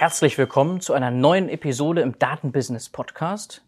Herzlich 0.00 0.38
willkommen 0.38 0.80
zu 0.80 0.92
einer 0.92 1.10
neuen 1.10 1.48
Episode 1.48 2.02
im 2.02 2.16
Datenbusiness 2.20 2.88
Podcast. 2.88 3.62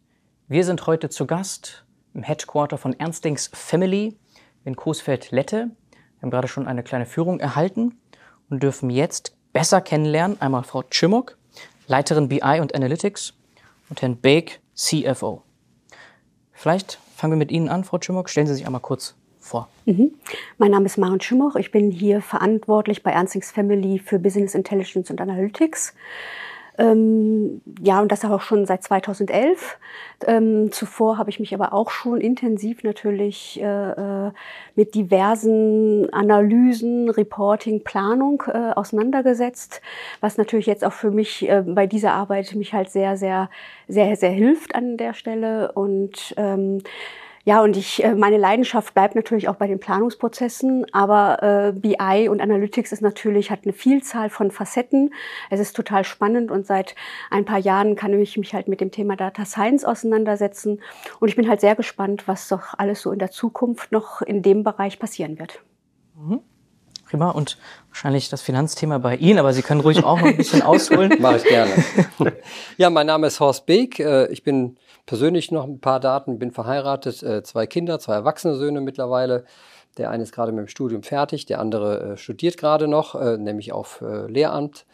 Wir 0.47 0.65
sind 0.65 0.87
heute 0.87 1.09
zu 1.09 1.27
Gast 1.27 1.85
im 2.15 2.23
Headquarter 2.23 2.79
von 2.79 2.97
Ernstings 2.97 3.51
Family 3.53 4.17
in 4.65 4.77
Coesfeld-Lette. 4.77 5.57
Wir 5.91 6.23
haben 6.23 6.31
gerade 6.31 6.47
schon 6.47 6.69
eine 6.69 6.85
kleine 6.85 7.05
Führung 7.05 7.41
erhalten 7.41 7.99
und 8.49 8.63
dürfen 8.63 8.91
jetzt 8.91 9.37
besser 9.53 9.81
kennenlernen. 9.81 10.41
Einmal 10.41 10.63
Frau 10.63 10.85
Chimok, 10.85 11.37
Leiterin 11.89 12.29
BI 12.29 12.61
und 12.61 12.77
Analytics 12.77 13.35
und 13.89 14.01
Herrn 14.01 14.17
Bake, 14.17 14.61
CFO. 14.77 15.43
Vielleicht 16.53 17.01
fangen 17.17 17.33
wir 17.33 17.39
mit 17.39 17.51
Ihnen 17.51 17.69
an, 17.69 17.83
Frau 17.83 17.99
Chimok. 17.99 18.31
Stellen 18.31 18.47
Sie 18.47 18.55
sich 18.55 18.67
einmal 18.67 18.83
kurz 18.83 19.17
vor. 19.51 19.69
Mhm. 19.85 20.15
Mein 20.59 20.71
Name 20.71 20.87
ist 20.87 20.97
Maren 20.97 21.21
Schimmoch. 21.21 21.57
Ich 21.57 21.73
bin 21.73 21.91
hier 21.91 22.23
verantwortlich 22.23 23.03
bei 23.03 23.11
Ernstings 23.11 23.51
Family 23.51 23.99
für 23.99 24.19
Business 24.19 24.55
Intelligence 24.55 25.11
und 25.11 25.21
Analytics. 25.21 25.95
Ähm, 26.79 27.61
ja, 27.83 28.01
und 28.01 28.11
das 28.11 28.25
auch 28.25 28.41
schon 28.41 28.65
seit 28.65 28.83
2011. 28.85 29.79
Ähm, 30.27 30.71
zuvor 30.73 31.19
habe 31.19 31.29
ich 31.29 31.41
mich 31.41 31.53
aber 31.53 31.75
auch 31.75 31.91
schon 31.91 32.21
intensiv 32.21 32.85
natürlich 32.85 33.61
äh, 33.61 33.91
äh, 33.91 34.31
mit 34.77 34.95
diversen 34.95 36.11
Analysen, 36.13 37.11
Reporting, 37.11 37.83
Planung 37.83 38.45
äh, 38.47 38.73
auseinandergesetzt, 38.75 39.83
was 40.21 40.39
natürlich 40.39 40.67
jetzt 40.67 40.85
auch 40.85 40.93
für 40.93 41.11
mich 41.11 41.47
äh, 41.49 41.63
bei 41.67 41.87
dieser 41.87 42.13
Arbeit 42.13 42.55
mich 42.55 42.73
halt 42.73 42.89
sehr, 42.89 43.17
sehr, 43.17 43.51
sehr, 43.89 44.17
sehr 44.17 44.31
hilft 44.31 44.75
an 44.75 44.97
der 44.97 45.13
Stelle 45.13 45.73
und 45.73 46.35
ähm, 46.39 46.83
ja, 47.45 47.63
und 47.63 47.77
ich, 47.77 48.05
äh, 48.05 48.15
meine 48.15 48.37
Leidenschaft 48.37 48.93
bleibt 48.93 49.15
natürlich 49.15 49.49
auch 49.49 49.57
bei 49.57 49.67
den 49.67 49.81
Planungsprozessen, 49.81 50.85
aber 50.93 51.43
äh, 51.43 51.73
BI 51.73 52.29
und 52.29 52.41
Analytics 52.41 52.93
ist 52.93 53.01
natürlich, 53.01 53.51
hat 53.51 53.61
eine 53.65 53.73
Vielzahl 53.73 54.29
von 54.29 54.51
Facetten. 54.51 55.15
Es 55.49 55.59
ist 55.59 55.75
total 55.75 56.05
spannend 56.05 56.51
und 56.51 56.67
seit 56.67 56.95
ein 57.31 57.47
paar 57.47 57.59
Jahren 57.59 57.97
kann 57.97 58.13
ich 58.21 58.37
mich 58.37 58.53
halt 58.53 58.69
mit 58.69 58.81
dem 58.83 58.91
Thema 58.91 59.17
Data 59.17 59.47
Science 59.47 59.85
auseinandersetzen. 59.87 60.83
Und 61.19 61.29
ich 61.29 61.37
bin 61.37 61.49
halt 61.49 61.63
sehr 61.63 61.77
gespannt, 61.77 62.29
was 62.29 62.49
doch 62.49 62.75
alles 62.77 63.01
so 63.01 63.11
in 63.11 63.19
der 63.19 63.31
Zukunft 63.31 63.91
noch 63.91 64.21
in 64.21 64.43
dem 64.43 64.63
Bereich 64.63 64.99
passieren 64.99 65.39
wird. 65.39 65.63
Mhm. 66.17 66.41
Prima. 67.11 67.31
Und 67.31 67.59
wahrscheinlich 67.89 68.29
das 68.29 68.41
Finanzthema 68.41 68.99
bei 68.99 69.17
Ihnen, 69.17 69.41
aber 69.41 69.53
Sie 69.53 69.63
können 69.63 69.81
ruhig 69.81 70.05
auch 70.05 70.21
noch 70.21 70.29
ein 70.29 70.37
bisschen 70.37 70.63
ausholen. 70.63 71.17
Mache 71.21 71.39
ich 71.39 71.45
gerne. 71.45 71.73
ja, 72.77 72.89
mein 72.89 73.09
Name 73.09 73.27
ist 73.27 73.41
Horst 73.41 73.67
Beek. 73.67 73.99
Äh, 73.99 74.27
ich 74.29 74.45
bin 74.45 74.77
persönlich 75.07 75.51
noch 75.51 75.65
ein 75.65 75.81
paar 75.81 75.99
Daten, 75.99 76.39
bin 76.39 76.53
verheiratet, 76.53 77.21
äh, 77.25 77.43
zwei 77.43 77.67
Kinder, 77.67 77.99
zwei 77.99 78.15
erwachsene 78.15 78.55
Söhne 78.55 78.81
mittlerweile. 78.81 79.45
Der 79.99 80.11
eine 80.11 80.23
ist 80.23 80.33
gerade 80.33 80.53
mit 80.53 80.61
dem 80.61 80.69
Studium 80.69 81.03
fertig, 81.03 81.47
der 81.47 81.59
andere 81.59 82.13
äh, 82.13 82.17
studiert 82.17 82.57
gerade 82.57 82.87
noch, 82.87 83.21
nämlich 83.39 83.73
auf 83.73 84.05
Lehramt. 84.29 84.87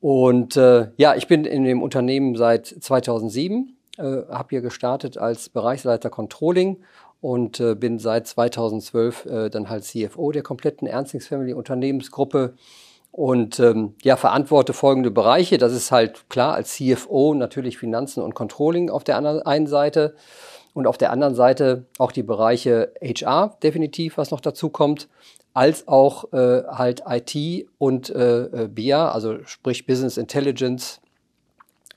Und 0.00 0.54
ja, 0.54 1.16
ich 1.16 1.26
bin 1.26 1.44
in 1.44 1.64
dem 1.64 1.82
Unternehmen 1.82 2.36
seit 2.36 2.66
2007, 2.66 3.76
habe 3.98 4.46
hier 4.50 4.60
gestartet 4.60 5.18
als 5.18 5.48
Bereichsleiter 5.48 6.08
Controlling 6.08 6.76
und 7.20 7.60
äh, 7.60 7.74
bin 7.74 7.98
seit 7.98 8.26
2012 8.26 9.26
äh, 9.26 9.50
dann 9.50 9.68
halt 9.68 9.84
CFO 9.84 10.32
der 10.32 10.42
kompletten 10.42 10.86
Ernstings 10.86 11.26
Family 11.26 11.52
Unternehmensgruppe 11.52 12.54
und 13.10 13.58
ähm, 13.58 13.94
ja, 14.02 14.16
verantworte 14.16 14.72
folgende 14.72 15.10
Bereiche. 15.10 15.58
Das 15.58 15.72
ist 15.72 15.90
halt 15.90 16.28
klar 16.28 16.54
als 16.54 16.74
CFO 16.74 17.34
natürlich 17.34 17.78
Finanzen 17.78 18.22
und 18.22 18.34
Controlling 18.34 18.90
auf 18.90 19.04
der 19.04 19.16
einen 19.46 19.66
Seite 19.66 20.14
und 20.74 20.86
auf 20.86 20.98
der 20.98 21.10
anderen 21.10 21.34
Seite 21.34 21.86
auch 21.98 22.12
die 22.12 22.22
Bereiche 22.22 22.92
HR 23.02 23.56
definitiv, 23.62 24.18
was 24.18 24.30
noch 24.30 24.40
dazu 24.40 24.70
kommt, 24.70 25.08
als 25.54 25.88
auch 25.88 26.32
äh, 26.32 26.62
halt 26.68 27.02
IT 27.08 27.66
und 27.78 28.10
äh, 28.10 28.42
äh 28.42 28.68
BIA, 28.68 29.10
also 29.10 29.44
sprich 29.44 29.86
Business 29.86 30.16
Intelligence, 30.16 31.00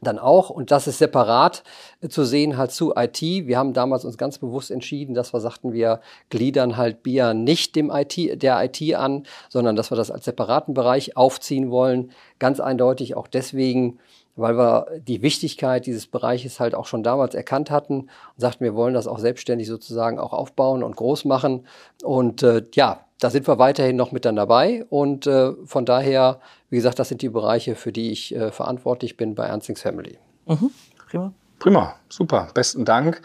dann 0.01 0.19
auch. 0.19 0.49
Und 0.49 0.71
das 0.71 0.87
ist 0.87 0.97
separat 0.97 1.63
äh, 2.01 2.09
zu 2.09 2.25
sehen 2.25 2.57
halt 2.57 2.71
zu 2.71 2.93
IT. 2.95 3.21
Wir 3.21 3.57
haben 3.57 3.73
damals 3.73 4.03
uns 4.03 4.17
ganz 4.17 4.37
bewusst 4.37 4.71
entschieden, 4.71 5.13
dass 5.13 5.33
wir 5.33 5.39
sagten, 5.39 5.73
wir 5.73 6.01
gliedern 6.29 6.77
halt 6.77 7.03
BIA 7.03 7.33
nicht 7.33 7.75
dem 7.75 7.91
IT, 7.91 8.41
der 8.41 8.63
IT 8.63 8.95
an, 8.95 9.23
sondern 9.49 9.75
dass 9.75 9.91
wir 9.91 9.95
das 9.95 10.11
als 10.11 10.25
separaten 10.25 10.73
Bereich 10.73 11.15
aufziehen 11.15 11.71
wollen. 11.71 12.11
Ganz 12.39 12.59
eindeutig 12.59 13.15
auch 13.15 13.27
deswegen, 13.27 13.99
weil 14.35 14.57
wir 14.57 14.87
die 15.07 15.21
Wichtigkeit 15.21 15.85
dieses 15.85 16.07
Bereiches 16.07 16.59
halt 16.59 16.75
auch 16.75 16.85
schon 16.85 17.03
damals 17.03 17.35
erkannt 17.35 17.71
hatten 17.71 18.01
und 18.01 18.09
sagten, 18.37 18.63
wir 18.63 18.75
wollen 18.75 18.93
das 18.93 19.07
auch 19.07 19.19
selbstständig 19.19 19.67
sozusagen 19.67 20.19
auch 20.19 20.33
aufbauen 20.33 20.83
und 20.83 20.95
groß 20.95 21.25
machen. 21.25 21.65
Und 22.03 22.43
äh, 22.43 22.63
ja, 22.73 23.05
da 23.19 23.29
sind 23.29 23.47
wir 23.47 23.59
weiterhin 23.59 23.95
noch 23.95 24.11
mit 24.11 24.25
dann 24.25 24.35
dabei. 24.35 24.85
Und 24.89 25.27
äh, 25.27 25.53
von 25.65 25.85
daher, 25.85 26.39
wie 26.69 26.77
gesagt, 26.77 26.99
das 26.99 27.09
sind 27.09 27.21
die 27.21 27.29
Bereiche, 27.29 27.75
für 27.75 27.91
die 27.91 28.11
ich 28.11 28.35
äh, 28.35 28.51
verantwortlich 28.51 29.17
bin 29.17 29.35
bei 29.35 29.45
Ernstings 29.45 29.81
Family. 29.81 30.17
Mhm. 30.47 30.71
Prima. 31.09 31.33
Prima, 31.59 31.93
super, 32.09 32.47
besten 32.55 32.85
Dank. 32.85 33.21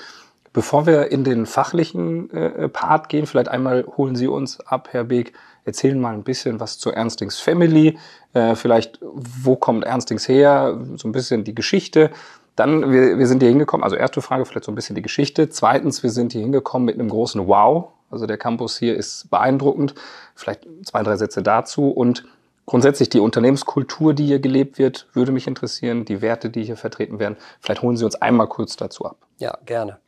Bevor 0.53 0.87
wir 0.87 1.11
in 1.11 1.25
den 1.25 1.47
fachlichen 1.47 2.31
äh, 2.31 2.69
Part 2.69 3.09
gehen, 3.09 3.27
vielleicht 3.27 3.49
einmal 3.49 3.87
holen 3.97 4.17
Sie 4.17 4.27
uns 4.27 4.61
ab, 4.61 4.89
Herr 4.91 5.05
Beek, 5.05 5.33
erzählen 5.67 6.01
mal 6.01 6.15
ein 6.15 6.23
bisschen 6.23 6.61
was 6.61 6.79
zu 6.79 6.91
Ernstings 6.91 7.39
Family. 7.39 7.99
Äh, 8.33 8.55
vielleicht, 8.55 8.99
wo 9.03 9.57
kommt 9.57 9.85
Ernstings 9.85 10.29
her? 10.29 10.79
So 10.97 11.09
ein 11.09 11.13
bisschen 11.13 11.45
die 11.45 11.55
Geschichte. 11.55 12.11
Dann, 12.55 12.91
wir, 12.91 13.19
wir 13.19 13.27
sind 13.27 13.43
hier 13.43 13.51
hingekommen, 13.51 13.85
also 13.85 13.97
erste 13.97 14.23
Frage, 14.23 14.47
vielleicht 14.47 14.65
so 14.65 14.73
ein 14.73 14.77
bisschen 14.77 14.95
die 14.95 15.03
Geschichte. 15.03 15.51
Zweitens, 15.51 16.03
wir 16.03 16.11
sind 16.11 16.33
hier 16.33 16.41
hingekommen 16.41 16.87
mit 16.87 16.99
einem 16.99 17.11
großen 17.11 17.47
Wow. 17.47 17.89
Also 18.11 18.27
der 18.27 18.39
Campus 18.39 18.79
hier 18.79 18.97
ist 18.97 19.29
beeindruckend. 19.31 19.95
Vielleicht 20.35 20.67
zwei, 20.85 21.03
drei 21.03 21.17
Sätze 21.17 21.43
dazu. 21.43 21.91
Und 21.91 22.25
grundsätzlich 22.65 23.09
die 23.11 23.21
Unternehmenskultur, 23.21 24.15
die 24.15 24.27
hier 24.27 24.39
gelebt 24.39 24.79
wird, 24.79 25.09
würde 25.13 25.33
mich 25.33 25.47
interessieren. 25.47 26.05
Die 26.05 26.23
Werte, 26.23 26.49
die 26.49 26.63
hier 26.63 26.77
vertreten 26.77 27.19
werden. 27.19 27.37
Vielleicht 27.61 27.83
holen 27.83 27.97
Sie 27.97 28.05
uns 28.05 28.15
einmal 28.15 28.47
kurz 28.47 28.77
dazu 28.77 29.05
ab. 29.05 29.26
Ja, 29.39 29.59
gerne. 29.65 29.99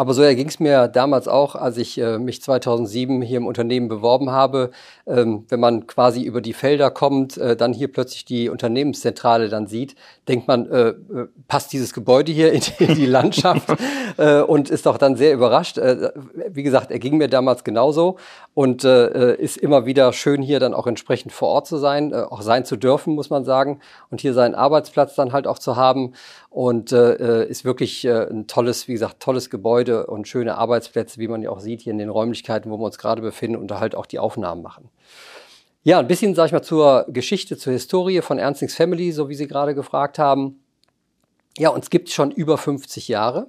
Aber 0.00 0.14
so 0.14 0.22
erging 0.22 0.48
es 0.48 0.58
mir 0.58 0.88
damals 0.88 1.28
auch, 1.28 1.54
als 1.54 1.76
ich 1.76 1.98
äh, 1.98 2.18
mich 2.18 2.40
2007 2.40 3.20
hier 3.20 3.36
im 3.36 3.46
Unternehmen 3.46 3.88
beworben 3.88 4.30
habe. 4.30 4.70
Ähm, 5.06 5.44
wenn 5.50 5.60
man 5.60 5.86
quasi 5.86 6.22
über 6.22 6.40
die 6.40 6.54
Felder 6.54 6.90
kommt, 6.90 7.36
äh, 7.36 7.54
dann 7.54 7.74
hier 7.74 7.92
plötzlich 7.92 8.24
die 8.24 8.48
Unternehmenszentrale 8.48 9.50
dann 9.50 9.66
sieht, 9.66 9.96
denkt 10.26 10.48
man, 10.48 10.70
äh, 10.70 10.88
äh 10.88 10.94
passt 11.48 11.74
dieses 11.74 11.92
Gebäude 11.92 12.32
hier 12.32 12.50
in, 12.50 12.62
in 12.78 12.94
die 12.94 13.04
Landschaft 13.04 13.68
äh, 14.16 14.40
und 14.40 14.70
ist 14.70 14.86
doch 14.86 14.96
dann 14.96 15.16
sehr 15.16 15.34
überrascht. 15.34 15.76
Äh, 15.76 16.12
wie 16.48 16.62
gesagt, 16.62 16.90
er 16.90 16.98
ging 16.98 17.18
mir 17.18 17.28
damals 17.28 17.62
genauso 17.62 18.16
und 18.54 18.84
ist 18.84 19.56
immer 19.58 19.86
wieder 19.86 20.12
schön 20.12 20.42
hier 20.42 20.60
dann 20.60 20.74
auch 20.74 20.86
entsprechend 20.86 21.32
vor 21.32 21.48
Ort 21.48 21.66
zu 21.66 21.76
sein, 21.76 22.12
auch 22.12 22.42
sein 22.42 22.64
zu 22.64 22.76
dürfen, 22.76 23.14
muss 23.14 23.30
man 23.30 23.44
sagen, 23.44 23.80
und 24.10 24.20
hier 24.20 24.34
seinen 24.34 24.54
Arbeitsplatz 24.54 25.14
dann 25.14 25.32
halt 25.32 25.46
auch 25.46 25.58
zu 25.58 25.76
haben 25.76 26.14
und 26.50 26.92
ist 26.92 27.64
wirklich 27.64 28.04
ein 28.06 28.46
tolles, 28.48 28.88
wie 28.88 28.92
gesagt, 28.92 29.20
tolles 29.20 29.50
Gebäude 29.50 30.06
und 30.06 30.26
schöne 30.26 30.58
Arbeitsplätze, 30.58 31.18
wie 31.20 31.28
man 31.28 31.42
ja 31.42 31.50
auch 31.50 31.60
sieht 31.60 31.80
hier 31.80 31.92
in 31.92 31.98
den 31.98 32.10
Räumlichkeiten, 32.10 32.70
wo 32.70 32.76
wir 32.76 32.84
uns 32.84 32.98
gerade 32.98 33.22
befinden 33.22 33.56
und 33.56 33.70
da 33.70 33.78
halt 33.78 33.94
auch 33.94 34.06
die 34.06 34.18
Aufnahmen 34.18 34.60
machen. 34.60 34.90
Ja, 35.82 35.98
ein 35.98 36.08
bisschen, 36.08 36.34
sage 36.34 36.46
ich 36.46 36.52
mal, 36.52 36.62
zur 36.62 37.06
Geschichte, 37.08 37.56
zur 37.56 37.72
Historie 37.72 38.20
von 38.20 38.38
Ernstings 38.38 38.74
Family, 38.74 39.12
so 39.12 39.28
wie 39.28 39.34
Sie 39.34 39.46
gerade 39.46 39.74
gefragt 39.74 40.18
haben. 40.18 40.62
Ja, 41.56 41.70
uns 41.70 41.88
gibt 41.88 42.08
es 42.08 42.14
schon 42.14 42.30
über 42.30 42.58
50 42.58 43.08
Jahre. 43.08 43.46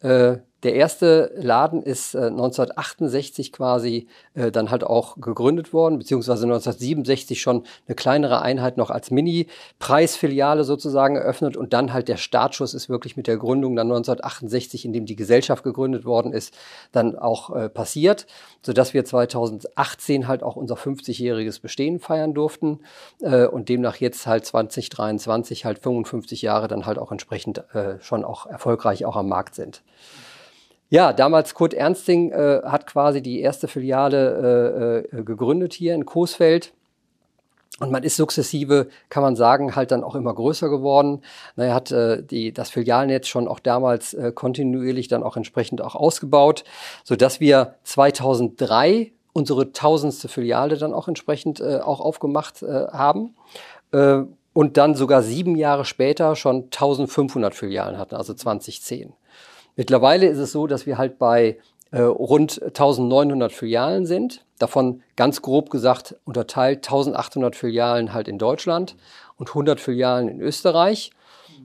Äh, 0.00 0.38
der 0.64 0.74
erste 0.74 1.30
Laden 1.36 1.82
ist 1.82 2.14
äh, 2.14 2.18
1968 2.18 3.52
quasi 3.52 4.08
äh, 4.34 4.50
dann 4.50 4.70
halt 4.70 4.82
auch 4.82 5.16
gegründet 5.20 5.72
worden, 5.72 5.98
beziehungsweise 5.98 6.44
1967 6.46 7.40
schon 7.40 7.62
eine 7.86 7.94
kleinere 7.94 8.42
Einheit 8.42 8.76
noch 8.76 8.90
als 8.90 9.10
Mini-Preisfiliale 9.12 10.64
sozusagen 10.64 11.14
eröffnet 11.16 11.56
und 11.56 11.72
dann 11.72 11.92
halt 11.92 12.08
der 12.08 12.16
Startschuss 12.16 12.74
ist 12.74 12.88
wirklich 12.88 13.16
mit 13.16 13.28
der 13.28 13.36
Gründung 13.36 13.76
dann 13.76 13.86
1968, 13.86 14.84
in 14.84 14.92
dem 14.92 15.06
die 15.06 15.14
Gesellschaft 15.14 15.62
gegründet 15.62 16.04
worden 16.04 16.32
ist, 16.32 16.56
dann 16.90 17.16
auch 17.16 17.54
äh, 17.54 17.68
passiert, 17.68 18.26
sodass 18.62 18.94
wir 18.94 19.04
2018 19.04 20.26
halt 20.26 20.42
auch 20.42 20.56
unser 20.56 20.74
50-jähriges 20.74 21.62
Bestehen 21.62 22.00
feiern 22.00 22.34
durften 22.34 22.80
äh, 23.20 23.46
und 23.46 23.68
demnach 23.68 23.96
jetzt 23.96 24.26
halt 24.26 24.44
2023 24.44 25.64
halt 25.64 25.78
55 25.78 26.42
Jahre 26.42 26.66
dann 26.66 26.84
halt 26.84 26.98
auch 26.98 27.12
entsprechend 27.12 27.58
äh, 27.74 28.00
schon 28.00 28.24
auch 28.24 28.46
erfolgreich 28.46 29.04
auch 29.04 29.16
am 29.16 29.28
Markt 29.28 29.54
sind. 29.54 29.82
Ja, 30.90 31.12
damals 31.12 31.54
Kurt 31.54 31.74
Ernsting 31.74 32.32
äh, 32.32 32.62
hat 32.64 32.86
quasi 32.86 33.20
die 33.20 33.40
erste 33.40 33.68
Filiale 33.68 35.04
äh, 35.12 35.18
äh, 35.18 35.22
gegründet 35.22 35.74
hier 35.74 35.94
in 35.94 36.06
Coesfeld. 36.06 36.72
Und 37.80 37.92
man 37.92 38.02
ist 38.02 38.16
sukzessive, 38.16 38.88
kann 39.08 39.22
man 39.22 39.36
sagen, 39.36 39.76
halt 39.76 39.92
dann 39.92 40.02
auch 40.02 40.16
immer 40.16 40.34
größer 40.34 40.68
geworden. 40.68 41.22
Na, 41.56 41.66
er 41.66 41.74
hat 41.74 41.92
äh, 41.92 42.22
die, 42.22 42.52
das 42.52 42.70
Filialnetz 42.70 43.28
schon 43.28 43.46
auch 43.46 43.60
damals 43.60 44.14
äh, 44.14 44.32
kontinuierlich 44.32 45.08
dann 45.08 45.22
auch 45.22 45.36
entsprechend 45.36 45.80
auch 45.80 45.94
ausgebaut, 45.94 46.64
so 47.04 47.14
dass 47.14 47.38
wir 47.38 47.74
2003 47.84 49.12
unsere 49.32 49.72
tausendste 49.72 50.28
Filiale 50.28 50.76
dann 50.78 50.94
auch 50.94 51.06
entsprechend 51.06 51.60
äh, 51.60 51.78
auch 51.78 52.00
aufgemacht 52.00 52.62
äh, 52.62 52.86
haben. 52.88 53.36
Äh, 53.92 54.22
und 54.54 54.76
dann 54.76 54.96
sogar 54.96 55.22
sieben 55.22 55.54
Jahre 55.54 55.84
später 55.84 56.34
schon 56.34 56.64
1500 56.64 57.54
Filialen 57.54 57.96
hatten, 57.96 58.16
also 58.16 58.34
2010. 58.34 59.12
Mittlerweile 59.78 60.26
ist 60.26 60.38
es 60.38 60.50
so, 60.50 60.66
dass 60.66 60.86
wir 60.86 60.98
halt 60.98 61.20
bei 61.20 61.56
äh, 61.92 62.00
rund 62.00 62.60
1900 62.60 63.52
Filialen 63.52 64.06
sind. 64.06 64.44
Davon 64.58 65.02
ganz 65.14 65.40
grob 65.40 65.70
gesagt 65.70 66.16
unterteilt 66.24 66.78
1800 66.78 67.54
Filialen 67.54 68.12
halt 68.12 68.26
in 68.26 68.38
Deutschland 68.38 68.96
und 69.36 69.50
100 69.50 69.78
Filialen 69.78 70.28
in 70.28 70.40
Österreich. 70.40 71.12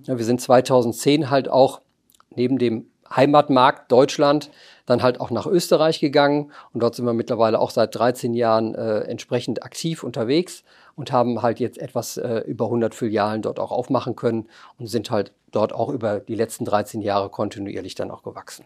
Ja, 0.03 0.15
wir 0.15 0.25
sind 0.25 0.39
2010 0.39 1.31
halt 1.31 1.49
auch 1.49 1.81
neben 2.29 2.59
dem 2.59 2.85
Heimatmarkt 3.09 3.91
Deutschland 3.91 4.51
dann 4.85 5.01
halt 5.01 5.19
auch 5.19 5.31
nach 5.31 5.47
Österreich 5.47 5.99
gegangen 5.99 6.51
und 6.71 6.83
dort 6.83 6.93
sind 6.93 7.05
wir 7.05 7.13
mittlerweile 7.13 7.57
auch 7.57 7.71
seit 7.71 7.95
13 7.95 8.35
Jahren 8.35 8.75
äh, 8.75 8.99
entsprechend 8.99 9.63
aktiv 9.63 10.03
unterwegs 10.03 10.63
und 10.95 11.11
haben 11.11 11.41
halt 11.41 11.59
jetzt 11.59 11.77
etwas 11.77 12.17
äh, 12.17 12.39
über 12.39 12.65
100 12.65 12.93
Filialen 12.93 13.41
dort 13.41 13.59
auch 13.59 13.71
aufmachen 13.71 14.15
können 14.15 14.47
und 14.77 14.87
sind 14.87 15.11
halt 15.11 15.33
dort 15.51 15.73
auch 15.73 15.89
über 15.89 16.19
die 16.19 16.35
letzten 16.35 16.65
13 16.65 17.01
Jahre 17.01 17.29
kontinuierlich 17.29 17.95
dann 17.95 18.11
auch 18.11 18.23
gewachsen. 18.23 18.65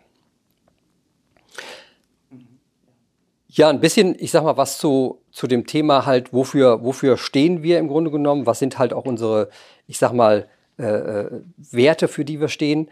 Ja, 3.49 3.69
ein 3.69 3.79
bisschen, 3.79 4.15
ich 4.19 4.31
sag 4.31 4.43
mal, 4.43 4.57
was 4.57 4.77
zu, 4.77 5.21
zu 5.31 5.47
dem 5.47 5.65
Thema 5.65 6.05
halt, 6.05 6.33
wofür, 6.33 6.83
wofür 6.83 7.17
stehen 7.17 7.63
wir 7.63 7.79
im 7.79 7.87
Grunde 7.87 8.11
genommen, 8.11 8.45
was 8.45 8.59
sind 8.59 8.77
halt 8.77 8.93
auch 8.93 9.05
unsere, 9.05 9.49
ich 9.87 9.97
sag 9.97 10.11
mal, 10.11 10.47
äh, 10.79 10.83
äh, 10.85 11.41
Werte, 11.71 12.07
für 12.07 12.23
die 12.23 12.39
wir 12.39 12.49
stehen. 12.49 12.91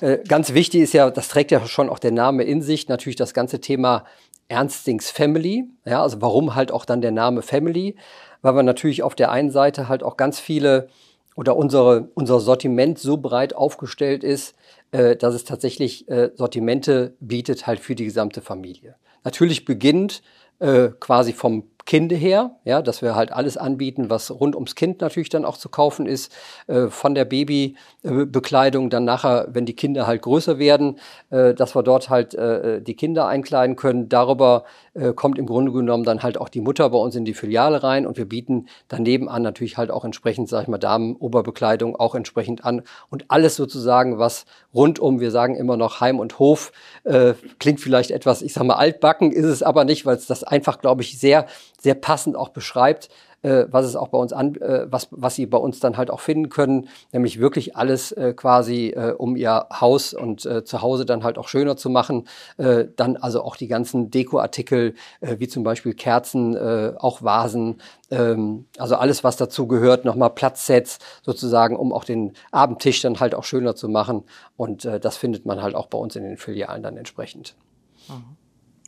Äh, 0.00 0.18
ganz 0.26 0.54
wichtig 0.54 0.80
ist 0.80 0.94
ja, 0.94 1.10
das 1.10 1.28
trägt 1.28 1.50
ja 1.50 1.66
schon 1.66 1.90
auch 1.90 1.98
der 1.98 2.12
Name 2.12 2.44
in 2.44 2.62
sich, 2.62 2.88
natürlich 2.88 3.16
das 3.16 3.34
ganze 3.34 3.60
Thema 3.60 4.04
Ernstings 4.48 5.10
Family. 5.10 5.68
Ja, 5.84 6.02
also 6.02 6.22
warum 6.22 6.54
halt 6.54 6.72
auch 6.72 6.86
dann 6.86 7.02
der 7.02 7.10
Name 7.10 7.42
Family? 7.42 7.96
Weil 8.42 8.54
wir 8.54 8.62
natürlich 8.62 9.02
auf 9.02 9.14
der 9.14 9.30
einen 9.30 9.50
Seite 9.50 9.88
halt 9.88 10.02
auch 10.02 10.16
ganz 10.16 10.38
viele 10.40 10.88
oder 11.36 11.56
unsere, 11.56 12.08
unser 12.14 12.40
Sortiment 12.40 12.98
so 12.98 13.18
breit 13.18 13.54
aufgestellt 13.54 14.24
ist, 14.24 14.54
äh, 14.90 15.16
dass 15.16 15.34
es 15.34 15.44
tatsächlich 15.44 16.08
äh, 16.08 16.30
Sortimente 16.34 17.14
bietet 17.20 17.66
halt 17.66 17.80
für 17.80 17.94
die 17.94 18.04
gesamte 18.04 18.40
Familie. 18.40 18.96
Natürlich 19.22 19.64
beginnt 19.64 20.22
äh, 20.58 20.88
quasi 20.98 21.32
vom 21.32 21.64
Kinde 21.86 22.16
her, 22.16 22.56
ja, 22.64 22.82
dass 22.82 23.00
wir 23.00 23.14
halt 23.14 23.32
alles 23.32 23.56
anbieten, 23.56 24.10
was 24.10 24.30
rund 24.32 24.56
ums 24.56 24.74
Kind 24.74 25.00
natürlich 25.00 25.28
dann 25.28 25.44
auch 25.44 25.56
zu 25.56 25.68
kaufen 25.68 26.06
ist, 26.06 26.32
äh, 26.66 26.88
von 26.88 27.14
der 27.14 27.24
Babybekleidung 27.24 28.90
dann 28.90 29.04
nachher, 29.04 29.46
wenn 29.50 29.66
die 29.66 29.76
Kinder 29.76 30.06
halt 30.06 30.22
größer 30.22 30.58
werden, 30.58 30.98
äh, 31.30 31.54
dass 31.54 31.76
wir 31.76 31.84
dort 31.84 32.10
halt 32.10 32.34
äh, 32.34 32.82
die 32.82 32.94
Kinder 32.94 33.28
einkleiden 33.28 33.76
können. 33.76 34.08
Darüber 34.08 34.64
äh, 34.94 35.12
kommt 35.12 35.38
im 35.38 35.46
Grunde 35.46 35.70
genommen 35.70 36.02
dann 36.02 36.24
halt 36.24 36.38
auch 36.38 36.48
die 36.48 36.60
Mutter 36.60 36.90
bei 36.90 36.98
uns 36.98 37.14
in 37.14 37.24
die 37.24 37.34
Filiale 37.34 37.82
rein 37.84 38.04
und 38.04 38.16
wir 38.16 38.28
bieten 38.28 38.66
daneben 38.88 39.28
an 39.28 39.42
natürlich 39.42 39.76
halt 39.76 39.92
auch 39.92 40.04
entsprechend, 40.04 40.48
sag 40.48 40.62
ich 40.62 40.68
mal, 40.68 40.78
Damenoberbekleidung 40.78 41.94
auch 41.94 42.16
entsprechend 42.16 42.64
an 42.64 42.82
und 43.10 43.26
alles 43.28 43.54
sozusagen, 43.54 44.18
was 44.18 44.44
rundum, 44.74 45.20
wir 45.20 45.30
sagen 45.30 45.54
immer 45.54 45.76
noch 45.76 46.00
Heim 46.00 46.18
und 46.18 46.40
Hof, 46.40 46.72
äh, 47.04 47.34
klingt 47.60 47.80
vielleicht 47.80 48.10
etwas, 48.10 48.42
ich 48.42 48.52
sag 48.54 48.64
mal, 48.64 48.74
altbacken, 48.74 49.30
ist 49.30 49.44
es 49.44 49.62
aber 49.62 49.84
nicht, 49.84 50.04
weil 50.04 50.16
es 50.16 50.26
das 50.26 50.42
einfach, 50.42 50.80
glaube 50.80 51.02
ich, 51.02 51.18
sehr 51.18 51.46
sehr 51.80 51.94
passend 51.94 52.36
auch 52.36 52.50
beschreibt, 52.50 53.08
äh, 53.42 53.66
was 53.70 53.86
es 53.86 53.94
auch 53.94 54.08
bei 54.08 54.18
uns 54.18 54.32
an, 54.32 54.56
äh, 54.56 54.90
was, 54.90 55.08
was 55.10 55.36
sie 55.36 55.46
bei 55.46 55.58
uns 55.58 55.78
dann 55.78 55.96
halt 55.96 56.10
auch 56.10 56.20
finden 56.20 56.48
können, 56.48 56.88
nämlich 57.12 57.38
wirklich 57.38 57.76
alles 57.76 58.10
äh, 58.12 58.32
quasi, 58.34 58.88
äh, 58.88 59.12
um 59.16 59.36
ihr 59.36 59.66
Haus 59.80 60.14
und 60.14 60.44
äh, 60.46 60.64
zu 60.64 60.82
Hause 60.82 61.06
dann 61.06 61.22
halt 61.22 61.38
auch 61.38 61.46
schöner 61.46 61.76
zu 61.76 61.88
machen. 61.88 62.26
Äh, 62.56 62.86
dann 62.96 63.16
also 63.16 63.42
auch 63.42 63.56
die 63.56 63.68
ganzen 63.68 64.10
Dekoartikel, 64.10 64.94
wie 65.20 65.48
zum 65.48 65.62
Beispiel 65.62 65.94
Kerzen, 65.94 66.56
auch 66.98 67.22
Vasen, 67.22 67.80
ähm, 68.10 68.66
also 68.78 68.96
alles, 68.96 69.24
was 69.24 69.36
dazu 69.36 69.66
gehört, 69.66 70.04
nochmal 70.04 70.30
Platzsets 70.30 70.98
sozusagen, 71.22 71.76
um 71.76 71.92
auch 71.92 72.04
den 72.04 72.32
Abendtisch 72.50 73.02
dann 73.02 73.20
halt 73.20 73.34
auch 73.34 73.44
schöner 73.44 73.74
zu 73.74 73.88
machen. 73.88 74.24
Und 74.56 74.84
das 74.84 75.16
findet 75.16 75.46
man 75.46 75.62
halt 75.62 75.74
auch 75.74 75.86
bei 75.86 75.98
uns 75.98 76.16
in 76.16 76.24
den 76.24 76.36
Filialen 76.36 76.82
dann 76.82 76.96
entsprechend. 76.96 77.54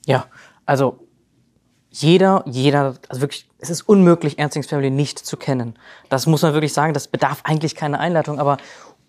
Ja, 0.06 0.26
also 0.66 1.07
jeder, 2.00 2.42
jeder, 2.46 2.94
also 3.08 3.20
wirklich, 3.20 3.48
es 3.58 3.70
ist 3.70 3.82
unmöglich, 3.82 4.38
Ernstings 4.38 4.66
Family 4.66 4.90
nicht 4.90 5.18
zu 5.18 5.36
kennen. 5.36 5.78
Das 6.08 6.26
muss 6.26 6.42
man 6.42 6.52
wirklich 6.52 6.72
sagen, 6.72 6.94
das 6.94 7.08
bedarf 7.08 7.40
eigentlich 7.44 7.74
keine 7.74 8.00
Einleitung, 8.00 8.38
aber 8.38 8.58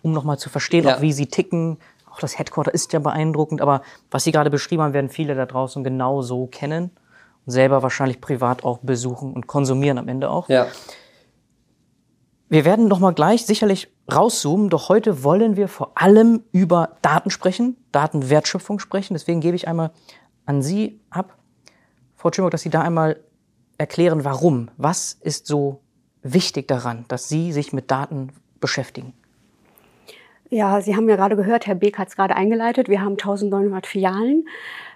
um 0.02 0.12
nochmal 0.12 0.40
zu 0.40 0.50
verstehen, 0.50 0.86
ja. 0.86 0.96
auch 0.96 1.02
wie 1.02 1.14
sie 1.14 1.28
ticken, 1.28 1.78
auch 2.12 2.20
das 2.20 2.38
Headquarter 2.38 2.74
ist 2.74 2.92
ja 2.94 3.00
beeindruckend, 3.00 3.62
aber 3.62 3.82
was 4.12 4.24
Sie 4.24 4.32
gerade 4.32 4.50
beschrieben 4.50 4.82
haben, 4.82 4.94
werden 4.94 5.10
viele 5.10 5.36
da 5.36 5.46
draußen 5.46 5.84
genau 5.84 6.22
so 6.22 6.48
kennen 6.48 6.92
und 7.46 7.52
selber 7.52 7.84
wahrscheinlich 7.84 8.20
privat 8.20 8.64
auch 8.64 8.80
besuchen 8.80 9.34
und 9.34 9.48
konsumieren 9.48 9.98
am 9.98 10.08
Ende 10.08 10.30
auch. 10.30 10.50
Ja. 10.50 10.68
Wir 12.50 12.66
werden 12.66 12.88
nochmal 12.88 13.14
gleich 13.14 13.46
sicherlich 13.46 13.90
rauszoomen, 14.12 14.70
doch 14.70 14.90
heute 14.90 15.24
wollen 15.24 15.56
wir 15.56 15.68
vor 15.68 15.92
allem 15.96 16.44
über 16.52 16.98
Daten 17.04 17.30
sprechen, 17.30 17.78
Datenwertschöpfung 17.92 18.80
sprechen. 18.80 19.14
Deswegen 19.14 19.40
gebe 19.40 19.56
ich 19.56 19.68
einmal 19.68 19.92
an 20.46 20.64
Sie 20.64 21.00
ab. 21.12 21.39
Frau 22.20 22.32
Tschimok, 22.32 22.52
dass 22.52 22.64
Sie 22.64 22.70
da 22.70 22.82
einmal 22.82 23.16
erklären, 23.78 24.26
warum. 24.26 24.70
Was 24.76 25.14
ist 25.14 25.48
so 25.48 25.80
wichtig 26.22 26.68
daran, 26.68 27.06
dass 27.08 27.30
Sie 27.30 27.54
sich 27.54 27.72
mit 27.72 27.92
Daten 27.92 28.34
beschäftigen? 28.60 29.14
Ja, 30.50 30.82
Sie 30.82 30.98
haben 30.98 31.08
ja 31.08 31.16
gerade 31.16 31.38
gehört, 31.38 31.66
Herr 31.66 31.76
Beek 31.76 31.98
hat 31.98 32.10
es 32.10 32.18
gerade 32.18 32.36
eingeleitet. 32.36 32.90
Wir 32.90 33.00
haben 33.00 33.14
1900 33.14 33.88
Filialen. 33.88 34.50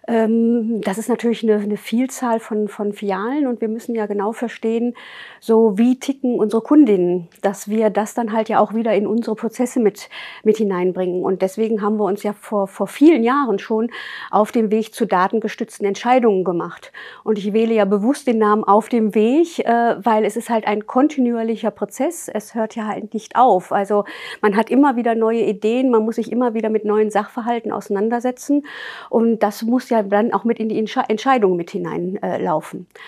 Ähm, 0.08 0.82
das 0.82 0.98
ist 0.98 1.08
natürlich 1.08 1.44
eine, 1.44 1.56
eine 1.56 1.78
Vielzahl 1.78 2.40
von, 2.40 2.68
von 2.68 2.94
Filialen 2.94 3.48
und 3.48 3.62
wir 3.62 3.70
müssen 3.70 3.96
ja 3.96 4.06
genau 4.06 4.34
verstehen, 4.34 4.96
so 5.40 5.78
wie 5.78 5.98
ticken 5.98 6.40
unsere 6.40 6.62
Kundinnen, 6.62 7.30
dass 7.42 7.70
wir 7.70 7.90
das 7.90 8.14
dann 8.14 8.34
halt 8.34 8.50
ja 8.50 8.60
auch 8.60 8.74
wieder 8.74 8.94
in 8.94 9.08
unsere 9.08 9.36
Prozesse 9.36 9.80
mit, 9.80 10.10
mit 10.44 10.58
hineinbringen. 10.58 11.24
Und 11.24 11.42
deswegen 11.42 11.82
haben 11.82 11.98
wir 11.98 12.06
uns 12.06 12.24
ja 12.24 12.34
vor, 12.34 12.68
vor 12.68 12.88
vielen 12.88 13.24
Jahren 13.24 13.60
schon 13.60 13.92
auf 14.30 14.52
dem 14.52 14.72
Weg 14.72 14.94
zu 14.94 15.06
datengestützten 15.06 15.86
Entscheidungen 15.86 16.44
gemacht. 16.44 16.92
Und 17.24 17.38
ich 17.38 17.54
wähle 17.54 17.74
ja 17.74 17.86
bewusst 17.86 18.28
den 18.28 18.40
Namen 18.40 18.64
auf 18.66 18.90
dem 18.90 19.16
Weg, 19.16 19.60
äh, 19.60 19.96
weil 20.04 20.26
es 20.26 20.36
ist 20.36 20.50
halt 20.50 20.68
ein 20.68 20.86
kontinuierlicher 20.86 21.72
Prozess. 21.72 22.28
Es 22.28 22.56
hört 22.56 22.76
ja 22.76 22.88
halt 22.88 23.14
nicht 23.14 23.38
auf. 23.38 23.72
Also 23.72 24.04
man 24.42 24.58
hat 24.58 24.70
immer 24.70 24.98
wieder 24.98 25.16
neue 25.16 25.44
Ideen, 25.44 25.92
man 25.92 26.04
muss 26.04 26.16
sich 26.16 26.32
immer 26.32 26.54
wieder 26.54 26.70
mit 26.70 26.84
neuen 26.84 27.10
Sachverhalten 27.10 27.72
auseinandersetzen. 27.72 28.66
Und 29.10 29.40
das 29.44 29.62
muss 29.64 29.90
ja 29.90 29.93
dann 30.02 30.34
auch 30.34 30.44
mit 30.44 30.60
in 30.60 30.70
die 30.70 30.80
Entscheidung 30.80 31.56
mit 31.56 31.70
hineinlaufen. 31.70 32.88
Äh, 32.90 33.00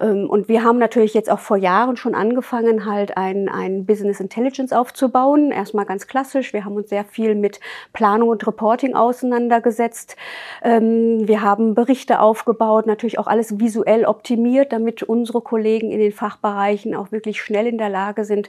ähm, 0.00 0.28
und 0.28 0.48
wir 0.48 0.64
haben 0.64 0.78
natürlich 0.78 1.14
jetzt 1.14 1.30
auch 1.30 1.38
vor 1.38 1.56
Jahren 1.56 1.96
schon 1.96 2.14
angefangen, 2.14 2.84
halt 2.86 3.16
ein, 3.16 3.48
ein 3.48 3.86
Business 3.86 4.20
Intelligence 4.20 4.72
aufzubauen. 4.72 5.50
Erstmal 5.50 5.84
ganz 5.84 6.06
klassisch. 6.06 6.52
Wir 6.52 6.64
haben 6.64 6.76
uns 6.76 6.88
sehr 6.88 7.04
viel 7.04 7.34
mit 7.34 7.60
Planung 7.92 8.28
und 8.28 8.46
Reporting 8.46 8.94
auseinandergesetzt. 8.94 10.16
Ähm, 10.62 11.26
wir 11.26 11.42
haben 11.42 11.74
Berichte 11.74 12.20
aufgebaut, 12.20 12.86
natürlich 12.86 13.18
auch 13.18 13.26
alles 13.26 13.58
visuell 13.58 14.04
optimiert, 14.04 14.72
damit 14.72 15.02
unsere 15.02 15.40
Kollegen 15.40 15.90
in 15.90 15.98
den 15.98 16.12
Fachbereichen 16.12 16.94
auch 16.94 17.12
wirklich 17.12 17.40
schnell 17.42 17.66
in 17.66 17.78
der 17.78 17.88
Lage 17.88 18.24
sind, 18.24 18.48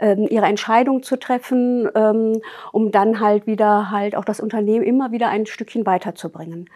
ähm, 0.00 0.26
ihre 0.28 0.46
Entscheidung 0.46 1.02
zu 1.02 1.18
treffen, 1.18 1.88
um 2.72 2.90
dann 2.90 3.20
halt 3.20 3.46
wieder 3.46 3.90
halt 3.90 4.16
auch 4.16 4.24
das 4.24 4.40
Unternehmen 4.40 4.84
immer 4.84 5.12
wieder 5.12 5.28
ein 5.28 5.46
Stückchen 5.46 5.86
weiterzubringen. 5.86 6.68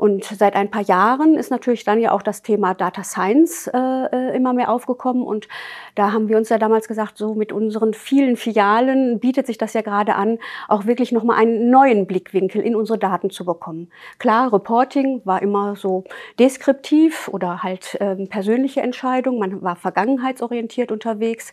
Und 0.00 0.24
seit 0.24 0.54
ein 0.56 0.70
paar 0.70 0.80
Jahren 0.80 1.34
ist 1.34 1.50
natürlich 1.50 1.84
dann 1.84 2.00
ja 2.00 2.12
auch 2.12 2.22
das 2.22 2.40
Thema 2.40 2.72
Data 2.72 3.04
Science 3.04 3.66
äh, 3.66 3.76
äh, 3.76 4.34
immer 4.34 4.54
mehr 4.54 4.70
aufgekommen. 4.70 5.22
Und 5.22 5.46
da 5.94 6.10
haben 6.10 6.30
wir 6.30 6.38
uns 6.38 6.48
ja 6.48 6.56
damals 6.56 6.88
gesagt, 6.88 7.18
so 7.18 7.34
mit 7.34 7.52
unseren 7.52 7.92
vielen 7.92 8.38
Filialen 8.38 9.20
bietet 9.20 9.46
sich 9.46 9.58
das 9.58 9.74
ja 9.74 9.82
gerade 9.82 10.14
an, 10.14 10.38
auch 10.68 10.86
wirklich 10.86 11.12
nochmal 11.12 11.36
einen 11.36 11.68
neuen 11.68 12.06
Blickwinkel 12.06 12.62
in 12.62 12.76
unsere 12.76 12.98
Daten 12.98 13.28
zu 13.28 13.44
bekommen. 13.44 13.90
Klar, 14.18 14.50
Reporting 14.50 15.20
war 15.26 15.42
immer 15.42 15.76
so 15.76 16.04
deskriptiv 16.38 17.28
oder 17.28 17.62
halt 17.62 17.98
ähm, 18.00 18.26
persönliche 18.30 18.80
Entscheidung. 18.80 19.38
Man 19.38 19.60
war 19.60 19.76
vergangenheitsorientiert 19.76 20.92
unterwegs. 20.92 21.52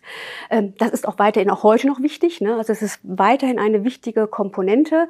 Ähm, 0.50 0.74
das 0.78 0.92
ist 0.92 1.06
auch 1.06 1.20
weiterhin 1.20 1.50
auch 1.50 1.64
heute 1.64 1.88
noch 1.88 2.02
wichtig. 2.02 2.40
Ne? 2.40 2.56
Also 2.56 2.72
es 2.72 2.82
ist 2.82 3.02
weiterhin 3.04 3.60
eine 3.60 3.84
wichtige 3.84 4.26
Komponente. 4.26 5.10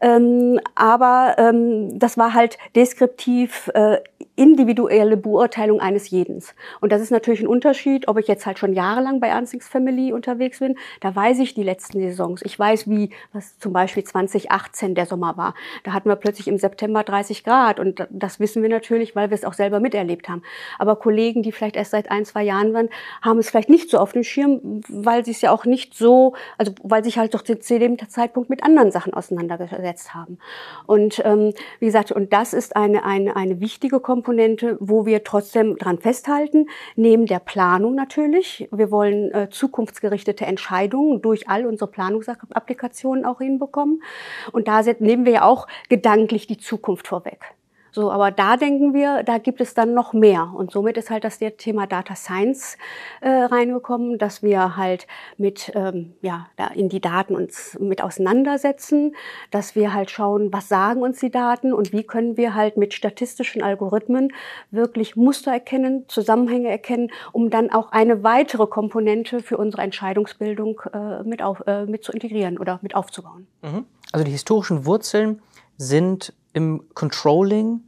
Ähm, 0.00 0.60
aber 0.76 1.34
ähm, 1.38 1.98
das 1.98 2.16
war 2.16 2.32
halt 2.32 2.58
deskriptiv 2.76 3.70
äh, 3.74 3.98
individuelle 4.36 5.16
Beurteilung 5.16 5.80
eines 5.80 6.10
jeden. 6.10 6.36
Und 6.80 6.92
das 6.92 7.00
ist 7.00 7.10
natürlich 7.10 7.40
ein 7.40 7.46
Unterschied, 7.46 8.08
ob 8.08 8.18
ich 8.18 8.28
jetzt 8.28 8.44
halt 8.44 8.58
schon 8.58 8.74
jahrelang 8.74 9.20
bei 9.20 9.28
Ernstings 9.28 9.68
Family 9.68 10.12
unterwegs 10.12 10.58
bin. 10.58 10.76
Da 11.00 11.16
weiß 11.16 11.38
ich 11.38 11.54
die 11.54 11.62
letzten 11.62 12.00
Saisons. 12.00 12.42
Ich 12.44 12.58
weiß, 12.58 12.88
wie, 12.88 13.10
was 13.32 13.58
zum 13.58 13.72
Beispiel 13.72 14.04
2018 14.04 14.94
der 14.94 15.06
Sommer 15.06 15.38
war. 15.38 15.54
Da 15.84 15.94
hatten 15.94 16.10
wir 16.10 16.16
plötzlich 16.16 16.48
im 16.48 16.58
September 16.58 17.02
30 17.02 17.44
Grad. 17.44 17.80
Und 17.80 18.06
das 18.10 18.38
wissen 18.38 18.62
wir 18.62 18.68
natürlich, 18.68 19.16
weil 19.16 19.30
wir 19.30 19.34
es 19.34 19.44
auch 19.44 19.54
selber 19.54 19.80
miterlebt 19.80 20.28
haben. 20.28 20.42
Aber 20.78 20.96
Kollegen, 20.96 21.42
die 21.42 21.52
vielleicht 21.52 21.76
erst 21.76 21.92
seit 21.92 22.10
ein, 22.10 22.26
zwei 22.26 22.42
Jahren 22.42 22.74
waren, 22.74 22.90
haben 23.22 23.38
es 23.38 23.48
vielleicht 23.48 23.70
nicht 23.70 23.90
so 23.90 23.98
auf 23.98 24.12
dem 24.12 24.22
Schirm, 24.22 24.82
weil 24.88 25.24
sie 25.24 25.30
es 25.30 25.40
ja 25.40 25.50
auch 25.50 25.64
nicht 25.64 25.94
so, 25.94 26.34
also 26.58 26.72
weil 26.82 27.02
sich 27.02 27.16
halt 27.16 27.32
doch 27.32 27.42
zu 27.42 27.56
dem 27.78 27.98
Zeitpunkt 28.08 28.50
mit 28.50 28.62
anderen 28.62 28.90
Sachen 28.90 29.14
auseinandergesetzt 29.14 30.12
haben. 30.14 30.38
Und 30.84 31.22
ähm, 31.24 31.54
wie 31.80 31.86
gesagt, 31.86 32.12
und 32.12 32.34
das 32.34 32.52
ist 32.52 32.76
eine, 32.76 33.04
eine, 33.04 33.34
eine 33.34 33.60
wichtige 33.60 33.98
Komponente 33.98 34.25
Komponente, 34.26 34.76
wo 34.80 35.06
wir 35.06 35.22
trotzdem 35.22 35.76
dran 35.76 36.00
festhalten, 36.00 36.66
neben 36.96 37.26
der 37.26 37.38
Planung 37.38 37.94
natürlich. 37.94 38.68
Wir 38.72 38.90
wollen 38.90 39.32
äh, 39.32 39.50
zukunftsgerichtete 39.50 40.44
Entscheidungen 40.44 41.22
durch 41.22 41.48
all 41.48 41.64
unsere 41.64 41.88
Planungsapplikationen 41.88 43.24
auch 43.24 43.38
hinbekommen. 43.38 44.02
Und 44.50 44.66
da 44.66 44.82
nehmen 44.98 45.26
wir 45.26 45.32
ja 45.32 45.42
auch 45.44 45.68
gedanklich 45.88 46.48
die 46.48 46.58
Zukunft 46.58 47.06
vorweg. 47.06 47.55
So, 47.96 48.12
aber 48.12 48.30
da 48.30 48.58
denken 48.58 48.92
wir, 48.92 49.22
da 49.22 49.38
gibt 49.38 49.58
es 49.62 49.72
dann 49.72 49.94
noch 49.94 50.12
mehr. 50.12 50.52
Und 50.54 50.70
somit 50.70 50.98
ist 50.98 51.08
halt 51.08 51.24
das 51.24 51.38
Thema 51.38 51.86
Data 51.86 52.14
Science 52.14 52.76
äh, 53.22 53.30
reingekommen, 53.30 54.18
dass 54.18 54.42
wir 54.42 54.76
halt 54.76 55.06
mit 55.38 55.72
ähm, 55.74 56.12
ja 56.20 56.46
da 56.56 56.66
in 56.66 56.90
die 56.90 57.00
Daten 57.00 57.34
uns 57.34 57.74
mit 57.80 58.02
auseinandersetzen, 58.02 59.16
dass 59.50 59.76
wir 59.76 59.94
halt 59.94 60.10
schauen, 60.10 60.52
was 60.52 60.68
sagen 60.68 61.00
uns 61.00 61.20
die 61.20 61.30
Daten 61.30 61.72
und 61.72 61.94
wie 61.94 62.02
können 62.02 62.36
wir 62.36 62.54
halt 62.54 62.76
mit 62.76 62.92
statistischen 62.92 63.62
Algorithmen 63.62 64.30
wirklich 64.70 65.16
Muster 65.16 65.52
erkennen, 65.52 66.04
Zusammenhänge 66.06 66.68
erkennen, 66.68 67.10
um 67.32 67.48
dann 67.48 67.70
auch 67.70 67.92
eine 67.92 68.22
weitere 68.22 68.66
Komponente 68.66 69.40
für 69.40 69.56
unsere 69.56 69.80
Entscheidungsbildung 69.80 70.82
äh, 70.92 71.22
mit, 71.22 71.40
auf, 71.40 71.66
äh, 71.66 71.86
mit 71.86 72.04
zu 72.04 72.12
integrieren 72.12 72.58
oder 72.58 72.78
mit 72.82 72.94
aufzubauen. 72.94 73.46
Mhm. 73.62 73.86
Also 74.12 74.22
die 74.26 74.32
historischen 74.32 74.84
Wurzeln 74.84 75.40
sind 75.78 76.34
im 76.56 76.82
Controlling 76.94 77.82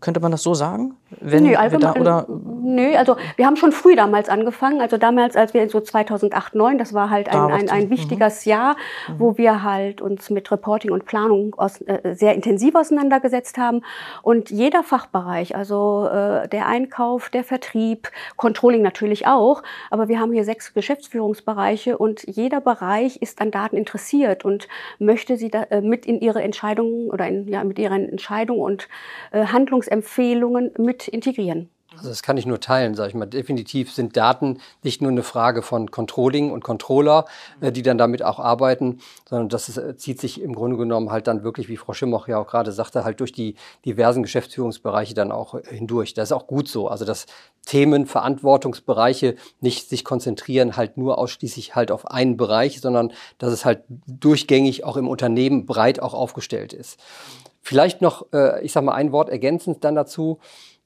könnte 0.00 0.20
man 0.20 0.32
das 0.32 0.42
so 0.42 0.54
sagen? 0.54 0.96
Wenn 1.20 1.44
nö, 1.44 1.54
allgemein, 1.54 1.94
da, 1.94 2.00
oder 2.00 2.26
nö, 2.28 2.94
also 2.96 3.16
wir 3.36 3.46
haben 3.46 3.56
schon 3.56 3.72
früh 3.72 3.96
damals 3.96 4.28
angefangen. 4.28 4.80
Also 4.80 4.96
damals, 4.96 5.36
als 5.36 5.54
wir 5.54 5.68
so 5.68 5.80
2008, 5.80 6.50
2009, 6.50 6.78
das 6.78 6.94
war 6.94 7.10
halt 7.10 7.28
ein, 7.28 7.52
ein, 7.52 7.70
ein 7.70 7.90
wichtiges 7.90 8.44
mhm. 8.46 8.50
Jahr, 8.50 8.76
wo 9.16 9.36
wir 9.36 9.62
halt 9.62 10.00
uns 10.00 10.30
mit 10.30 10.50
Reporting 10.50 10.90
und 10.90 11.04
Planung 11.04 11.54
aus, 11.56 11.80
äh, 11.82 12.14
sehr 12.14 12.34
intensiv 12.34 12.74
auseinandergesetzt 12.74 13.58
haben. 13.58 13.82
Und 14.22 14.50
jeder 14.50 14.82
Fachbereich, 14.82 15.56
also 15.56 16.06
äh, 16.06 16.48
der 16.48 16.66
Einkauf, 16.66 17.30
der 17.30 17.44
Vertrieb, 17.44 18.10
Controlling 18.36 18.82
natürlich 18.82 19.26
auch, 19.26 19.62
aber 19.90 20.08
wir 20.08 20.20
haben 20.20 20.32
hier 20.32 20.44
sechs 20.44 20.74
Geschäftsführungsbereiche 20.74 21.98
und 21.98 22.22
jeder 22.26 22.60
Bereich 22.60 23.20
ist 23.22 23.40
an 23.40 23.50
Daten 23.50 23.76
interessiert 23.76 24.44
und 24.44 24.68
möchte 24.98 25.36
sie 25.36 25.50
da, 25.50 25.64
äh, 25.64 25.80
mit 25.80 26.06
in 26.06 26.20
ihre 26.20 26.42
Entscheidungen 26.42 27.10
oder 27.10 27.26
in, 27.26 27.48
ja, 27.48 27.64
mit 27.64 27.78
ihren 27.78 28.08
Entscheidungen 28.08 28.60
und 28.60 28.88
äh, 29.32 29.46
Handlungs 29.46 29.88
Empfehlungen 29.88 30.72
integrieren. 31.08 31.68
Also 31.96 32.08
das 32.08 32.22
kann 32.22 32.36
ich 32.36 32.46
nur 32.46 32.60
teilen, 32.60 32.94
sage 32.94 33.08
ich 33.08 33.14
mal. 33.16 33.26
Definitiv 33.26 33.92
sind 33.92 34.16
Daten 34.16 34.60
nicht 34.84 35.02
nur 35.02 35.10
eine 35.10 35.24
Frage 35.24 35.60
von 35.60 35.90
Controlling 35.90 36.52
und 36.52 36.62
Controller, 36.62 37.24
äh, 37.60 37.72
die 37.72 37.82
dann 37.82 37.98
damit 37.98 38.22
auch 38.22 38.38
arbeiten, 38.38 39.00
sondern 39.28 39.48
das 39.48 39.68
ist, 39.68 40.00
zieht 40.00 40.20
sich 40.20 40.40
im 40.40 40.54
Grunde 40.54 40.76
genommen 40.76 41.10
halt 41.10 41.26
dann 41.26 41.42
wirklich, 41.42 41.68
wie 41.68 41.76
Frau 41.76 41.92
Schimmoch 41.92 42.28
ja 42.28 42.38
auch 42.38 42.46
gerade 42.46 42.70
sagte, 42.70 43.02
halt 43.02 43.18
durch 43.18 43.32
die 43.32 43.56
diversen 43.84 44.22
Geschäftsführungsbereiche 44.22 45.14
dann 45.14 45.32
auch 45.32 45.54
äh, 45.54 45.62
hindurch. 45.66 46.14
Das 46.14 46.28
ist 46.28 46.32
auch 46.32 46.46
gut 46.46 46.68
so. 46.68 46.86
Also 46.86 47.04
dass 47.04 47.26
Themen, 47.66 48.06
Verantwortungsbereiche 48.06 49.34
nicht 49.60 49.88
sich 49.88 50.04
konzentrieren 50.04 50.76
halt 50.76 50.96
nur 50.96 51.18
ausschließlich 51.18 51.74
halt 51.74 51.90
auf 51.90 52.06
einen 52.06 52.36
Bereich, 52.36 52.80
sondern 52.80 53.12
dass 53.38 53.52
es 53.52 53.64
halt 53.64 53.82
durchgängig 54.06 54.84
auch 54.84 54.96
im 54.96 55.08
Unternehmen 55.08 55.66
breit 55.66 56.00
auch 56.00 56.14
aufgestellt 56.14 56.72
ist. 56.72 57.00
Vielleicht 57.62 58.00
noch, 58.00 58.26
äh, 58.32 58.64
ich 58.64 58.72
sage 58.72 58.86
mal, 58.86 58.94
ein 58.94 59.12
Wort 59.12 59.28
ergänzend 59.28 59.84
dann 59.84 59.94
dazu. 59.94 60.38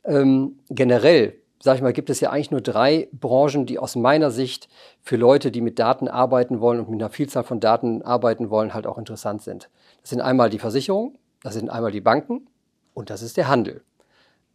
Ähm, 0.05 0.59
generell, 0.69 1.35
sage 1.61 1.77
ich 1.77 1.83
mal, 1.83 1.93
gibt 1.93 2.11
es 2.11 2.21
ja 2.21 2.31
eigentlich 2.31 2.51
nur 2.51 2.61
drei 2.61 3.09
Branchen, 3.13 3.67
die 3.67 3.79
aus 3.79 3.97
meiner 3.97 4.31
Sicht 4.31 4.69
für 5.03 5.17
Leute, 5.17 5.51
die 5.51 5.61
mit 5.61 5.79
Daten 5.79 6.09
arbeiten 6.09 6.61
wollen 6.61 6.81
und 6.81 6.91
mit 6.91 7.01
einer 7.01 7.11
Vielzahl 7.11 7.45
von 7.45 7.61
Daten 7.61 8.03
arbeiten 8.03 8.51
wollen, 8.51 8.75
halt 8.75 8.87
auch 8.87 8.99
interessant 8.99 9.43
sind. 9.43 9.71
Das 10.03 10.11
sind 10.11 10.21
einmal 10.21 10.51
die 10.51 10.59
Versicherungen, 10.59 11.17
das 11.43 11.55
sind 11.55 11.71
einmal 11.71 11.91
die 11.91 12.01
Banken 12.01 12.47
und 12.93 13.11
das 13.11 13.23
ist 13.23 13.37
der 13.37 13.49
Handel. 13.49 13.83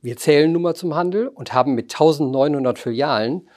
Wir 0.01 0.15
zählen 0.15 0.51
nun 0.51 0.61
mal 0.61 0.75
zum 0.75 0.95
Handel 0.95 1.27
und 1.27 1.53
haben 1.53 1.73
mit 1.73 1.93
1900 1.93 2.79
Filialen 2.79 3.49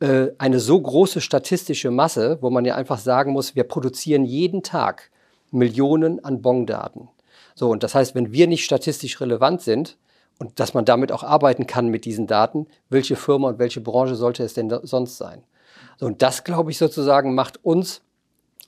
äh, 0.00 0.28
eine 0.38 0.58
so 0.58 0.80
große 0.80 1.20
statistische 1.20 1.90
Masse, 1.90 2.38
wo 2.40 2.50
man 2.50 2.64
ja 2.64 2.74
einfach 2.74 2.98
sagen 2.98 3.32
muss, 3.32 3.54
wir 3.54 3.64
produzieren 3.64 4.24
jeden 4.24 4.62
Tag 4.62 5.10
Millionen 5.50 6.24
an 6.24 6.42
Bongdaten. 6.42 7.08
So, 7.54 7.70
und 7.70 7.82
das 7.82 7.94
heißt, 7.94 8.14
wenn 8.14 8.32
wir 8.32 8.46
nicht 8.46 8.64
statistisch 8.64 9.20
relevant 9.20 9.62
sind 9.62 9.98
und 10.38 10.60
dass 10.60 10.74
man 10.74 10.84
damit 10.84 11.12
auch 11.12 11.22
arbeiten 11.22 11.66
kann 11.66 11.88
mit 11.88 12.04
diesen 12.04 12.26
Daten, 12.26 12.66
welche 12.88 13.16
Firma 13.16 13.48
und 13.48 13.58
welche 13.58 13.80
Branche 13.80 14.14
sollte 14.14 14.42
es 14.44 14.54
denn 14.54 14.72
sonst 14.82 15.16
sein? 15.16 15.42
So, 15.98 16.06
und 16.06 16.22
das, 16.22 16.44
glaube 16.44 16.70
ich, 16.70 16.78
sozusagen 16.78 17.34
macht 17.34 17.64
uns 17.64 18.02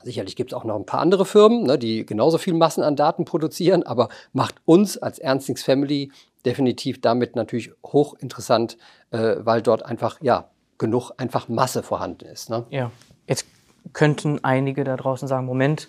Sicherlich 0.03 0.35
gibt 0.35 0.53
es 0.53 0.57
auch 0.57 0.65
noch 0.65 0.77
ein 0.77 0.87
paar 0.87 1.01
andere 1.01 1.27
Firmen, 1.27 1.65
ne, 1.65 1.79
die 1.79 2.07
genauso 2.07 2.39
viel 2.39 2.55
Massen 2.55 2.83
an 2.83 2.97
Daten 2.97 3.27
produzieren, 3.27 3.83
aber 3.83 4.09
macht 4.33 4.55
uns 4.65 4.97
als 4.97 5.19
Ernstings 5.19 5.63
Family 5.63 6.11
definitiv 6.47 7.03
damit 7.03 7.37
natürlich 7.37 7.71
hochinteressant, 7.85 8.79
äh, 9.11 9.37
weil 9.41 9.61
dort 9.61 9.85
einfach 9.85 10.19
ja 10.23 10.49
genug 10.79 11.13
einfach 11.19 11.49
Masse 11.49 11.83
vorhanden 11.83 12.25
ist. 12.25 12.49
Ne? 12.49 12.65
Ja, 12.71 12.91
jetzt 13.27 13.45
könnten 13.93 14.43
einige 14.43 14.85
da 14.85 14.97
draußen 14.97 15.29
sagen: 15.29 15.45
Moment, 15.45 15.89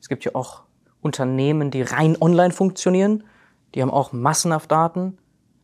es 0.00 0.08
gibt 0.08 0.24
ja 0.24 0.36
auch 0.36 0.62
Unternehmen, 1.00 1.72
die 1.72 1.82
rein 1.82 2.16
online 2.20 2.52
funktionieren. 2.52 3.24
Die 3.74 3.82
haben 3.82 3.90
auch 3.90 4.12
massenhaft 4.12 4.70
Daten. 4.70 5.18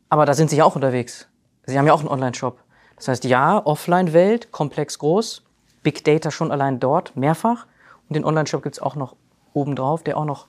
Aber 0.08 0.26
da 0.26 0.34
sind 0.34 0.50
sie 0.50 0.56
ja 0.56 0.64
auch 0.64 0.74
unterwegs. 0.74 1.28
Sie 1.66 1.78
haben 1.78 1.86
ja 1.86 1.92
auch 1.92 2.00
einen 2.00 2.08
Online-Shop. 2.08 2.62
Das 2.96 3.08
heißt, 3.08 3.24
ja, 3.24 3.64
Offline-Welt, 3.64 4.52
komplex 4.52 4.98
groß. 4.98 5.42
Big 5.82 6.04
Data 6.04 6.30
schon 6.30 6.52
allein 6.52 6.80
dort, 6.80 7.16
mehrfach. 7.16 7.66
Und 8.08 8.16
den 8.16 8.24
Online-Shop 8.24 8.62
gibt 8.62 8.76
es 8.76 8.82
auch 8.82 8.96
noch 8.96 9.16
obendrauf, 9.52 10.02
der 10.02 10.16
auch 10.16 10.24
noch 10.24 10.48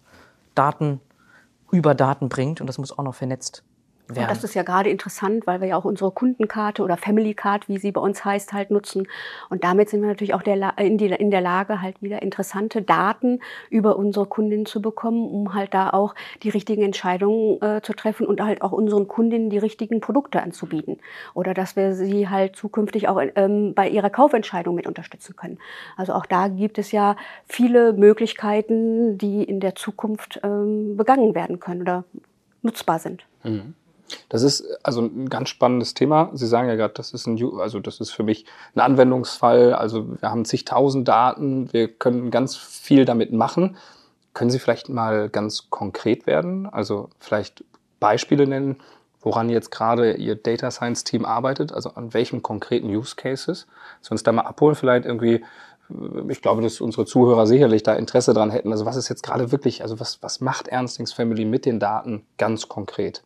Daten 0.53 0.99
über 1.71 1.95
Daten 1.95 2.29
bringt. 2.29 2.61
Und 2.61 2.67
das 2.67 2.77
muss 2.77 2.97
auch 2.97 3.03
noch 3.03 3.15
vernetzt 3.15 3.63
werden. 4.07 4.23
Und 4.23 4.29
das 4.29 4.43
ist 4.43 4.53
ja 4.53 4.63
gerade 4.63 4.89
interessant, 4.89 5.47
weil 5.47 5.61
wir 5.61 5.67
ja 5.67 5.77
auch 5.77 5.85
unsere 5.85 6.11
Kundenkarte 6.11 6.83
oder 6.83 6.97
Family 6.97 7.33
Card, 7.33 7.67
wie 7.67 7.77
sie 7.77 7.91
bei 7.91 8.01
uns 8.01 8.23
heißt, 8.23 8.53
halt 8.53 8.71
nutzen. 8.71 9.07
Und 9.49 9.63
damit 9.63 9.89
sind 9.89 10.01
wir 10.01 10.07
natürlich 10.07 10.33
auch 10.33 10.41
der, 10.41 10.77
in, 10.77 10.97
die, 10.97 11.07
in 11.07 11.31
der 11.31 11.41
Lage, 11.41 11.81
halt 11.81 12.01
wieder 12.01 12.21
interessante 12.21 12.81
Daten 12.81 13.39
über 13.69 13.97
unsere 13.97 14.25
Kundinnen 14.25 14.65
zu 14.65 14.81
bekommen, 14.81 15.27
um 15.27 15.53
halt 15.53 15.73
da 15.73 15.89
auch 15.89 16.15
die 16.43 16.49
richtigen 16.49 16.83
Entscheidungen 16.83 17.61
äh, 17.61 17.81
zu 17.81 17.93
treffen 17.93 18.27
und 18.27 18.41
halt 18.41 18.61
auch 18.61 18.71
unseren 18.71 19.07
Kundinnen 19.07 19.49
die 19.49 19.57
richtigen 19.57 19.99
Produkte 20.01 20.41
anzubieten. 20.41 20.99
Oder 21.33 21.53
dass 21.53 21.75
wir 21.75 21.93
sie 21.93 22.29
halt 22.29 22.55
zukünftig 22.55 23.07
auch 23.07 23.21
ähm, 23.35 23.73
bei 23.73 23.89
ihrer 23.89 24.09
Kaufentscheidung 24.09 24.75
mit 24.75 24.87
unterstützen 24.87 25.35
können. 25.35 25.57
Also 25.97 26.13
auch 26.13 26.25
da 26.25 26.47
gibt 26.47 26.77
es 26.77 26.91
ja 26.91 27.15
viele 27.45 27.93
Möglichkeiten, 27.93 29.17
die 29.17 29.43
in 29.43 29.59
der 29.59 29.75
Zukunft 29.75 30.39
ähm, 30.43 30.97
begangen 30.97 31.35
werden 31.35 31.59
können 31.59 31.81
oder 31.81 32.03
nutzbar 32.61 32.99
sind. 32.99 33.25
Mhm. 33.43 33.73
Das 34.29 34.43
ist 34.43 34.63
also 34.83 35.01
ein 35.01 35.29
ganz 35.29 35.49
spannendes 35.49 35.93
Thema. 35.93 36.29
Sie 36.33 36.47
sagen 36.47 36.67
ja 36.67 36.75
gerade, 36.75 36.93
das 36.93 37.11
ist 37.13 37.27
ein, 37.27 37.39
also 37.59 37.79
das 37.79 37.99
ist 37.99 38.11
für 38.11 38.23
mich 38.23 38.45
ein 38.75 38.79
Anwendungsfall. 38.79 39.73
Also 39.73 40.19
wir 40.21 40.29
haben 40.29 40.45
zigtausend 40.45 41.07
Daten, 41.07 41.71
wir 41.73 41.87
können 41.87 42.31
ganz 42.31 42.55
viel 42.55 43.05
damit 43.05 43.33
machen. 43.33 43.77
Können 44.33 44.49
Sie 44.49 44.59
vielleicht 44.59 44.89
mal 44.89 45.29
ganz 45.29 45.69
konkret 45.69 46.27
werden? 46.27 46.67
Also 46.67 47.09
vielleicht 47.19 47.63
Beispiele 47.99 48.45
nennen, 48.45 48.77
woran 49.21 49.49
jetzt 49.49 49.71
gerade 49.71 50.13
Ihr 50.13 50.35
Data 50.35 50.69
Science 50.71 51.03
Team 51.03 51.25
arbeitet? 51.25 51.71
Also 51.71 51.91
an 51.91 52.13
welchen 52.13 52.43
konkreten 52.43 52.87
Use 52.87 53.15
Cases? 53.15 53.65
Uns 54.09 54.23
da 54.23 54.31
mal 54.31 54.43
abholen, 54.43 54.75
vielleicht 54.75 55.05
irgendwie 55.05 55.43
ich 56.29 56.41
glaube, 56.41 56.61
dass 56.61 56.81
unsere 56.81 57.05
Zuhörer 57.05 57.45
sicherlich 57.45 57.83
da 57.83 57.93
Interesse 57.93 58.33
dran 58.33 58.49
hätten. 58.49 58.71
Also 58.71 58.85
was 58.85 58.95
ist 58.95 59.09
jetzt 59.09 59.23
gerade 59.23 59.51
wirklich, 59.51 59.83
also 59.83 59.99
was, 59.99 60.21
was 60.23 60.41
macht 60.41 60.67
Ernstings 60.67 61.13
Family 61.13 61.45
mit 61.45 61.65
den 61.65 61.79
Daten 61.79 62.25
ganz 62.37 62.67
konkret? 62.67 63.23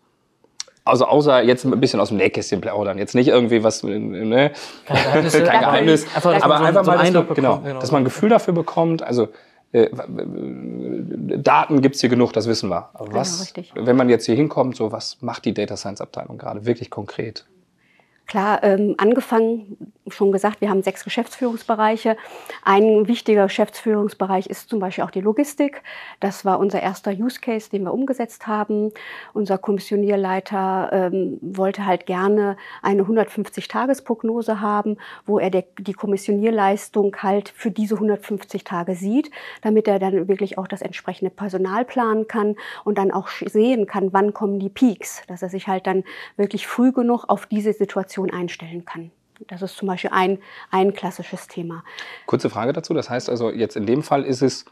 Also 0.89 1.05
außer 1.05 1.41
jetzt 1.43 1.65
ein 1.65 1.79
bisschen 1.79 1.99
aus 1.99 2.09
dem 2.09 2.17
Nähkästchen 2.17 2.61
plaudern. 2.61 2.97
Jetzt 2.97 3.15
nicht 3.15 3.27
irgendwie 3.27 3.63
was, 3.63 3.83
ne? 3.83 4.51
Kein 4.85 5.03
Geheimnis. 5.03 5.33
Kein 5.43 5.59
Geheimnis. 5.59 6.05
Einfach, 6.15 6.41
aber 6.41 6.57
so 6.57 6.63
einfach 6.63 6.85
mal, 6.85 6.97
dass 6.97 7.13
man, 7.13 7.33
genau, 7.35 7.57
genau, 7.59 7.79
dass 7.79 7.91
man 7.91 8.01
ein 8.01 8.05
Gefühl 8.05 8.29
dafür 8.29 8.53
bekommt. 8.53 9.03
Also 9.03 9.29
äh, 9.71 9.89
Daten 11.37 11.81
gibt's 11.81 12.01
hier 12.01 12.09
genug, 12.09 12.33
das 12.33 12.47
wissen 12.47 12.69
wir. 12.69 12.89
Aber 12.93 13.13
was, 13.13 13.53
genau, 13.53 13.67
wenn 13.75 13.95
man 13.95 14.09
jetzt 14.09 14.25
hier 14.25 14.35
hinkommt, 14.35 14.75
so 14.75 14.91
was 14.91 15.21
macht 15.21 15.45
die 15.45 15.53
Data 15.53 15.77
Science 15.77 16.01
Abteilung 16.01 16.37
gerade 16.37 16.65
wirklich 16.65 16.89
konkret? 16.89 17.45
Klar, 18.29 18.63
ähm, 18.63 18.93
angefangen, 18.99 19.91
schon 20.07 20.31
gesagt, 20.31 20.61
wir 20.61 20.69
haben 20.69 20.83
sechs 20.83 21.03
Geschäftsführungsbereiche. 21.03 22.15
Ein 22.63 23.07
wichtiger 23.07 23.43
Geschäftsführungsbereich 23.43 24.45
ist 24.45 24.69
zum 24.69 24.79
Beispiel 24.79 25.03
auch 25.03 25.09
die 25.09 25.21
Logistik. 25.21 25.81
Das 26.19 26.45
war 26.45 26.59
unser 26.59 26.79
erster 26.79 27.11
Use 27.11 27.39
Case, 27.39 27.71
den 27.71 27.83
wir 27.83 27.93
umgesetzt 27.93 28.45
haben. 28.45 28.91
Unser 29.33 29.57
Kommissionierleiter 29.57 30.89
ähm, 30.91 31.39
wollte 31.41 31.87
halt 31.87 32.05
gerne 32.05 32.55
eine 32.83 33.01
150-Tages-Prognose 33.01 34.61
haben, 34.61 34.97
wo 35.25 35.39
er 35.39 35.49
der, 35.49 35.63
die 35.79 35.93
Kommissionierleistung 35.93 37.15
halt 37.23 37.49
für 37.49 37.71
diese 37.71 37.95
150 37.95 38.63
Tage 38.63 38.93
sieht, 38.93 39.31
damit 39.63 39.87
er 39.87 39.97
dann 39.97 40.27
wirklich 40.27 40.59
auch 40.59 40.67
das 40.67 40.83
entsprechende 40.83 41.31
Personal 41.31 41.83
planen 41.83 42.27
kann 42.27 42.55
und 42.83 42.99
dann 42.99 43.09
auch 43.09 43.29
sehen 43.29 43.87
kann, 43.87 44.13
wann 44.13 44.35
kommen 44.35 44.59
die 44.59 44.69
Peaks, 44.69 45.23
dass 45.27 45.41
er 45.41 45.49
sich 45.49 45.67
halt 45.67 45.87
dann 45.87 46.03
wirklich 46.37 46.67
früh 46.67 46.91
genug 46.91 47.25
auf 47.27 47.47
diese 47.47 47.73
Situation 47.73 48.18
Situation 48.19 48.31
einstellen 48.31 48.85
kann. 48.85 49.11
Das 49.47 49.61
ist 49.61 49.77
zum 49.77 49.87
Beispiel 49.87 50.11
ein, 50.13 50.39
ein 50.69 50.93
klassisches 50.93 51.47
Thema. 51.47 51.83
Kurze 52.25 52.49
Frage 52.49 52.73
dazu. 52.73 52.93
Das 52.93 53.09
heißt 53.09 53.29
also, 53.29 53.51
jetzt 53.51 53.77
in 53.77 53.85
dem 53.85 54.03
Fall 54.03 54.25
ist 54.25 54.41
es, 54.41 54.65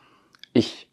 ich 0.51 0.89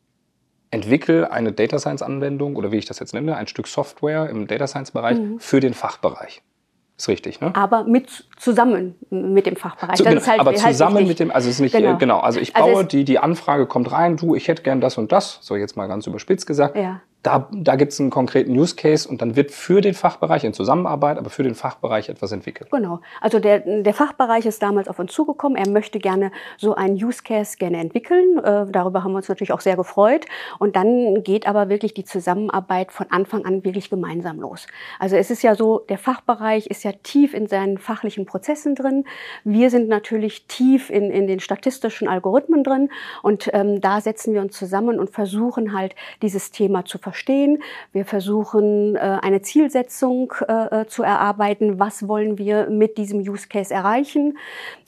entwickle 0.71 1.31
eine 1.33 1.53
Data 1.53 1.79
Science 1.79 2.03
Anwendung 2.03 2.57
oder 2.57 2.71
wie 2.71 2.77
ich 2.77 2.85
das 2.85 3.01
jetzt 3.01 3.15
nenne, 3.15 3.37
ein 3.37 3.49
Stück 3.49 3.67
Software 3.67 4.29
im 4.31 4.47
Data 4.47 4.67
Science 4.67 4.93
Bereich 4.93 5.19
mhm. 5.19 5.41
für 5.41 5.59
den 5.61 5.75
Fachbereich. 5.75 6.43
Ist 6.97 7.09
richtig, 7.09 7.41
ne? 7.41 7.51
Aber 7.57 7.83
mit 7.83 8.29
zusammen 8.39 8.95
mit 9.11 9.47
dem 9.47 9.57
Fachbereich. 9.57 9.97
Zu, 9.97 10.05
genau, 10.05 10.25
halt, 10.25 10.39
aber 10.39 10.53
halt 10.53 10.61
zusammen 10.61 10.97
halt 10.97 11.09
mit 11.09 11.19
dem, 11.19 11.33
also 11.33 11.49
es 11.49 11.57
ist 11.57 11.61
nicht 11.61 11.75
genau. 11.75 11.99
genau 11.99 12.21
also 12.21 12.39
ich 12.39 12.55
also 12.55 12.69
baue 12.69 12.77
also 12.77 12.89
die 12.89 13.05
die 13.05 13.19
Anfrage 13.19 13.67
kommt 13.67 13.91
rein, 13.91 14.17
du, 14.17 14.37
ich 14.37 14.47
hätte 14.47 14.63
gern 14.63 14.81
das 14.81 14.97
und 14.97 15.11
das, 15.11 15.41
so 15.43 15.57
jetzt 15.57 15.77
mal 15.77 15.89
ganz 15.89 16.07
überspitzt 16.07 16.47
gesagt. 16.47 16.77
Ja. 16.77 17.01
Da, 17.25 17.49
da 17.51 17.77
gibt 17.77 17.93
es 17.93 18.01
einen 18.01 18.11
konkreten 18.11 18.57
Use 18.57 18.77
Case 18.77 19.09
und 19.09 19.23
dann 19.23 19.35
wird 19.35 19.51
für 19.51 19.81
den 19.81 19.95
Fachbereich 19.95 20.45
in 20.45 20.53
Zusammenarbeit, 20.53 21.17
aber 21.17 21.31
für 21.31 21.43
den 21.43 21.55
Fachbereich 21.55 22.11
etwas 22.11 22.33
entwickelt. 22.33 22.71
Genau. 22.71 23.01
Also 23.23 23.39
der, 23.39 23.61
der 23.61 23.95
Fachbereich 23.95 24.45
ist 24.45 24.63
damals 24.63 24.89
auf 24.89 24.99
uns 24.99 25.13
zugekommen. 25.13 25.57
Er 25.57 25.69
möchte 25.69 25.99
gerne 25.99 26.31
so 26.59 26.75
einen 26.75 27.03
Use 27.03 27.23
Case 27.23 27.57
gerne 27.57 27.79
entwickeln. 27.79 28.39
Äh, 28.39 28.67
darüber 28.71 29.03
haben 29.03 29.13
wir 29.13 29.17
uns 29.17 29.29
natürlich 29.29 29.53
auch 29.53 29.63
sehr 29.63 29.77
gefreut. 29.77 30.27
Und 30.59 30.77
dann 30.77 31.23
geht 31.23 31.47
aber 31.47 31.71
wirklich 31.71 31.95
die 31.95 32.05
Zusammenarbeit 32.05 32.93
von 32.93 33.07
Anfang 33.09 33.47
an 33.47 33.65
wirklich 33.65 33.89
gemeinsam 33.89 34.39
los. 34.41 34.67
Also 34.99 35.17
es 35.17 35.31
ist 35.31 35.43
ja 35.43 35.55
so, 35.55 35.79
der 35.79 35.99
Fachbereich 35.99 36.67
ist 36.67 36.85
ja 36.85 36.93
tief 37.03 37.33
in 37.33 37.47
seinen 37.47 37.79
fachlichen 37.79 38.27
Prozessen 38.27 38.75
drin. 38.75 39.07
Wir 39.45 39.71
sind 39.71 39.89
natürlich 39.89 40.47
tief 40.47 40.91
in, 40.91 41.11
in 41.11 41.27
den 41.27 41.41
statistischen 41.41 42.07
Algorithmen 42.07 42.65
drin. 42.65 42.91
Und 43.23 43.49
ähm, 43.55 43.81
da 43.81 44.03
setzen 44.03 44.35
wir 44.35 44.43
uns 44.43 44.59
zusammen 44.59 44.99
und 44.99 45.09
versuchen 45.09 45.73
halt 45.73 45.95
dieses 46.21 46.51
Thema 46.51 46.85
zu 46.85 46.99
verstehen 46.99 47.14
verstehen. 47.15 47.63
Wir 47.93 48.05
versuchen 48.05 48.97
äh, 48.97 49.19
eine 49.23 49.41
Zielsetzung 49.41 50.35
äh, 50.49 50.81
äh, 50.81 50.87
zu 50.87 51.05
erarbeiten. 51.05 51.79
Was 51.79 52.09
wollen 52.09 52.39
wir 52.39 52.69
mit 52.69 52.99
diesem 52.99 53.21
Use 53.21 53.47
Case 53.49 53.73
erreichen? 53.73 54.37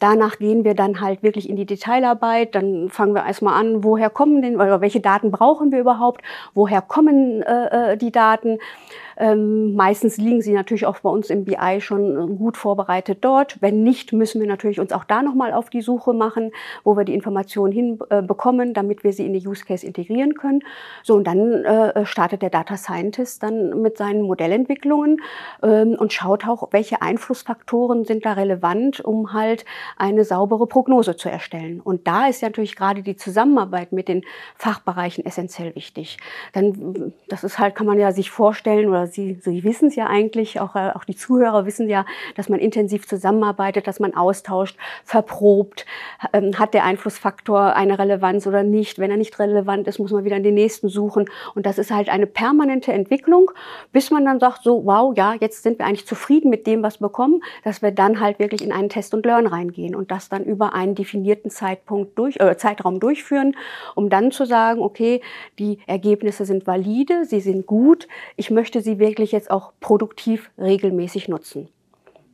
Danach 0.00 0.38
gehen 0.38 0.64
wir 0.64 0.74
dann 0.74 1.00
halt 1.00 1.22
wirklich 1.22 1.48
in 1.48 1.54
die 1.54 1.66
Detailarbeit. 1.66 2.56
Dann 2.56 2.90
fangen 2.90 3.14
wir 3.14 3.24
erstmal 3.24 3.60
an, 3.60 3.84
woher 3.84 4.10
kommen 4.10 4.42
denn, 4.42 4.56
oder 4.56 4.80
welche 4.80 5.00
Daten 5.00 5.30
brauchen 5.30 5.70
wir 5.70 5.78
überhaupt? 5.78 6.20
Woher 6.52 6.82
kommen 6.82 7.44
die 8.00 8.10
Daten? 8.10 8.58
Ähm, 9.16 9.74
meistens 9.74 10.16
liegen 10.16 10.42
sie 10.42 10.52
natürlich 10.52 10.86
auch 10.86 11.00
bei 11.00 11.10
uns 11.10 11.30
im 11.30 11.44
BI 11.44 11.80
schon 11.80 12.38
gut 12.38 12.56
vorbereitet 12.56 13.18
dort. 13.22 13.60
Wenn 13.60 13.82
nicht, 13.82 14.12
müssen 14.12 14.40
wir 14.40 14.48
natürlich 14.48 14.80
uns 14.80 14.92
auch 14.92 15.04
da 15.04 15.22
nochmal 15.22 15.52
auf 15.52 15.70
die 15.70 15.80
Suche 15.80 16.12
machen, 16.12 16.52
wo 16.84 16.96
wir 16.96 17.04
die 17.04 17.14
Informationen 17.14 17.72
hinbekommen, 17.72 18.70
äh, 18.70 18.72
damit 18.72 19.04
wir 19.04 19.12
sie 19.12 19.26
in 19.26 19.32
die 19.32 19.46
Use 19.46 19.64
Case 19.64 19.86
integrieren 19.86 20.34
können. 20.34 20.60
So, 21.02 21.14
und 21.14 21.26
dann 21.26 21.64
äh, 21.64 22.04
startet 22.04 22.42
der 22.42 22.50
Data 22.50 22.76
Scientist 22.76 23.42
dann 23.42 23.80
mit 23.80 23.96
seinen 23.96 24.22
Modellentwicklungen 24.22 25.20
ähm, 25.62 25.96
und 25.98 26.12
schaut 26.12 26.46
auch, 26.46 26.68
welche 26.72 27.02
Einflussfaktoren 27.02 28.04
sind 28.04 28.26
da 28.26 28.34
relevant, 28.34 29.00
um 29.00 29.32
halt 29.32 29.64
eine 29.96 30.24
saubere 30.24 30.66
Prognose 30.66 31.16
zu 31.16 31.28
erstellen. 31.28 31.80
Und 31.80 32.06
da 32.06 32.26
ist 32.26 32.42
ja 32.42 32.48
natürlich 32.48 32.76
gerade 32.76 33.02
die 33.02 33.16
Zusammenarbeit 33.16 33.92
mit 33.92 34.08
den 34.08 34.24
Fachbereichen 34.56 35.24
essentiell 35.24 35.74
wichtig. 35.74 36.18
Dann, 36.52 37.12
das 37.28 37.44
ist 37.44 37.58
halt, 37.58 37.74
kann 37.74 37.86
man 37.86 37.98
ja 37.98 38.12
sich 38.12 38.30
vorstellen 38.30 38.88
oder 38.88 39.05
Sie, 39.06 39.38
Sie 39.40 39.64
wissen 39.64 39.88
es 39.88 39.96
ja 39.96 40.06
eigentlich, 40.06 40.60
auch, 40.60 40.76
äh, 40.76 40.90
auch 40.94 41.04
die 41.04 41.16
Zuhörer 41.16 41.66
wissen 41.66 41.88
ja, 41.88 42.04
dass 42.34 42.48
man 42.48 42.60
intensiv 42.60 43.06
zusammenarbeitet, 43.06 43.86
dass 43.86 44.00
man 44.00 44.14
austauscht, 44.14 44.76
verprobt. 45.04 45.86
Ähm, 46.32 46.58
hat 46.58 46.74
der 46.74 46.84
Einflussfaktor 46.84 47.74
eine 47.74 47.98
Relevanz 47.98 48.46
oder 48.46 48.62
nicht? 48.62 48.98
Wenn 48.98 49.10
er 49.10 49.16
nicht 49.16 49.38
relevant 49.38 49.88
ist, 49.88 49.98
muss 49.98 50.12
man 50.12 50.24
wieder 50.24 50.38
den 50.38 50.54
nächsten 50.54 50.88
suchen. 50.88 51.26
Und 51.54 51.66
das 51.66 51.78
ist 51.78 51.90
halt 51.90 52.08
eine 52.08 52.26
permanente 52.26 52.92
Entwicklung, 52.92 53.50
bis 53.92 54.10
man 54.10 54.24
dann 54.24 54.40
sagt, 54.40 54.62
so, 54.62 54.84
wow, 54.84 55.14
ja, 55.16 55.34
jetzt 55.40 55.62
sind 55.62 55.78
wir 55.78 55.86
eigentlich 55.86 56.06
zufrieden 56.06 56.50
mit 56.50 56.66
dem, 56.66 56.82
was 56.82 57.00
wir 57.00 57.08
bekommen, 57.08 57.42
dass 57.64 57.82
wir 57.82 57.92
dann 57.92 58.20
halt 58.20 58.38
wirklich 58.38 58.62
in 58.62 58.72
einen 58.72 58.88
Test 58.88 59.14
und 59.14 59.24
Learn 59.24 59.46
reingehen 59.46 59.94
und 59.94 60.10
das 60.10 60.28
dann 60.28 60.44
über 60.44 60.74
einen 60.74 60.94
definierten 60.94 61.50
Zeitpunkt 61.50 62.18
durch, 62.18 62.36
äh, 62.40 62.56
Zeitraum 62.56 63.00
durchführen, 63.00 63.56
um 63.94 64.10
dann 64.10 64.32
zu 64.32 64.44
sagen, 64.44 64.80
okay, 64.80 65.20
die 65.58 65.78
Ergebnisse 65.86 66.44
sind 66.44 66.66
valide, 66.66 67.24
sie 67.24 67.40
sind 67.40 67.66
gut, 67.66 68.08
ich 68.36 68.50
möchte 68.50 68.80
sie 68.80 68.95
wirklich 68.98 69.32
jetzt 69.32 69.50
auch 69.50 69.72
produktiv 69.80 70.50
regelmäßig 70.58 71.28
nutzen. 71.28 71.68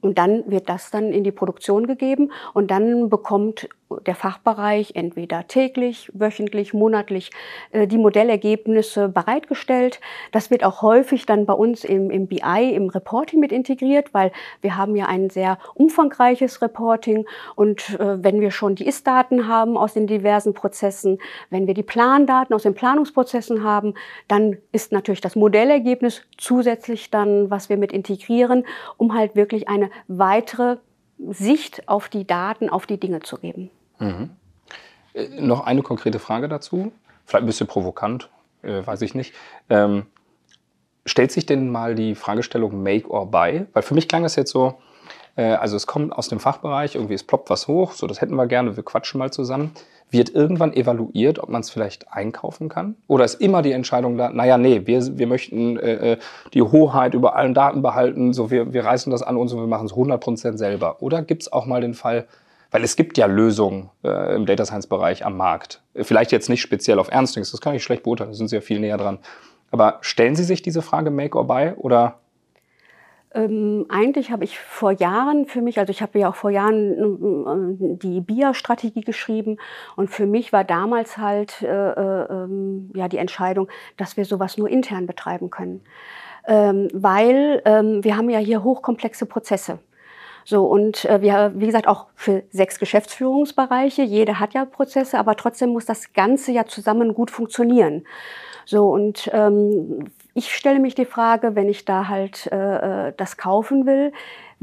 Und 0.00 0.19
dann 0.19 0.50
wird 0.50 0.69
das 0.69 0.90
dann 0.90 1.12
in 1.12 1.23
die 1.23 1.31
Produktion 1.31 1.87
gegeben 1.87 2.33
und 2.54 2.71
dann 2.71 3.09
bekommt 3.09 3.69
der 3.99 4.15
Fachbereich 4.15 4.93
entweder 4.95 5.47
täglich, 5.47 6.11
wöchentlich, 6.15 6.75
monatlich 6.75 7.31
äh, 7.71 7.87
die 7.87 7.99
Modellergebnisse 7.99 9.09
bereitgestellt. 9.09 10.01
Das 10.31 10.51
wird 10.51 10.65
auch 10.65 10.83
häufig 10.83 11.27
dann 11.27 11.47
bei 11.47 11.53
uns 11.53 11.85
im, 11.85 12.11
im 12.11 12.27
BI, 12.27 12.75
im 12.75 12.89
Reporting 12.89 13.41
mit 13.41 13.53
integriert, 13.53 14.13
weil 14.15 14.33
wir 14.61 14.77
haben 14.77 14.97
ja 14.97 15.07
ein 15.07 15.31
sehr 15.31 15.59
umfangreiches 15.75 16.63
Reporting 16.63 17.27
und 17.57 17.99
äh, 17.99 18.23
wenn 18.23 18.41
wir 18.41 18.50
schon 18.50 18.75
die 18.75 18.87
Ist-Daten 18.87 19.49
haben 19.49 19.76
aus 19.76 19.95
den 19.95 20.07
diversen 20.07 20.55
Prozessen, 20.55 21.19
wenn 21.50 21.67
wir 21.67 21.75
die 21.75 21.83
Plandaten 21.83 22.55
aus 22.55 22.63
den 22.63 22.75
Planungsprozessen 22.75 23.63
haben, 23.63 23.95
dann 24.28 24.59
ist 24.73 24.93
natürlich 24.93 25.21
das 25.21 25.37
Modellergebnis 25.37 26.23
zusätzlich 26.39 27.11
dann, 27.11 27.50
was 27.50 27.69
wir 27.69 27.76
mit 27.76 27.93
integrieren, 27.93 28.65
um 28.97 29.15
halt 29.15 29.37
wirklich 29.37 29.69
eine 29.69 29.91
weitere 30.09 30.76
Sicht 31.28 31.89
auf 31.89 32.09
die 32.09 32.26
Daten, 32.26 32.69
auf 32.69 32.87
die 32.87 32.99
Dinge 32.99 33.21
zu 33.21 33.39
geben. 33.39 33.71
Mhm. 34.02 34.30
Äh, 35.15 35.28
noch 35.41 35.65
eine 35.65 35.82
konkrete 35.82 36.19
Frage 36.19 36.49
dazu, 36.49 36.93
vielleicht 37.25 37.45
ein 37.45 37.47
bisschen 37.47 37.67
provokant, 37.67 38.28
äh, 38.62 38.84
weiß 38.84 39.02
ich 39.02 39.15
nicht. 39.15 39.34
Ähm, 39.71 40.06
stellt 41.06 41.32
sich 41.32 41.47
denn 41.47 41.71
mal 41.71 41.95
die 41.95 42.15
Fragestellung 42.15 42.82
Make 42.82 43.08
or 43.08 43.30
Buy? 43.30 43.67
Weil 43.73 43.82
für 43.82 43.95
mich 43.95 44.08
klang 44.08 44.23
das 44.23 44.36
jetzt 44.36 44.50
so, 44.50 44.75
äh, 45.36 45.45
also 45.45 45.76
es 45.76 45.86
kommt 45.86 46.12
aus 46.12 46.28
dem 46.28 46.41
Fachbereich, 46.41 46.95
irgendwie 46.95 47.15
es 47.15 47.25
ploppt 47.25 47.50
was 47.50 47.69
hoch, 47.69 47.93
so 47.93 48.06
das 48.06 48.21
hätten 48.21 48.34
wir 48.34 48.47
gerne, 48.47 48.76
wir 48.76 48.84
quatschen 48.84 49.19
mal 49.19 49.32
zusammen. 49.32 49.73
Wird 50.10 50.34
irgendwann 50.34 50.75
evaluiert, 50.75 51.38
ob 51.38 51.49
man 51.49 51.62
es 51.62 51.71
vielleicht 51.71 52.12
einkaufen 52.12 52.69
kann? 52.69 52.97
Oder 53.06 53.25
ist 53.25 53.41
immer 53.41 53.62
die 53.62 53.73
Entscheidung 53.73 54.19
da, 54.19 54.28
naja, 54.28 54.58
nee, 54.58 54.82
wir, 54.84 55.17
wir 55.17 55.26
möchten 55.26 55.78
äh, 55.78 56.12
äh, 56.12 56.19
die 56.52 56.60
Hoheit 56.60 57.15
über 57.15 57.34
allen 57.34 57.54
Daten 57.54 57.80
behalten, 57.80 58.34
so 58.34 58.50
wir, 58.50 58.75
wir 58.75 58.84
reißen 58.84 59.10
das 59.10 59.23
an 59.23 59.38
uns 59.38 59.54
und 59.54 59.60
wir 59.60 59.67
machen 59.67 59.86
es 59.86 59.95
100% 59.95 60.58
selber? 60.58 61.00
Oder 61.00 61.23
gibt 61.23 61.43
es 61.43 61.52
auch 61.52 61.65
mal 61.65 61.80
den 61.80 61.95
Fall, 61.95 62.26
weil 62.73 62.82
es 62.82 62.97
gibt 62.97 63.17
ja 63.19 63.26
Lösungen 63.26 63.91
äh, 64.02 64.35
im 64.35 64.47
Data 64.47 64.65
Science 64.65 64.89
Bereich 64.89 65.25
am 65.25 65.37
Markt. 65.37 65.82
Vielleicht 65.95 66.32
jetzt 66.32 66.49
nicht 66.49 66.63
speziell 66.63 66.99
auf 66.99 67.13
Ernstings, 67.13 67.52
das 67.52 67.61
kann 67.61 67.75
ich 67.75 67.85
schlecht 67.85 68.02
beurteilen, 68.02 68.30
da 68.30 68.35
sind 68.35 68.49
Sie 68.49 68.56
ja 68.56 68.63
viel 68.63 68.80
näher 68.80 68.97
dran. 68.97 69.19
Aber 69.71 69.99
stellen 70.00 70.35
Sie 70.35 70.45
sich 70.45 70.63
diese 70.63 70.82
Frage 70.82 71.11
Make 71.11 71.39
or 71.39 71.47
Buy 71.47 71.73
oder 71.76 72.19
ähm, 73.35 73.87
eigentlich 73.89 74.30
habe 74.30 74.45
ich 74.45 74.58
vor 74.58 74.93
Jahren 74.93 75.47
für 75.47 75.63
mich, 75.63 75.78
also 75.78 75.91
ich 75.91 76.02
habe 76.02 76.19
ja 76.19 76.28
auch 76.28 76.35
vor 76.35 76.50
Jahren 76.50 77.78
äh, 77.80 77.97
die 77.97 78.21
BIA-Strategie 78.21 79.00
geschrieben 79.00 79.56
und 79.97 80.11
für 80.11 80.26
mich 80.26 80.52
war 80.52 80.65
damals 80.65 81.17
halt 81.17 81.63
äh, 81.63 81.67
äh, 81.67 82.49
ja 82.95 83.08
die 83.08 83.17
Entscheidung, 83.17 83.69
dass 83.97 84.19
wir 84.19 84.26
sowas 84.26 84.58
nur 84.58 84.69
intern 84.69 85.06
betreiben 85.06 85.49
können, 85.49 85.82
ähm, 86.47 86.89
weil 86.93 87.63
ähm, 87.65 88.04
wir 88.04 88.19
haben 88.19 88.28
ja 88.28 88.39
hier 88.39 88.63
hochkomplexe 88.65 89.25
Prozesse. 89.25 89.78
So, 90.45 90.65
und 90.65 91.05
äh, 91.05 91.21
wir, 91.21 91.52
wie 91.55 91.67
gesagt, 91.67 91.87
auch 91.87 92.07
für 92.15 92.43
sechs 92.50 92.78
Geschäftsführungsbereiche, 92.78 94.02
jeder 94.02 94.41
hat 94.41 94.55
ja 94.55 94.65
Prozesse, 94.65 95.19
aber 95.19 95.37
trotzdem 95.37 95.71
muss 95.71 95.87
das 95.87 96.13
Ganze 96.13 96.52
ja 96.52 96.67
zusammen 96.67 97.15
gut 97.15 97.31
funktionieren. 97.31 98.05
So, 98.65 98.89
und 98.89 99.31
ähm, 99.33 100.11
ich 100.35 100.55
stelle 100.55 100.78
mich 100.78 100.95
die 100.95 101.05
Frage, 101.05 101.55
wenn 101.55 101.69
ich 101.69 101.85
da 101.85 102.09
halt 102.09 102.49
äh, 102.52 103.09
äh 103.09 103.13
das 103.17 103.37
kaufen 103.37 103.87
will, 103.87 104.13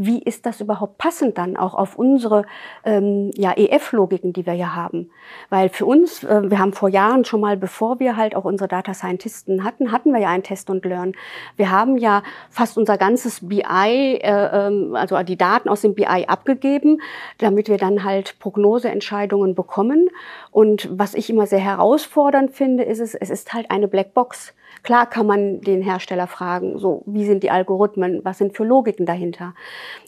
wie 0.01 0.19
ist 0.19 0.45
das 0.45 0.61
überhaupt 0.61 0.97
passend 0.97 1.37
dann 1.37 1.57
auch 1.57 1.75
auf 1.75 1.97
unsere 1.97 2.45
ähm, 2.85 3.31
ja, 3.35 3.51
EF-Logiken, 3.51 4.31
die 4.31 4.45
wir 4.45 4.53
ja 4.53 4.73
haben? 4.73 5.11
Weil 5.49 5.67
für 5.67 5.85
uns, 5.85 6.23
äh, 6.23 6.49
wir 6.49 6.57
haben 6.57 6.71
vor 6.71 6.87
Jahren 6.87 7.25
schon 7.25 7.41
mal, 7.41 7.57
bevor 7.57 7.99
wir 7.99 8.15
halt 8.15 8.33
auch 8.33 8.45
unsere 8.45 8.69
Data 8.69 8.93
Scientisten 8.93 9.65
hatten, 9.65 9.91
hatten 9.91 10.13
wir 10.13 10.21
ja 10.21 10.29
ein 10.29 10.41
Test 10.41 10.69
und 10.69 10.85
Learn. 10.85 11.15
Wir 11.57 11.69
haben 11.69 11.97
ja 11.97 12.23
fast 12.49 12.77
unser 12.77 12.97
ganzes 12.97 13.45
BI, 13.45 13.61
äh, 13.61 14.19
ähm, 14.21 14.95
also 14.95 15.21
die 15.21 15.37
Daten 15.37 15.67
aus 15.67 15.81
dem 15.81 15.95
BI 15.95 16.05
abgegeben, 16.05 17.01
damit 17.39 17.67
wir 17.67 17.77
dann 17.77 18.05
halt 18.05 18.39
Prognoseentscheidungen 18.39 19.53
bekommen. 19.53 20.07
Und 20.49 20.87
was 20.97 21.13
ich 21.13 21.29
immer 21.29 21.45
sehr 21.45 21.59
herausfordernd 21.59 22.51
finde, 22.51 22.83
ist 22.83 22.99
es, 22.99 23.15
es 23.15 23.29
ist 23.29 23.53
halt 23.53 23.69
eine 23.69 23.89
Blackbox. 23.89 24.53
Klar 24.83 25.07
kann 25.07 25.25
man 25.25 25.61
den 25.61 25.81
Hersteller 25.81 26.27
fragen, 26.27 26.77
so, 26.79 27.03
wie 27.05 27.25
sind 27.25 27.43
die 27.43 27.51
Algorithmen, 27.51 28.21
was 28.23 28.37
sind 28.37 28.55
für 28.55 28.63
Logiken 28.63 29.05
dahinter. 29.05 29.53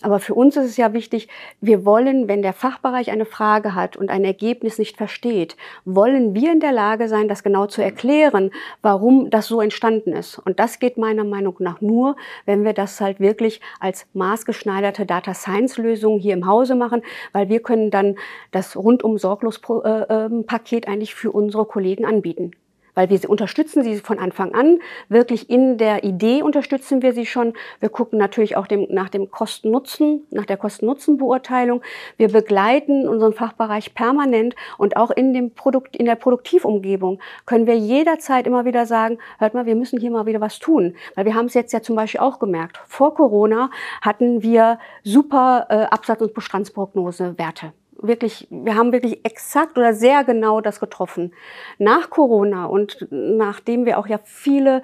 Aber 0.01 0.19
für 0.19 0.33
uns 0.33 0.55
ist 0.55 0.65
es 0.65 0.77
ja 0.77 0.93
wichtig, 0.93 1.27
wir 1.59 1.85
wollen, 1.85 2.27
wenn 2.27 2.41
der 2.41 2.53
Fachbereich 2.53 3.11
eine 3.11 3.25
Frage 3.25 3.75
hat 3.75 3.97
und 3.97 4.09
ein 4.09 4.23
Ergebnis 4.23 4.79
nicht 4.79 4.97
versteht, 4.97 5.57
wollen 5.85 6.33
wir 6.33 6.51
in 6.51 6.59
der 6.59 6.71
Lage 6.71 7.07
sein, 7.07 7.27
das 7.27 7.43
genau 7.43 7.65
zu 7.65 7.81
erklären, 7.81 8.51
warum 8.81 9.29
das 9.29 9.47
so 9.47 9.61
entstanden 9.61 10.13
ist. 10.13 10.39
Und 10.39 10.59
das 10.59 10.79
geht 10.79 10.97
meiner 10.97 11.23
Meinung 11.23 11.55
nach 11.59 11.81
nur, 11.81 12.15
wenn 12.45 12.63
wir 12.63 12.73
das 12.73 13.01
halt 13.01 13.19
wirklich 13.19 13.61
als 13.79 14.05
maßgeschneiderte 14.13 15.05
Data 15.05 15.33
Science 15.33 15.77
Lösung 15.77 16.19
hier 16.19 16.33
im 16.33 16.47
Hause 16.47 16.75
machen, 16.75 17.01
weil 17.33 17.49
wir 17.49 17.61
können 17.61 17.91
dann 17.91 18.15
das 18.51 18.75
rundum 18.75 19.17
sorglos 19.17 19.61
äh, 19.69 19.89
ähm, 19.89 20.45
Paket 20.45 20.87
eigentlich 20.87 21.15
für 21.15 21.31
unsere 21.31 21.65
Kollegen 21.65 22.05
anbieten 22.05 22.51
weil 22.95 23.09
wir 23.09 23.17
sie 23.17 23.27
unterstützen 23.27 23.83
sie 23.83 23.97
von 23.97 24.19
Anfang 24.19 24.53
an. 24.53 24.79
Wirklich 25.09 25.49
in 25.49 25.77
der 25.77 26.03
Idee 26.03 26.41
unterstützen 26.41 27.01
wir 27.01 27.13
sie 27.13 27.25
schon. 27.25 27.53
Wir 27.79 27.89
gucken 27.89 28.19
natürlich 28.19 28.57
auch 28.57 28.67
dem, 28.67 28.87
nach 28.89 29.09
dem 29.09 29.31
Kosten-Nutzen, 29.31 30.25
nach 30.31 30.45
der 30.45 30.57
Kosten-Nutzen-Beurteilung. 30.57 31.81
Wir 32.17 32.29
begleiten 32.29 33.07
unseren 33.07 33.33
Fachbereich 33.33 33.93
permanent 33.93 34.55
und 34.77 34.97
auch 34.97 35.11
in 35.11 35.33
dem 35.33 35.51
Produkt, 35.51 35.95
in 35.95 36.05
der 36.05 36.15
Produktivumgebung 36.15 37.19
können 37.45 37.67
wir 37.67 37.77
jederzeit 37.77 38.47
immer 38.47 38.65
wieder 38.65 38.85
sagen, 38.85 39.17
hört 39.39 39.53
mal, 39.53 39.65
wir 39.65 39.75
müssen 39.75 39.99
hier 39.99 40.11
mal 40.11 40.25
wieder 40.25 40.41
was 40.41 40.59
tun. 40.59 40.95
Weil 41.15 41.25
wir 41.25 41.35
haben 41.35 41.45
es 41.45 41.53
jetzt 41.53 41.73
ja 41.73 41.81
zum 41.81 41.95
Beispiel 41.95 42.21
auch 42.21 42.39
gemerkt. 42.39 42.79
Vor 42.87 43.15
Corona 43.15 43.69
hatten 44.01 44.41
wir 44.41 44.79
super 45.03 45.67
äh, 45.69 45.83
Absatz- 45.83 46.21
und 46.21 46.33
Bestandsprognosewerte 46.33 47.73
wirklich, 48.01 48.47
wir 48.49 48.75
haben 48.75 48.91
wirklich 48.91 49.25
exakt 49.25 49.77
oder 49.77 49.93
sehr 49.93 50.23
genau 50.23 50.61
das 50.61 50.79
getroffen. 50.79 51.33
Nach 51.77 52.09
Corona 52.09 52.65
und 52.65 53.07
nachdem 53.09 53.85
wir 53.85 53.99
auch 53.99 54.07
ja 54.07 54.19
viele 54.23 54.81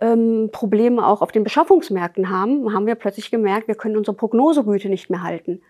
ähm, 0.00 0.50
Probleme 0.52 1.06
auch 1.06 1.22
auf 1.22 1.32
den 1.32 1.44
Beschaffungsmärkten 1.44 2.30
haben, 2.30 2.72
haben 2.72 2.86
wir 2.86 2.94
plötzlich 2.94 3.30
gemerkt, 3.30 3.68
wir 3.68 3.74
können 3.74 3.96
unsere 3.96 4.16
Prognosegüte 4.16 4.88
nicht 4.88 5.10
mehr 5.10 5.22
halten. 5.22 5.60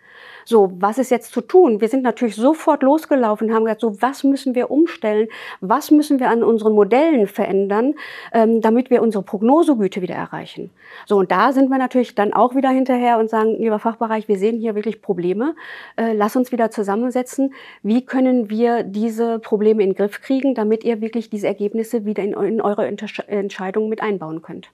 So, 0.44 0.72
was 0.78 0.96
ist 0.96 1.10
jetzt 1.10 1.32
zu 1.32 1.42
tun? 1.42 1.82
Wir 1.82 1.88
sind 1.88 2.02
natürlich 2.02 2.34
sofort 2.34 2.82
losgelaufen 2.82 3.52
haben 3.52 3.64
gesagt, 3.64 3.82
so, 3.82 4.00
was 4.00 4.24
müssen 4.24 4.54
wir 4.54 4.70
umstellen? 4.70 5.28
Was 5.60 5.90
müssen 5.90 6.20
wir 6.20 6.30
an 6.30 6.42
unseren 6.42 6.72
Modellen 6.72 7.26
verändern, 7.26 7.94
ähm, 8.32 8.62
damit 8.62 8.88
wir 8.88 9.02
unsere 9.02 9.22
Prognosegüte 9.22 10.00
wieder 10.00 10.14
erreichen? 10.14 10.70
So, 11.04 11.18
und 11.18 11.30
da 11.30 11.52
sind 11.52 11.68
wir 11.68 11.76
natürlich 11.76 12.14
dann 12.14 12.32
auch 12.32 12.54
wieder 12.54 12.70
hinterher 12.70 13.18
und 13.18 13.28
sagen, 13.28 13.56
lieber 13.58 13.78
Fachbereich, 13.78 14.26
wir 14.26 14.38
sehen 14.38 14.58
hier 14.58 14.74
wirklich 14.74 15.02
Probleme. 15.02 15.54
Äh, 15.96 16.14
lass 16.14 16.34
uns 16.34 16.50
wieder 16.50 16.70
zusammensetzen. 16.88 17.52
Wie 17.82 18.04
können 18.04 18.48
wir 18.48 18.82
diese 18.82 19.38
Probleme 19.38 19.82
in 19.82 19.90
den 19.90 19.96
Griff 19.96 20.22
kriegen, 20.22 20.54
damit 20.54 20.84
ihr 20.84 21.00
wirklich 21.02 21.28
diese 21.28 21.46
Ergebnisse 21.46 22.06
wieder 22.06 22.22
in, 22.22 22.32
in 22.32 22.60
eure 22.62 22.86
Entscheidungen 22.86 23.88
mit 23.90 24.00
einbauen 24.00 24.40
könnt? 24.40 24.70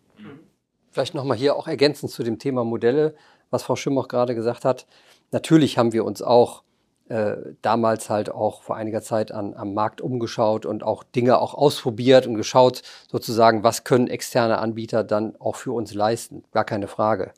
Vielleicht 0.92 1.14
nochmal 1.14 1.36
hier 1.36 1.56
auch 1.56 1.66
ergänzend 1.66 2.12
zu 2.12 2.22
dem 2.22 2.38
Thema 2.38 2.62
Modelle, 2.62 3.14
was 3.50 3.64
Frau 3.64 3.74
Schimm 3.74 3.98
auch 3.98 4.06
gerade 4.06 4.36
gesagt 4.36 4.64
hat. 4.64 4.86
Natürlich 5.32 5.76
haben 5.76 5.92
wir 5.92 6.04
uns 6.04 6.22
auch 6.22 6.62
äh, 7.08 7.34
damals 7.62 8.08
halt 8.08 8.30
auch 8.30 8.62
vor 8.62 8.76
einiger 8.76 9.02
Zeit 9.02 9.32
an, 9.32 9.54
am 9.54 9.74
Markt 9.74 10.00
umgeschaut 10.00 10.64
und 10.66 10.84
auch 10.84 11.02
Dinge 11.02 11.38
auch 11.38 11.54
ausprobiert 11.54 12.28
und 12.28 12.36
geschaut, 12.36 12.82
sozusagen, 13.10 13.64
was 13.64 13.82
können 13.82 14.06
externe 14.06 14.58
Anbieter 14.58 15.02
dann 15.02 15.34
auch 15.40 15.56
für 15.56 15.72
uns 15.72 15.92
leisten. 15.92 16.44
Gar 16.52 16.64
keine 16.64 16.86
Frage. 16.86 17.32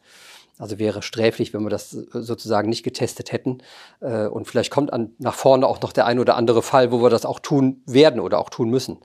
Also 0.58 0.78
wäre 0.78 1.02
sträflich, 1.02 1.52
wenn 1.52 1.62
wir 1.62 1.70
das 1.70 1.90
sozusagen 1.90 2.70
nicht 2.70 2.82
getestet 2.82 3.32
hätten. 3.32 3.58
Äh, 4.00 4.26
und 4.26 4.46
vielleicht 4.48 4.70
kommt 4.70 4.92
an, 4.92 5.12
nach 5.18 5.34
vorne 5.34 5.66
auch 5.66 5.80
noch 5.82 5.92
der 5.92 6.06
ein 6.06 6.18
oder 6.18 6.36
andere 6.36 6.62
Fall, 6.62 6.92
wo 6.92 7.02
wir 7.02 7.10
das 7.10 7.26
auch 7.26 7.40
tun 7.40 7.82
werden 7.86 8.20
oder 8.20 8.38
auch 8.38 8.48
tun 8.48 8.70
müssen. 8.70 8.98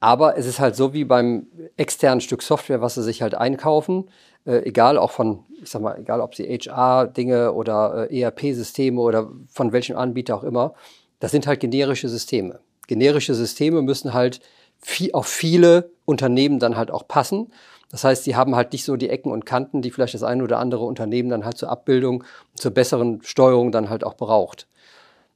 Aber 0.00 0.36
es 0.36 0.46
ist 0.46 0.60
halt 0.60 0.76
so 0.76 0.92
wie 0.92 1.04
beim 1.04 1.46
externen 1.76 2.20
Stück 2.20 2.42
Software, 2.42 2.80
was 2.80 2.94
sie 2.94 3.02
sich 3.02 3.22
halt 3.22 3.34
einkaufen, 3.34 4.10
äh, 4.46 4.64
egal 4.64 4.96
auch 4.98 5.10
von, 5.10 5.44
ich 5.62 5.70
sag 5.70 5.82
mal, 5.82 5.98
egal 5.98 6.20
ob 6.20 6.34
sie 6.34 6.44
HR-Dinge 6.44 7.52
oder 7.52 8.08
äh, 8.10 8.20
ERP-Systeme 8.20 9.00
oder 9.00 9.30
von 9.48 9.72
welchem 9.72 9.96
Anbieter 9.96 10.36
auch 10.36 10.44
immer, 10.44 10.74
das 11.20 11.32
sind 11.32 11.46
halt 11.46 11.60
generische 11.60 12.08
Systeme. 12.08 12.60
Generische 12.86 13.34
Systeme 13.34 13.82
müssen 13.82 14.14
halt 14.14 14.40
viel, 14.78 15.12
auf 15.12 15.26
viele 15.26 15.90
Unternehmen 16.04 16.58
dann 16.58 16.76
halt 16.76 16.90
auch 16.90 17.06
passen. 17.08 17.52
Das 17.90 18.04
heißt, 18.04 18.24
sie 18.24 18.36
haben 18.36 18.54
halt 18.54 18.72
nicht 18.72 18.84
so 18.84 18.96
die 18.96 19.08
Ecken 19.08 19.32
und 19.32 19.46
Kanten, 19.46 19.80
die 19.82 19.90
vielleicht 19.90 20.14
das 20.14 20.22
eine 20.22 20.42
oder 20.42 20.58
andere 20.58 20.84
Unternehmen 20.84 21.30
dann 21.30 21.44
halt 21.44 21.56
zur 21.56 21.70
Abbildung, 21.70 22.24
zur 22.54 22.70
besseren 22.70 23.20
Steuerung 23.22 23.72
dann 23.72 23.88
halt 23.88 24.04
auch 24.04 24.14
braucht. 24.14 24.66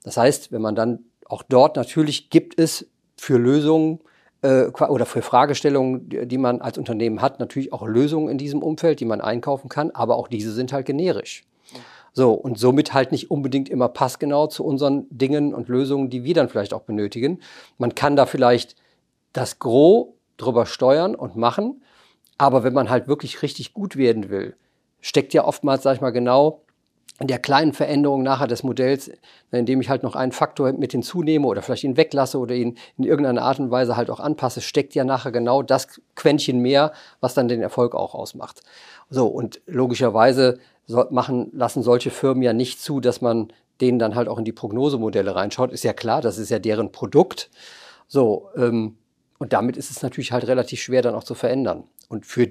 Das 0.04 0.16
heißt, 0.16 0.52
wenn 0.52 0.62
man 0.62 0.74
dann 0.74 1.04
auch 1.26 1.42
dort 1.42 1.76
natürlich 1.76 2.28
gibt 2.28 2.58
es 2.58 2.86
für 3.16 3.38
Lösungen 3.38 4.00
äh, 4.42 4.66
oder 4.66 5.06
für 5.06 5.22
Fragestellungen, 5.22 6.28
die 6.28 6.38
man 6.38 6.60
als 6.60 6.76
Unternehmen 6.76 7.22
hat, 7.22 7.40
natürlich 7.40 7.72
auch 7.72 7.86
Lösungen 7.86 8.28
in 8.28 8.38
diesem 8.38 8.62
Umfeld, 8.62 9.00
die 9.00 9.04
man 9.04 9.20
einkaufen 9.20 9.68
kann, 9.68 9.90
aber 9.92 10.16
auch 10.16 10.28
diese 10.28 10.52
sind 10.52 10.72
halt 10.72 10.86
generisch. 10.86 11.44
So, 12.12 12.32
und 12.32 12.58
somit 12.58 12.92
halt 12.92 13.10
nicht 13.10 13.30
unbedingt 13.30 13.70
immer 13.70 13.88
passgenau 13.88 14.46
zu 14.46 14.64
unseren 14.64 15.06
Dingen 15.08 15.54
und 15.54 15.68
Lösungen, 15.68 16.10
die 16.10 16.24
wir 16.24 16.34
dann 16.34 16.50
vielleicht 16.50 16.74
auch 16.74 16.82
benötigen. 16.82 17.40
Man 17.78 17.94
kann 17.94 18.16
da 18.16 18.26
vielleicht 18.26 18.76
das 19.32 19.58
Gros 19.58 20.08
drüber 20.36 20.66
steuern 20.66 21.14
und 21.14 21.36
machen, 21.36 21.82
aber 22.42 22.64
wenn 22.64 22.72
man 22.72 22.90
halt 22.90 23.06
wirklich 23.06 23.40
richtig 23.42 23.72
gut 23.72 23.94
werden 23.94 24.28
will, 24.28 24.56
steckt 25.00 25.32
ja 25.32 25.44
oftmals, 25.44 25.84
sag 25.84 25.94
ich 25.94 26.00
mal, 26.00 26.10
genau 26.10 26.62
in 27.20 27.28
der 27.28 27.38
kleinen 27.38 27.72
Veränderung 27.72 28.24
nachher 28.24 28.48
des 28.48 28.64
Modells, 28.64 29.12
indem 29.52 29.80
ich 29.80 29.88
halt 29.88 30.02
noch 30.02 30.16
einen 30.16 30.32
Faktor 30.32 30.72
mit 30.72 30.90
hinzunehme 30.90 31.46
oder 31.46 31.62
vielleicht 31.62 31.84
ihn 31.84 31.96
weglasse 31.96 32.40
oder 32.40 32.56
ihn 32.56 32.78
in 32.98 33.04
irgendeiner 33.04 33.42
Art 33.42 33.60
und 33.60 33.70
Weise 33.70 33.96
halt 33.96 34.10
auch 34.10 34.18
anpasse, 34.18 34.60
steckt 34.60 34.96
ja 34.96 35.04
nachher 35.04 35.30
genau 35.30 35.62
das 35.62 36.00
Quäntchen 36.16 36.58
mehr, 36.58 36.92
was 37.20 37.34
dann 37.34 37.46
den 37.46 37.62
Erfolg 37.62 37.94
auch 37.94 38.12
ausmacht. 38.12 38.62
So, 39.08 39.28
und 39.28 39.60
logischerweise 39.66 40.58
machen, 41.10 41.48
lassen 41.52 41.84
solche 41.84 42.10
Firmen 42.10 42.42
ja 42.42 42.52
nicht 42.52 42.80
zu, 42.80 42.98
dass 42.98 43.20
man 43.20 43.52
denen 43.80 44.00
dann 44.00 44.16
halt 44.16 44.26
auch 44.26 44.38
in 44.38 44.44
die 44.44 44.50
Prognosemodelle 44.50 45.36
reinschaut. 45.36 45.70
Ist 45.70 45.84
ja 45.84 45.92
klar, 45.92 46.20
das 46.22 46.38
ist 46.38 46.50
ja 46.50 46.58
deren 46.58 46.90
Produkt. 46.90 47.50
So, 48.08 48.48
ähm, 48.56 48.96
und 49.38 49.52
damit 49.52 49.76
ist 49.76 49.92
es 49.92 50.02
natürlich 50.02 50.32
halt 50.32 50.48
relativ 50.48 50.80
schwer 50.80 51.02
dann 51.02 51.14
auch 51.14 51.24
zu 51.24 51.34
verändern. 51.34 51.84
Und 52.12 52.26
für 52.26 52.48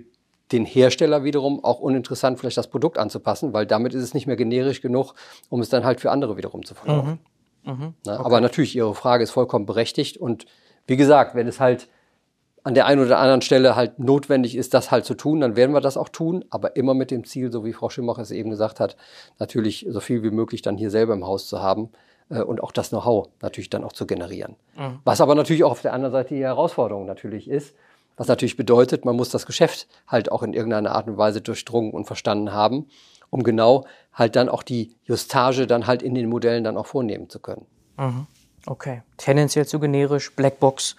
den 0.51 0.65
Hersteller 0.65 1.23
wiederum 1.23 1.63
auch 1.63 1.79
uninteressant, 1.79 2.39
vielleicht 2.39 2.57
das 2.57 2.67
Produkt 2.67 2.97
anzupassen, 2.97 3.53
weil 3.53 3.67
damit 3.67 3.93
ist 3.93 4.03
es 4.03 4.15
nicht 4.15 4.25
mehr 4.25 4.35
generisch 4.35 4.81
genug, 4.81 5.13
um 5.49 5.61
es 5.61 5.69
dann 5.69 5.85
halt 5.85 6.01
für 6.01 6.09
andere 6.09 6.35
wiederum 6.35 6.65
zu 6.65 6.73
verkaufen. 6.73 7.19
Mhm. 7.63 7.71
Mhm. 7.71 7.93
Na, 8.05 8.15
okay. 8.15 8.25
Aber 8.25 8.41
natürlich, 8.41 8.75
Ihre 8.75 8.95
Frage 8.95 9.23
ist 9.23 9.29
vollkommen 9.29 9.67
berechtigt. 9.67 10.17
Und 10.17 10.45
wie 10.87 10.97
gesagt, 10.97 11.35
wenn 11.35 11.47
es 11.47 11.59
halt 11.59 11.89
an 12.63 12.73
der 12.73 12.87
einen 12.87 13.05
oder 13.05 13.19
anderen 13.19 13.43
Stelle 13.43 13.75
halt 13.75 13.99
notwendig 13.99 14.55
ist, 14.55 14.73
das 14.73 14.89
halt 14.89 15.05
zu 15.05 15.13
tun, 15.13 15.41
dann 15.41 15.55
werden 15.55 15.73
wir 15.73 15.81
das 15.81 15.95
auch 15.95 16.09
tun, 16.09 16.43
aber 16.49 16.75
immer 16.75 16.95
mit 16.95 17.11
dem 17.11 17.23
Ziel, 17.23 17.51
so 17.51 17.63
wie 17.63 17.73
Frau 17.73 17.89
Schimmach 17.89 18.17
es 18.17 18.31
eben 18.31 18.49
gesagt 18.49 18.79
hat, 18.79 18.97
natürlich 19.37 19.85
so 19.89 19.99
viel 19.99 20.23
wie 20.23 20.31
möglich 20.31 20.63
dann 20.63 20.75
hier 20.75 20.89
selber 20.89 21.13
im 21.13 21.25
Haus 21.25 21.47
zu 21.47 21.61
haben 21.61 21.89
äh, 22.29 22.41
und 22.41 22.63
auch 22.63 22.71
das 22.71 22.89
Know-how 22.89 23.29
natürlich 23.41 23.69
dann 23.69 23.83
auch 23.83 23.93
zu 23.93 24.07
generieren. 24.07 24.55
Mhm. 24.75 24.99
Was 25.03 25.21
aber 25.21 25.35
natürlich 25.35 25.63
auch 25.63 25.71
auf 25.71 25.81
der 25.81 25.93
anderen 25.93 26.11
Seite 26.11 26.35
die 26.35 26.43
Herausforderung 26.43 27.05
natürlich 27.05 27.47
ist, 27.47 27.75
was 28.21 28.27
natürlich 28.27 28.55
bedeutet, 28.55 29.03
man 29.03 29.15
muss 29.15 29.29
das 29.29 29.47
Geschäft 29.47 29.87
halt 30.05 30.31
auch 30.31 30.43
in 30.43 30.53
irgendeiner 30.53 30.91
Art 30.91 31.07
und 31.07 31.17
Weise 31.17 31.41
durchdrungen 31.41 31.89
und 31.91 32.05
verstanden 32.05 32.53
haben, 32.53 32.85
um 33.31 33.41
genau 33.41 33.87
halt 34.13 34.35
dann 34.35 34.47
auch 34.47 34.61
die 34.61 34.95
Justage 35.05 35.65
dann 35.65 35.87
halt 35.87 36.03
in 36.03 36.13
den 36.13 36.29
Modellen 36.29 36.63
dann 36.63 36.77
auch 36.77 36.85
vornehmen 36.85 37.29
zu 37.29 37.39
können. 37.39 37.65
Mhm. 37.97 38.27
Okay. 38.67 39.01
Tendenziell 39.17 39.65
zu 39.65 39.79
generisch, 39.79 40.35
Blackbox 40.35 40.97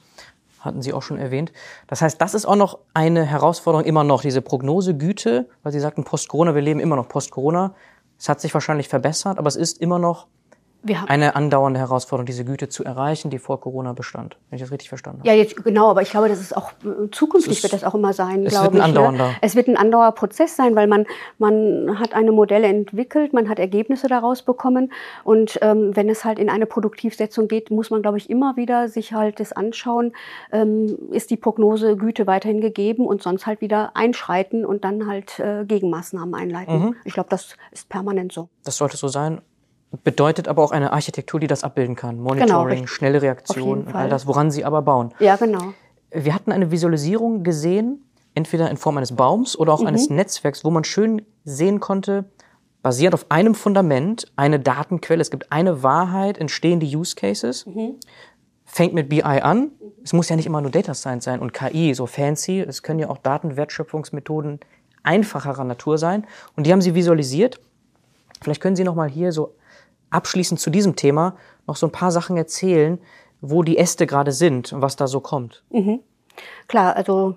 hatten 0.59 0.83
Sie 0.83 0.93
auch 0.93 1.03
schon 1.03 1.17
erwähnt. 1.17 1.53
Das 1.87 2.03
heißt, 2.03 2.21
das 2.21 2.35
ist 2.35 2.45
auch 2.45 2.57
noch 2.57 2.81
eine 2.93 3.25
Herausforderung 3.25 3.87
immer 3.87 4.03
noch, 4.03 4.23
diese 4.23 4.43
Prognosegüte, 4.43 5.49
weil 5.63 5.71
Sie 5.71 5.79
sagten 5.79 6.03
Post-Corona, 6.03 6.57
wir 6.57 6.63
leben 6.63 6.81
immer 6.81 6.97
noch 6.97 7.09
Post-Corona. 7.09 7.73
Es 8.19 8.29
hat 8.29 8.41
sich 8.41 8.53
wahrscheinlich 8.53 8.89
verbessert, 8.89 9.39
aber 9.39 9.47
es 9.47 9.55
ist 9.55 9.81
immer 9.81 10.01
noch 10.01 10.27
eine 11.07 11.37
andauernde 11.37 11.79
Herausforderung, 11.79 12.27
diese 12.27 12.45
Güte 12.45 12.69
zu 12.69 12.85
erreichen, 12.85 13.31
die 13.31 13.39
vor 13.39 13.61
Corona 13.61 13.93
bestand. 13.93 14.37
Wenn 14.51 14.57
ich 14.57 14.63
das 14.63 14.73
richtig 14.73 14.89
verstanden 14.89 15.21
habe. 15.21 15.29
Ja, 15.29 15.35
jetzt, 15.35 15.63
genau, 15.63 15.91
aber 15.91 16.03
ich 16.03 16.11
glaube, 16.11 16.29
das 16.29 16.41
ist 16.41 16.57
auch 16.57 16.73
äh, 16.85 17.11
zukünftig 17.11 17.59
ist, 17.59 17.63
wird 17.63 17.73
das 17.73 17.85
auch 17.85 17.95
immer 17.95 18.13
sein. 18.13 18.47
Es 18.47 18.55
wird 18.55 18.73
ein 18.73 18.77
ich, 18.77 18.83
andauernder. 18.83 19.29
Ne? 19.29 19.35
Es 19.41 19.55
wird 19.55 19.69
ein 19.69 19.77
andauernder 19.77 20.13
Prozess 20.13 20.57
sein, 20.57 20.75
weil 20.75 20.87
man 20.87 21.07
man 21.39 21.99
hat 21.99 22.15
eine 22.15 22.33
Modelle 22.33 22.67
entwickelt, 22.67 23.33
man 23.33 23.49
hat 23.49 23.59
Ergebnisse 23.59 24.09
daraus 24.09 24.43
bekommen 24.43 24.93
und 25.25 25.59
ähm, 25.63 25.95
wenn 25.95 26.09
es 26.09 26.25
halt 26.25 26.39
in 26.39 26.51
eine 26.51 26.67
Produktivsetzung 26.67 27.49
geht, 27.49 27.71
muss 27.71 27.91
man, 27.91 28.03
glaube 28.03 28.19
ich, 28.19 28.29
immer 28.29 28.57
wieder 28.57 28.89
sich 28.89 29.13
halt 29.13 29.41
das 29.41 29.53
anschauen, 29.53 30.13
ähm, 30.51 30.99
ist 31.11 31.31
die 31.31 31.37
Prognose 31.37 31.97
Güte 31.97 32.27
weiterhin 32.27 32.61
gegeben 32.61 33.07
und 33.07 33.23
sonst 33.23 33.47
halt 33.47 33.61
wieder 33.61 33.97
einschreiten 33.97 34.65
und 34.65 34.85
dann 34.85 35.07
halt 35.07 35.39
äh, 35.39 35.65
Gegenmaßnahmen 35.65 36.35
einleiten. 36.35 36.79
Mhm. 36.81 36.97
Ich 37.05 37.15
glaube, 37.15 37.31
das 37.31 37.57
ist 37.71 37.89
permanent 37.89 38.33
so. 38.33 38.49
Das 38.65 38.77
sollte 38.77 38.97
so 38.97 39.09
sein. 39.09 39.41
Bedeutet 40.05 40.49
aber 40.49 40.63
auch 40.63 40.71
eine 40.71 40.93
Architektur, 40.93 41.39
die 41.39 41.47
das 41.47 41.65
abbilden 41.65 41.97
kann. 41.97 42.19
Monitoring, 42.19 42.77
genau, 42.77 42.87
schnelle 42.87 43.21
Reaktion 43.21 43.85
und 43.85 43.95
all 43.95 44.09
das, 44.09 44.27
woran 44.27 44.51
Sie 44.51 44.65
aber 44.65 44.81
bauen. 44.81 45.13
Ja, 45.19 45.37
genau. 45.37 45.75
Wir 46.11 46.35
hatten 46.35 46.51
eine 46.51 46.71
Visualisierung 46.71 47.43
gesehen, 47.43 48.03
entweder 48.35 48.71
in 48.71 48.79
Form 48.79 48.97
eines 48.97 49.15
Baums 49.15 49.59
oder 49.59 49.73
auch 49.75 49.81
mhm. 49.81 49.89
eines 49.89 50.09
Netzwerks, 50.09 50.65
wo 50.65 50.71
man 50.71 50.85
schön 50.85 51.23
sehen 51.45 51.81
konnte, 51.81 52.25
basierend 52.83 53.15
auf 53.15 53.27
einem 53.31 53.55
Fundament, 53.55 54.33
eine 54.37 54.59
Datenquelle, 54.59 55.21
es 55.21 55.31
gibt 55.31 55.53
eine 55.53 55.83
Wahrheit, 55.83 56.39
entstehen 56.39 56.81
die 56.81 56.97
Use 56.97 57.15
Cases, 57.15 57.67
mhm. 57.67 57.97
fängt 58.65 58.95
mit 58.95 59.09
BI 59.09 59.23
an. 59.23 59.73
Es 60.03 60.13
muss 60.13 60.29
ja 60.29 60.37
nicht 60.37 60.47
immer 60.47 60.61
nur 60.61 60.71
Data 60.71 60.95
Science 60.95 61.25
sein 61.25 61.41
und 61.41 61.53
KI, 61.53 61.95
so 61.95 62.07
fancy. 62.07 62.61
Es 62.61 62.83
können 62.83 62.99
ja 62.99 63.09
auch 63.09 63.19
Datenwertschöpfungsmethoden 63.19 64.61
einfacherer 65.03 65.65
Natur 65.65 65.99
sein. 65.99 66.27
Und 66.57 66.67
die 66.67 66.73
haben 66.73 66.81
Sie 66.81 66.95
visualisiert. 66.95 67.61
Vielleicht 68.41 68.61
können 68.61 68.77
Sie 68.77 68.85
noch 68.85 68.95
mal 68.95 69.09
hier 69.09 69.33
so 69.33 69.55
abschließend 70.13 70.61
zu 70.61 70.71
diesem 70.71 70.97
Thema 70.97 71.37
noch 71.67 71.77
so 71.77 71.87
ein 71.87 71.93
paar 71.93 72.11
Sachen 72.11 72.37
erzählen, 72.37 72.99
wo 73.41 73.63
die 73.63 73.79
Äste 73.79 74.07
gerade 74.07 74.33
sind 74.33 74.73
und 74.73 74.83
was 74.83 74.97
da 74.97 75.07
so 75.07 75.21
kommt. 75.21 75.63
Mhm. 75.71 76.01
Klar, 76.69 76.97
also 76.97 77.37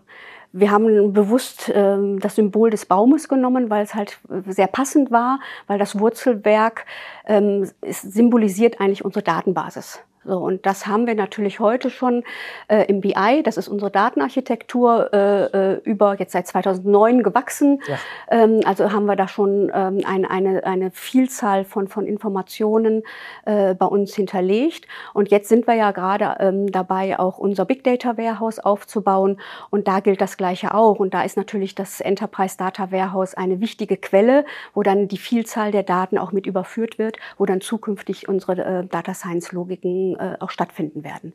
wir 0.52 0.72
haben 0.72 1.12
bewusst 1.12 1.70
ähm, 1.74 2.20
das 2.20 2.36
Symbol 2.36 2.70
des 2.70 2.86
Baumes 2.86 3.28
genommen, 3.28 3.70
weil 3.70 3.84
es 3.84 3.94
halt 3.94 4.20
sehr 4.48 4.68
passend 4.68 5.12
war, 5.12 5.40
weil 5.68 5.80
das 5.80 6.00
Wurzelwerk 6.00 6.86
ähm, 7.26 7.70
symbolisiert 7.82 8.80
eigentlich 8.80 9.04
unsere 9.04 9.24
Datenbasis. 9.24 10.00
So, 10.26 10.40
und 10.40 10.66
das 10.66 10.88
haben 10.88 11.06
wir 11.06 11.14
natürlich 11.14 11.60
heute 11.60 11.92
schon 11.92 12.24
äh, 12.68 12.86
im 12.86 13.02
BI, 13.02 13.44
das 13.44 13.58
ist 13.58 13.68
unsere 13.68 13.92
Datenarchitektur, 13.92 15.14
äh, 15.14 15.44
äh 15.46 15.82
über 15.84 16.16
jetzt 16.18 16.32
seit 16.32 16.48
2009 16.48 17.22
gewachsen. 17.22 17.82
Ja. 17.88 17.98
Ähm, 18.32 18.62
also 18.66 18.92
haben 18.92 19.06
wir 19.06 19.16
da 19.16 19.28
schon 19.28 19.72
ähm, 19.74 20.02
eine, 20.04 20.32
eine, 20.32 20.64
eine 20.64 20.90
Vielzahl 20.92 21.64
von, 21.64 21.88
von 21.88 22.08
Informationen 22.08 23.04
äh, 23.46 23.76
bei 23.76 23.86
uns 23.86 24.16
hinterlegt. 24.16 24.88
Und 25.14 25.30
jetzt 25.30 25.48
sind 25.48 25.68
wir 25.68 25.76
ja 25.76 25.92
gerade 25.92 26.38
ähm, 26.40 26.72
dabei, 26.72 27.20
auch 27.20 27.38
unser 27.38 27.66
Big 27.66 27.84
Data 27.84 28.18
Warehouse 28.18 28.58
aufzubauen. 28.58 29.40
Und 29.70 29.88
da 29.88 30.00
gilt 30.00 30.22
das 30.22 30.38
Gleiche 30.38 30.74
auch. 30.74 31.00
Und 31.00 31.14
da 31.14 31.22
ist 31.22 31.38
natürlich 31.38 31.76
das 31.76 32.02
Enterprise 32.02 32.58
Data 32.58 32.92
Warehouse 32.92 33.36
eine 33.36 33.60
wichtige 33.62 33.98
Quelle, 33.98 34.46
wo 34.74 34.82
dann 34.82 35.08
die 35.08 35.18
Vielzahl 35.18 35.72
der 35.72 35.84
Daten 35.84 36.18
auch 36.18 36.32
mit 36.32 36.48
überführt 36.48 36.98
wird, 36.98 37.18
wo 37.38 37.46
dann 37.46 37.62
zukünftig 37.62 38.28
unsere 38.28 38.64
äh, 38.64 38.86
Data 38.88 39.14
Science 39.14 39.52
Logiken 39.52 40.15
äh, 40.16 40.38
auch 40.40 40.50
stattfinden 40.50 41.04
werden. 41.04 41.34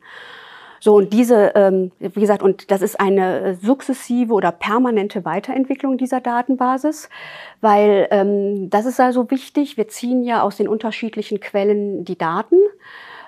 So, 0.83 0.95
und 0.95 1.13
diese, 1.13 1.51
ähm, 1.53 1.91
wie 1.99 2.21
gesagt, 2.21 2.41
und 2.41 2.71
das 2.71 2.81
ist 2.81 2.99
eine 2.99 3.53
sukzessive 3.53 4.33
oder 4.33 4.51
permanente 4.51 5.25
Weiterentwicklung 5.25 5.99
dieser 5.99 6.21
Datenbasis, 6.21 7.07
weil 7.61 8.07
ähm, 8.09 8.71
das 8.71 8.87
ist 8.87 8.99
also 8.99 9.29
wichtig. 9.29 9.77
Wir 9.77 9.87
ziehen 9.87 10.23
ja 10.23 10.41
aus 10.41 10.57
den 10.57 10.67
unterschiedlichen 10.67 11.39
Quellen 11.39 12.03
die 12.03 12.17
Daten. 12.17 12.55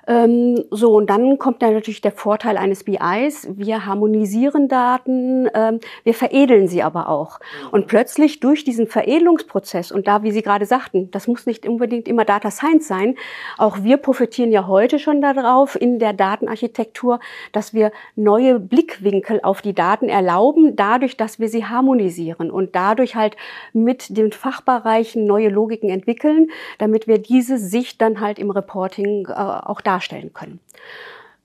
Ähm, 0.08 0.64
so, 0.70 0.96
und 0.96 1.10
dann 1.10 1.38
kommt 1.38 1.62
dann 1.62 1.74
natürlich 1.74 2.02
der 2.02 2.12
Vorteil 2.12 2.58
eines 2.58 2.84
BIs. 2.84 3.48
Wir 3.52 3.86
harmonisieren 3.86 4.68
Daten, 4.68 5.48
ähm, 5.54 5.80
wir 6.04 6.14
veredeln 6.14 6.68
sie 6.68 6.84
aber 6.84 7.08
auch. 7.08 7.40
Und 7.72 7.88
plötzlich 7.88 8.40
durch 8.40 8.64
diesen 8.64 8.88
Veredelungsprozess, 8.88 9.92
und 9.92 10.08
da, 10.08 10.24
wie 10.24 10.32
Sie 10.32 10.42
gerade 10.42 10.66
sagten, 10.66 11.10
das 11.12 11.28
muss 11.28 11.46
nicht 11.46 11.68
unbedingt 11.68 12.08
immer 12.08 12.26
Data 12.26 12.52
Science 12.52 12.88
sein, 12.88 13.16
auch 13.58 13.84
wir 13.84 13.98
profitieren 13.98 14.52
ja 14.52 14.68
heute 14.68 15.00
schon 15.00 15.22
darauf 15.22 15.80
in 15.80 16.00
der 16.00 16.14
Datenarchitektur, 16.14 17.20
dass 17.54 17.74
wir 17.74 17.92
neue 18.16 18.60
Blickwinkel 18.60 19.40
auf 19.42 19.62
die 19.62 19.74
Daten 19.74 20.10
erlauben, 20.10 20.76
dadurch, 20.76 21.16
dass 21.16 21.40
wir 21.40 21.48
sie 21.48 21.66
harmonisieren 21.66 22.52
und 22.52 22.76
dadurch 22.76 23.16
halt 23.16 23.38
mit 23.72 24.18
den 24.18 24.32
Fachbereichen 24.32 25.26
neue 25.26 25.50
Logiken 25.50 25.90
entwickeln, 25.90 26.48
damit 26.78 27.08
wir 27.08 27.20
diese 27.20 27.58
Sicht 27.58 28.02
dann 28.02 28.20
halt 28.20 28.40
im 28.40 28.52
Reporting 28.52 29.28
äh, 29.30 29.34
auch 29.34 29.80
da 29.80 29.93
darstellen 29.94 30.34
können. 30.34 30.60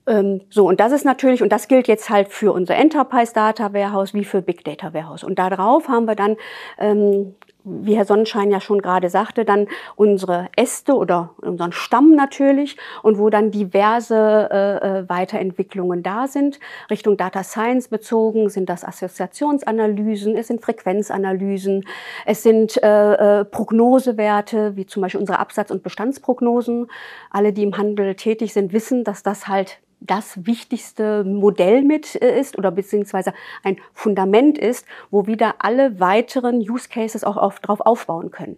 Ähm, 0.07 0.41
so, 0.49 0.67
und 0.67 0.79
das 0.79 0.91
ist 0.91 1.05
natürlich, 1.05 1.43
und 1.43 1.51
das 1.51 1.67
gilt 1.67 1.87
jetzt 1.87 2.09
halt 2.09 2.29
für 2.29 2.51
unser 2.51 2.75
Enterprise 2.75 3.33
Data 3.33 3.73
Warehouse 3.73 4.13
wie 4.13 4.25
für 4.25 4.41
Big 4.41 4.63
Data 4.63 4.93
Warehouse. 4.93 5.23
Und 5.23 5.37
darauf 5.37 5.87
haben 5.87 6.05
wir 6.05 6.15
dann 6.15 6.35
ähm, 6.79 7.35
wie 7.63 7.95
Herr 7.95 8.05
Sonnenschein 8.05 8.51
ja 8.51 8.61
schon 8.61 8.81
gerade 8.81 9.09
sagte, 9.09 9.45
dann 9.45 9.67
unsere 9.95 10.47
Äste 10.55 10.95
oder 10.95 11.31
unseren 11.41 11.71
Stamm 11.71 12.15
natürlich 12.15 12.77
und 13.03 13.17
wo 13.17 13.29
dann 13.29 13.51
diverse 13.51 14.49
äh, 14.51 14.99
äh, 14.99 15.09
Weiterentwicklungen 15.09 16.01
da 16.01 16.27
sind. 16.27 16.59
Richtung 16.89 17.17
Data 17.17 17.43
Science 17.43 17.89
bezogen 17.89 18.49
sind 18.49 18.69
das 18.69 18.85
Assoziationsanalysen, 18.85 20.37
es 20.37 20.47
sind 20.47 20.61
Frequenzanalysen, 20.61 21.85
es 22.25 22.43
sind 22.43 22.81
äh, 22.81 23.41
äh, 23.41 23.45
Prognosewerte, 23.45 24.75
wie 24.75 24.85
zum 24.85 25.01
Beispiel 25.01 25.19
unsere 25.19 25.39
Absatz- 25.39 25.71
und 25.71 25.83
Bestandsprognosen. 25.83 26.87
Alle, 27.29 27.53
die 27.53 27.63
im 27.63 27.77
Handel 27.77 28.15
tätig 28.15 28.53
sind, 28.53 28.73
wissen, 28.73 29.03
dass 29.03 29.23
das 29.23 29.47
halt 29.47 29.79
das 30.01 30.45
wichtigste 30.45 31.23
Modell 31.23 31.83
mit 31.83 32.15
äh, 32.21 32.39
ist 32.39 32.57
oder 32.57 32.71
beziehungsweise 32.71 33.33
ein 33.63 33.77
Fundament 33.93 34.57
ist, 34.57 34.85
wo 35.11 35.27
wieder 35.27 35.55
alle 35.59 35.99
weiteren 35.99 36.59
Use 36.59 36.89
Cases 36.89 37.23
auch 37.23 37.37
auf, 37.37 37.59
drauf 37.59 37.81
aufbauen 37.81 38.31
können. 38.31 38.57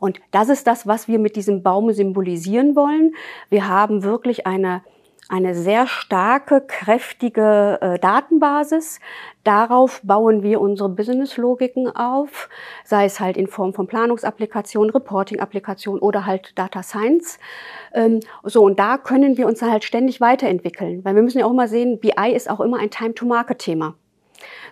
Und 0.00 0.20
das 0.30 0.48
ist 0.48 0.66
das, 0.66 0.86
was 0.86 1.08
wir 1.08 1.18
mit 1.18 1.36
diesem 1.36 1.62
Baum 1.62 1.92
symbolisieren 1.92 2.76
wollen. 2.76 3.14
Wir 3.50 3.68
haben 3.68 4.02
wirklich 4.02 4.46
eine 4.46 4.82
eine 5.28 5.54
sehr 5.54 5.86
starke, 5.86 6.60
kräftige 6.60 7.78
äh, 7.80 7.98
Datenbasis. 7.98 9.00
Darauf 9.44 10.00
bauen 10.02 10.42
wir 10.42 10.60
unsere 10.60 10.88
Business-Logiken 10.88 11.94
auf, 11.94 12.48
sei 12.84 13.04
es 13.04 13.20
halt 13.20 13.36
in 13.36 13.46
Form 13.46 13.74
von 13.74 13.86
Planungsapplikationen, 13.86 14.90
Reporting-Applikationen 14.90 16.00
oder 16.02 16.26
halt 16.26 16.58
Data 16.58 16.82
Science. 16.82 17.38
Ähm, 17.92 18.20
so, 18.42 18.62
und 18.64 18.78
da 18.78 18.98
können 18.98 19.36
wir 19.36 19.46
uns 19.46 19.60
halt 19.62 19.84
ständig 19.84 20.20
weiterentwickeln, 20.20 21.04
weil 21.04 21.14
wir 21.14 21.22
müssen 21.22 21.38
ja 21.38 21.46
auch 21.46 21.52
mal 21.52 21.68
sehen, 21.68 22.00
BI 22.00 22.32
ist 22.34 22.50
auch 22.50 22.60
immer 22.60 22.78
ein 22.78 22.90
Time-to-Market-Thema. 22.90 23.94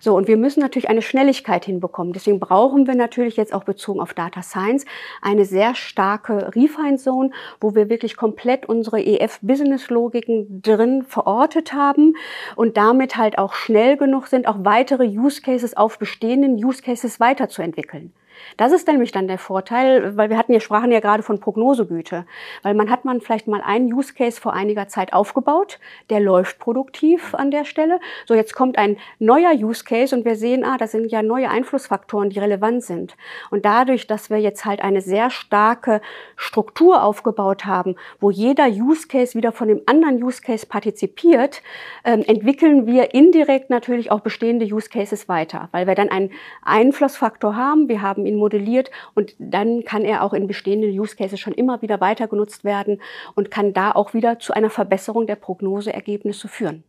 So, 0.00 0.14
und 0.14 0.28
wir 0.28 0.36
müssen 0.36 0.60
natürlich 0.60 0.88
eine 0.88 1.02
Schnelligkeit 1.02 1.64
hinbekommen. 1.64 2.12
Deswegen 2.12 2.40
brauchen 2.40 2.86
wir 2.86 2.94
natürlich 2.94 3.36
jetzt 3.36 3.52
auch 3.52 3.64
bezogen 3.64 4.00
auf 4.00 4.14
Data 4.14 4.42
Science 4.42 4.84
eine 5.22 5.44
sehr 5.44 5.74
starke 5.74 6.54
Refine 6.54 6.96
Zone, 6.96 7.30
wo 7.60 7.74
wir 7.74 7.88
wirklich 7.88 8.16
komplett 8.16 8.66
unsere 8.66 9.00
EF-Business-Logiken 9.00 10.62
drin 10.62 11.02
verortet 11.02 11.72
haben 11.72 12.14
und 12.54 12.76
damit 12.76 13.16
halt 13.16 13.38
auch 13.38 13.54
schnell 13.54 13.96
genug 13.96 14.26
sind, 14.26 14.46
auch 14.46 14.58
weitere 14.60 15.04
Use 15.04 15.42
Cases 15.42 15.76
auf 15.76 15.98
bestehenden 15.98 16.62
Use 16.62 16.82
Cases 16.82 17.20
weiterzuentwickeln. 17.20 18.12
Das 18.56 18.72
ist 18.72 18.86
nämlich 18.86 19.12
dann 19.12 19.28
der 19.28 19.38
Vorteil, 19.38 20.16
weil 20.16 20.30
wir 20.30 20.38
hatten 20.38 20.52
ja, 20.52 20.60
sprachen 20.60 20.90
ja 20.90 21.00
gerade 21.00 21.22
von 21.22 21.40
Prognosegüte. 21.40 22.26
Weil 22.62 22.74
man 22.74 22.90
hat 22.90 23.04
man 23.04 23.20
vielleicht 23.20 23.48
mal 23.48 23.60
einen 23.60 23.92
Use 23.92 24.14
Case 24.14 24.40
vor 24.40 24.52
einiger 24.52 24.88
Zeit 24.88 25.12
aufgebaut, 25.12 25.78
der 26.10 26.20
läuft 26.20 26.58
produktiv 26.58 27.34
an 27.34 27.50
der 27.50 27.64
Stelle. 27.64 28.00
So, 28.26 28.34
jetzt 28.34 28.54
kommt 28.54 28.78
ein 28.78 28.96
neuer 29.18 29.52
Use 29.52 29.84
Case 29.84 30.14
und 30.14 30.24
wir 30.24 30.36
sehen, 30.36 30.64
ah, 30.64 30.76
das 30.78 30.92
sind 30.92 31.10
ja 31.10 31.22
neue 31.22 31.50
Einflussfaktoren, 31.50 32.30
die 32.30 32.38
relevant 32.38 32.82
sind. 32.82 33.16
Und 33.50 33.64
dadurch, 33.64 34.06
dass 34.06 34.30
wir 34.30 34.38
jetzt 34.38 34.64
halt 34.64 34.82
eine 34.82 35.00
sehr 35.00 35.30
starke 35.30 36.00
Struktur 36.36 37.02
aufgebaut 37.02 37.64
haben, 37.64 37.96
wo 38.20 38.30
jeder 38.30 38.66
Use 38.68 39.08
Case 39.08 39.34
wieder 39.34 39.52
von 39.52 39.68
dem 39.68 39.82
anderen 39.86 40.22
Use 40.22 40.42
Case 40.42 40.66
partizipiert, 40.66 41.62
ähm, 42.04 42.22
entwickeln 42.26 42.86
wir 42.86 43.14
indirekt 43.14 43.70
natürlich 43.70 44.10
auch 44.10 44.20
bestehende 44.20 44.66
Use 44.66 44.88
Cases 44.88 45.28
weiter, 45.28 45.68
weil 45.72 45.86
wir 45.86 45.94
dann 45.94 46.08
einen 46.08 46.30
Einflussfaktor 46.62 47.56
haben. 47.56 47.88
Wir 47.88 48.02
haben 48.02 48.25
ihn 48.26 48.36
modelliert 48.36 48.90
und 49.14 49.34
dann 49.38 49.84
kann 49.84 50.02
er 50.02 50.22
auch 50.22 50.32
in 50.32 50.46
bestehenden 50.46 50.90
Use 50.90 51.16
Cases 51.16 51.38
schon 51.38 51.52
immer 51.52 51.82
wieder 51.82 52.00
weiter 52.00 52.28
genutzt 52.28 52.64
werden 52.64 53.00
und 53.34 53.50
kann 53.50 53.72
da 53.72 53.92
auch 53.92 54.14
wieder 54.14 54.38
zu 54.38 54.52
einer 54.52 54.70
Verbesserung 54.70 55.26
der 55.26 55.36
Prognoseergebnisse 55.36 56.48
führen. 56.48 56.84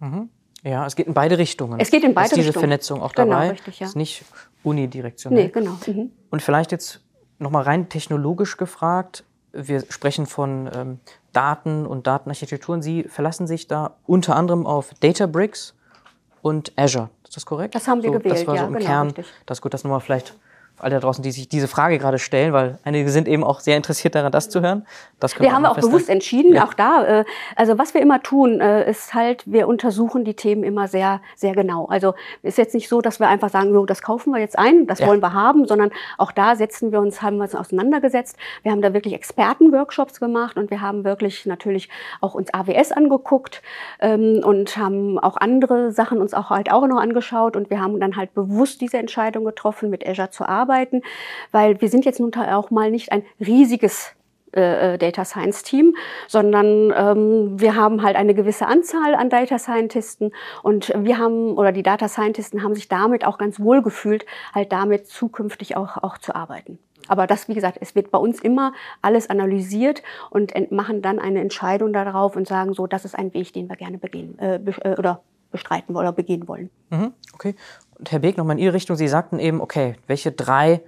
Mhm. 0.00 0.30
Ja, 0.62 0.86
es 0.86 0.96
geht 0.96 1.06
in 1.06 1.14
beide 1.14 1.38
Richtungen. 1.38 1.80
Es 1.80 1.90
geht 1.90 2.04
in 2.04 2.14
beide 2.14 2.26
ist 2.26 2.36
diese 2.36 2.48
Richtungen. 2.48 2.62
Vernetzung 2.62 3.02
auch 3.02 3.12
genau, 3.12 3.30
dabei. 3.30 3.42
Genau, 3.44 3.52
richtig, 3.52 3.80
ja. 3.80 3.86
Ist 3.86 3.96
nicht 3.96 4.24
unidirektionell. 4.62 5.44
Nee, 5.44 5.50
genau. 5.50 5.76
Mhm. 5.86 6.10
Und 6.30 6.42
vielleicht 6.42 6.72
jetzt 6.72 7.00
nochmal 7.38 7.62
rein 7.62 7.88
technologisch 7.88 8.56
gefragt. 8.56 9.24
Wir 9.52 9.80
sprechen 9.88 10.26
von 10.26 10.70
ähm, 10.74 11.00
Daten 11.32 11.86
und 11.86 12.06
Datenarchitekturen. 12.06 12.82
Sie 12.82 13.04
verlassen 13.04 13.46
sich 13.46 13.68
da 13.68 13.96
unter 14.06 14.36
anderem 14.36 14.66
auf 14.66 14.92
Databricks 15.00 15.74
und 16.42 16.72
Azure. 16.76 17.10
Ist 17.24 17.36
das 17.36 17.46
korrekt? 17.46 17.74
Das 17.74 17.88
haben 17.88 18.02
wir 18.02 18.10
so, 18.10 18.18
gewählt, 18.18 18.34
Das 18.34 18.46
war 18.46 18.56
so 18.56 18.62
ja, 18.62 18.66
im 18.66 18.74
genau, 18.74 18.84
Kern. 18.84 19.06
Richtig. 19.08 19.26
Das 19.46 19.58
ist 19.58 19.62
gut, 19.62 19.74
das 19.74 19.84
nochmal 19.84 20.00
vielleicht 20.00 20.36
alle 20.80 20.94
da 20.94 21.00
draußen, 21.00 21.22
die 21.22 21.30
sich 21.30 21.48
diese 21.48 21.68
Frage 21.68 21.98
gerade 21.98 22.18
stellen, 22.18 22.52
weil 22.52 22.78
einige 22.84 23.10
sind 23.10 23.28
eben 23.28 23.44
auch 23.44 23.60
sehr 23.60 23.76
interessiert 23.76 24.14
daran, 24.14 24.32
das 24.32 24.48
zu 24.48 24.60
hören. 24.60 24.86
Das 25.18 25.38
wir 25.38 25.52
haben 25.52 25.66
auch 25.66 25.78
bewusst 25.78 26.08
entschieden, 26.08 26.54
ja. 26.54 26.64
auch 26.64 26.74
da. 26.74 27.04
Äh, 27.04 27.24
also 27.56 27.78
was 27.78 27.94
wir 27.94 28.00
immer 28.00 28.22
tun, 28.22 28.60
äh, 28.60 28.88
ist 28.90 29.14
halt, 29.14 29.42
wir 29.46 29.68
untersuchen 29.68 30.24
die 30.24 30.34
Themen 30.34 30.64
immer 30.64 30.88
sehr, 30.88 31.20
sehr 31.36 31.54
genau. 31.54 31.86
Also 31.86 32.14
ist 32.42 32.58
jetzt 32.58 32.74
nicht 32.74 32.88
so, 32.88 33.00
dass 33.00 33.20
wir 33.20 33.28
einfach 33.28 33.50
sagen, 33.50 33.72
so, 33.72 33.84
das 33.84 34.02
kaufen 34.02 34.32
wir 34.32 34.40
jetzt 34.40 34.58
ein, 34.58 34.86
das 34.86 35.00
ja. 35.00 35.06
wollen 35.06 35.20
wir 35.20 35.34
haben, 35.34 35.66
sondern 35.66 35.90
auch 36.16 36.32
da 36.32 36.56
setzen 36.56 36.92
wir 36.92 37.00
uns, 37.00 37.20
haben 37.20 37.36
wir 37.36 37.44
uns 37.44 37.54
auseinandergesetzt. 37.54 38.36
Wir 38.62 38.72
haben 38.72 38.82
da 38.82 38.94
wirklich 38.94 39.14
Expertenworkshops 39.14 40.20
gemacht 40.20 40.56
und 40.56 40.70
wir 40.70 40.80
haben 40.80 41.04
wirklich 41.04 41.46
natürlich 41.46 41.88
auch 42.20 42.34
uns 42.34 42.52
AWS 42.54 42.92
angeguckt 42.92 43.62
ähm, 44.00 44.40
und 44.42 44.76
haben 44.76 45.18
auch 45.18 45.36
andere 45.36 45.92
Sachen 45.92 46.20
uns 46.20 46.32
auch 46.32 46.50
halt 46.50 46.72
auch 46.72 46.86
noch 46.86 47.00
angeschaut 47.00 47.56
und 47.56 47.68
wir 47.68 47.80
haben 47.80 48.00
dann 48.00 48.16
halt 48.16 48.34
bewusst 48.34 48.80
diese 48.80 48.98
Entscheidung 48.98 49.44
getroffen, 49.44 49.90
mit 49.90 50.06
Azure 50.08 50.30
zu 50.30 50.46
arbeiten 50.48 50.69
arbeiten, 50.70 51.02
weil 51.52 51.80
wir 51.80 51.88
sind 51.88 52.04
jetzt 52.04 52.20
nun 52.20 52.34
auch 52.34 52.70
mal 52.70 52.90
nicht 52.90 53.12
ein 53.12 53.22
riesiges 53.40 54.14
äh, 54.52 54.94
äh, 54.94 54.98
Data 54.98 55.24
Science 55.24 55.62
Team, 55.62 55.94
sondern 56.26 56.92
ähm, 56.96 57.60
wir 57.60 57.76
haben 57.76 58.02
halt 58.02 58.16
eine 58.16 58.34
gewisse 58.34 58.66
Anzahl 58.66 59.14
an 59.14 59.30
Data 59.30 59.58
Scientisten 59.58 60.32
und 60.62 60.92
wir 60.96 61.18
haben 61.18 61.56
oder 61.56 61.72
die 61.72 61.82
Data 61.82 62.08
Scientisten 62.08 62.62
haben 62.62 62.74
sich 62.74 62.88
damit 62.88 63.24
auch 63.24 63.38
ganz 63.38 63.60
wohl 63.60 63.82
gefühlt, 63.82 64.26
halt 64.52 64.72
damit 64.72 65.06
zukünftig 65.06 65.76
auch, 65.76 66.02
auch 66.02 66.18
zu 66.18 66.34
arbeiten. 66.34 66.78
Aber 67.08 67.26
das, 67.26 67.48
wie 67.48 67.54
gesagt, 67.54 67.78
es 67.80 67.94
wird 67.94 68.10
bei 68.10 68.18
uns 68.18 68.40
immer 68.40 68.72
alles 69.02 69.30
analysiert 69.30 70.02
und 70.30 70.52
machen 70.70 71.00
dann 71.00 71.18
eine 71.18 71.40
Entscheidung 71.40 71.92
darauf 71.92 72.36
und 72.36 72.46
sagen 72.46 72.74
so, 72.74 72.86
das 72.86 73.04
ist 73.04 73.16
ein 73.16 73.32
Weg, 73.34 73.52
den 73.52 73.68
wir 73.68 73.76
gerne 73.76 73.98
begehen 73.98 74.38
äh, 74.38 74.56
äh 74.56 74.98
oder 74.98 75.22
bestreiten 75.50 75.96
oder 75.96 76.12
begehen 76.12 76.46
wollen. 76.46 76.70
Mhm, 76.90 77.12
okay. 77.34 77.54
Herr 78.08 78.18
Beek, 78.18 78.36
nochmal 78.36 78.56
in 78.56 78.62
Ihre 78.64 78.74
Richtung. 78.74 78.96
Sie 78.96 79.08
sagten 79.08 79.38
eben, 79.38 79.60
okay, 79.60 79.96
welche 80.06 80.32
drei 80.32 80.82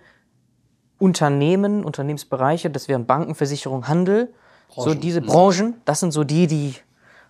Unternehmen, 0.98 1.84
Unternehmensbereiche, 1.84 2.70
das 2.70 2.88
wären 2.88 3.06
Banken, 3.06 3.34
Versicherung, 3.34 3.88
Handel, 3.88 4.32
Branchen. 4.68 4.84
so 4.84 4.94
diese 4.94 5.20
Branchen, 5.20 5.74
das 5.84 6.00
sind 6.00 6.12
so 6.12 6.24
die, 6.24 6.46
die 6.46 6.74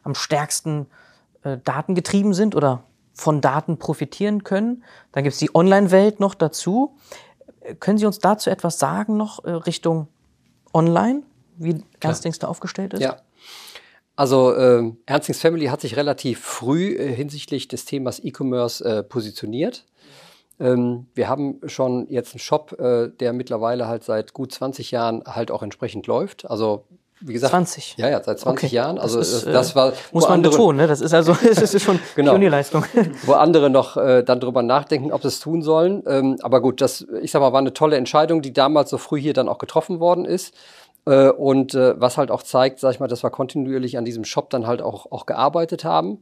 am 0.02 0.14
stärksten 0.14 0.86
äh, 1.42 1.58
datengetrieben 1.64 2.34
sind 2.34 2.54
oder 2.54 2.84
von 3.14 3.40
Daten 3.40 3.78
profitieren 3.78 4.44
können. 4.44 4.84
Dann 5.12 5.24
gibt 5.24 5.34
es 5.34 5.38
die 5.38 5.54
Online-Welt 5.54 6.20
noch 6.20 6.34
dazu. 6.34 6.96
Können 7.80 7.98
Sie 7.98 8.06
uns 8.06 8.18
dazu 8.18 8.50
etwas 8.50 8.78
sagen 8.78 9.16
noch 9.16 9.44
äh, 9.44 9.50
Richtung 9.50 10.08
Online, 10.74 11.22
wie 11.56 11.82
Ernstings 12.00 12.38
da 12.38 12.48
aufgestellt 12.48 12.94
ist? 12.94 13.00
Ja. 13.00 13.16
Also 14.16 14.52
äh, 14.54 14.92
Ernstings 15.06 15.40
Family 15.40 15.66
hat 15.66 15.80
sich 15.80 15.96
relativ 15.96 16.40
früh 16.40 16.94
äh, 16.96 17.12
hinsichtlich 17.14 17.68
des 17.68 17.84
Themas 17.86 18.20
E-Commerce 18.22 18.84
äh, 18.84 19.02
positioniert. 19.02 19.84
Ähm, 20.60 21.06
wir 21.14 21.28
haben 21.28 21.60
schon 21.66 22.06
jetzt 22.08 22.34
einen 22.34 22.40
Shop, 22.40 22.78
äh, 22.78 23.08
der 23.08 23.32
mittlerweile 23.32 23.88
halt 23.88 24.04
seit 24.04 24.32
gut 24.34 24.52
20 24.52 24.90
Jahren 24.90 25.22
halt 25.26 25.50
auch 25.50 25.62
entsprechend 25.62 26.06
läuft. 26.06 26.48
Also 26.48 26.84
wie 27.24 27.32
gesagt, 27.32 27.52
20. 27.52 27.94
Ja, 27.98 28.08
ja, 28.10 28.22
seit 28.22 28.40
20 28.40 28.64
Okay. 28.66 28.74
Jahren. 28.76 28.98
Also 28.98 29.18
das, 29.18 29.32
ist, 29.32 29.44
äh, 29.46 29.52
das 29.52 29.74
war 29.76 29.92
muss 30.12 30.24
man 30.24 30.32
andere- 30.34 30.50
betonen, 30.52 30.78
ne? 30.78 30.86
Das 30.88 31.00
ist 31.00 31.14
also 31.14 31.32
das 31.54 31.72
ist 31.74 31.82
schon 31.82 31.98
Genau. 32.14 32.32
Pionierleistung. 32.32 32.84
wo 33.24 33.32
andere 33.32 33.70
noch 33.70 33.96
äh, 33.96 34.22
dann 34.24 34.40
drüber 34.40 34.62
nachdenken, 34.62 35.10
ob 35.12 35.22
sie 35.22 35.28
es 35.28 35.40
tun 35.40 35.62
sollen. 35.62 36.02
Ähm, 36.06 36.36
aber 36.42 36.60
gut, 36.60 36.80
das, 36.80 37.06
ich 37.22 37.30
sag 37.30 37.40
mal, 37.40 37.52
war 37.52 37.60
eine 37.60 37.72
tolle 37.72 37.96
Entscheidung, 37.96 38.42
die 38.42 38.52
damals 38.52 38.90
so 38.90 38.98
früh 38.98 39.20
hier 39.20 39.32
dann 39.32 39.48
auch 39.48 39.58
getroffen 39.58 40.00
worden 40.00 40.24
ist. 40.26 40.52
Äh, 41.06 41.30
und 41.30 41.74
äh, 41.74 42.00
was 42.00 42.18
halt 42.18 42.30
auch 42.30 42.42
zeigt, 42.42 42.80
sag 42.80 42.92
ich 42.92 43.00
mal, 43.00 43.08
dass 43.08 43.22
wir 43.22 43.30
kontinuierlich 43.30 43.98
an 43.98 44.04
diesem 44.04 44.24
Shop 44.24 44.50
dann 44.50 44.66
halt 44.66 44.82
auch, 44.82 45.10
auch 45.10 45.26
gearbeitet 45.26 45.84
haben. 45.84 46.20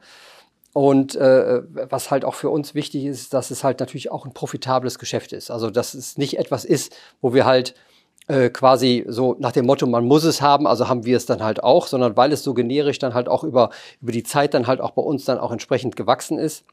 Und 0.72 1.16
äh, 1.16 1.62
was 1.90 2.10
halt 2.10 2.24
auch 2.24 2.34
für 2.34 2.48
uns 2.48 2.74
wichtig 2.74 3.04
ist, 3.04 3.34
dass 3.34 3.50
es 3.50 3.64
halt 3.64 3.80
natürlich 3.80 4.10
auch 4.12 4.24
ein 4.24 4.32
profitables 4.32 4.98
Geschäft 4.98 5.32
ist. 5.32 5.50
Also 5.50 5.68
dass 5.70 5.94
es 5.94 6.16
nicht 6.16 6.38
etwas 6.38 6.64
ist, 6.64 6.94
wo 7.20 7.34
wir 7.34 7.44
halt 7.44 7.74
äh, 8.28 8.50
quasi 8.50 9.04
so 9.08 9.34
nach 9.40 9.50
dem 9.50 9.66
Motto, 9.66 9.86
man 9.86 10.04
muss 10.04 10.22
es 10.22 10.40
haben, 10.40 10.68
also 10.68 10.88
haben 10.88 11.04
wir 11.04 11.16
es 11.16 11.26
dann 11.26 11.42
halt 11.42 11.64
auch, 11.64 11.88
sondern 11.88 12.16
weil 12.16 12.32
es 12.32 12.44
so 12.44 12.54
generisch 12.54 13.00
dann 13.00 13.14
halt 13.14 13.28
auch 13.28 13.42
über, 13.42 13.70
über 14.00 14.12
die 14.12 14.22
Zeit 14.22 14.54
dann 14.54 14.68
halt 14.68 14.80
auch 14.80 14.92
bei 14.92 15.02
uns 15.02 15.24
dann 15.24 15.38
auch 15.38 15.50
entsprechend 15.50 15.96
gewachsen 15.96 16.38
ist, 16.38 16.64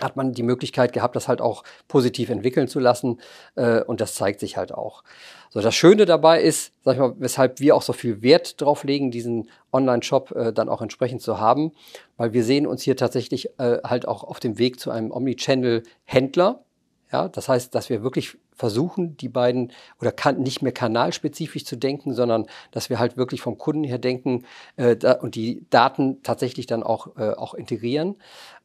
hat 0.00 0.16
man 0.16 0.32
die 0.32 0.42
Möglichkeit 0.42 0.92
gehabt, 0.92 1.16
das 1.16 1.28
halt 1.28 1.40
auch 1.40 1.64
positiv 1.88 2.30
entwickeln 2.30 2.68
zu 2.68 2.78
lassen. 2.78 3.20
Äh, 3.54 3.82
und 3.82 4.00
das 4.00 4.14
zeigt 4.14 4.40
sich 4.40 4.56
halt 4.56 4.72
auch. 4.72 5.02
So, 5.50 5.60
das 5.60 5.74
Schöne 5.74 6.04
dabei 6.04 6.42
ist, 6.42 6.72
sag 6.84 6.94
ich 6.94 7.00
mal, 7.00 7.14
weshalb 7.18 7.60
wir 7.60 7.74
auch 7.74 7.82
so 7.82 7.92
viel 7.92 8.22
Wert 8.22 8.60
drauf 8.60 8.84
legen, 8.84 9.10
diesen 9.10 9.48
Online-Shop 9.72 10.32
äh, 10.32 10.52
dann 10.52 10.68
auch 10.68 10.82
entsprechend 10.82 11.22
zu 11.22 11.40
haben, 11.40 11.72
weil 12.16 12.32
wir 12.32 12.44
sehen 12.44 12.66
uns 12.66 12.82
hier 12.82 12.96
tatsächlich 12.96 13.58
äh, 13.58 13.78
halt 13.82 14.06
auch 14.06 14.24
auf 14.24 14.40
dem 14.40 14.58
Weg 14.58 14.78
zu 14.78 14.90
einem 14.90 15.10
Omnichannel-Händler. 15.10 16.64
Ja, 17.10 17.28
das 17.28 17.48
heißt, 17.48 17.74
dass 17.74 17.88
wir 17.88 18.02
wirklich 18.02 18.36
versuchen, 18.54 19.16
die 19.16 19.30
beiden 19.30 19.72
oder 19.98 20.12
kann, 20.12 20.42
nicht 20.42 20.60
mehr 20.60 20.72
kanalspezifisch 20.72 21.64
zu 21.64 21.76
denken, 21.76 22.12
sondern 22.12 22.46
dass 22.70 22.90
wir 22.90 22.98
halt 22.98 23.16
wirklich 23.16 23.40
vom 23.40 23.56
Kunden 23.56 23.84
her 23.84 23.98
denken 23.98 24.44
äh, 24.76 24.96
da, 24.96 25.12
und 25.12 25.34
die 25.34 25.64
Daten 25.70 26.22
tatsächlich 26.22 26.66
dann 26.66 26.82
auch, 26.82 27.16
äh, 27.16 27.30
auch 27.30 27.54
integrieren. 27.54 28.16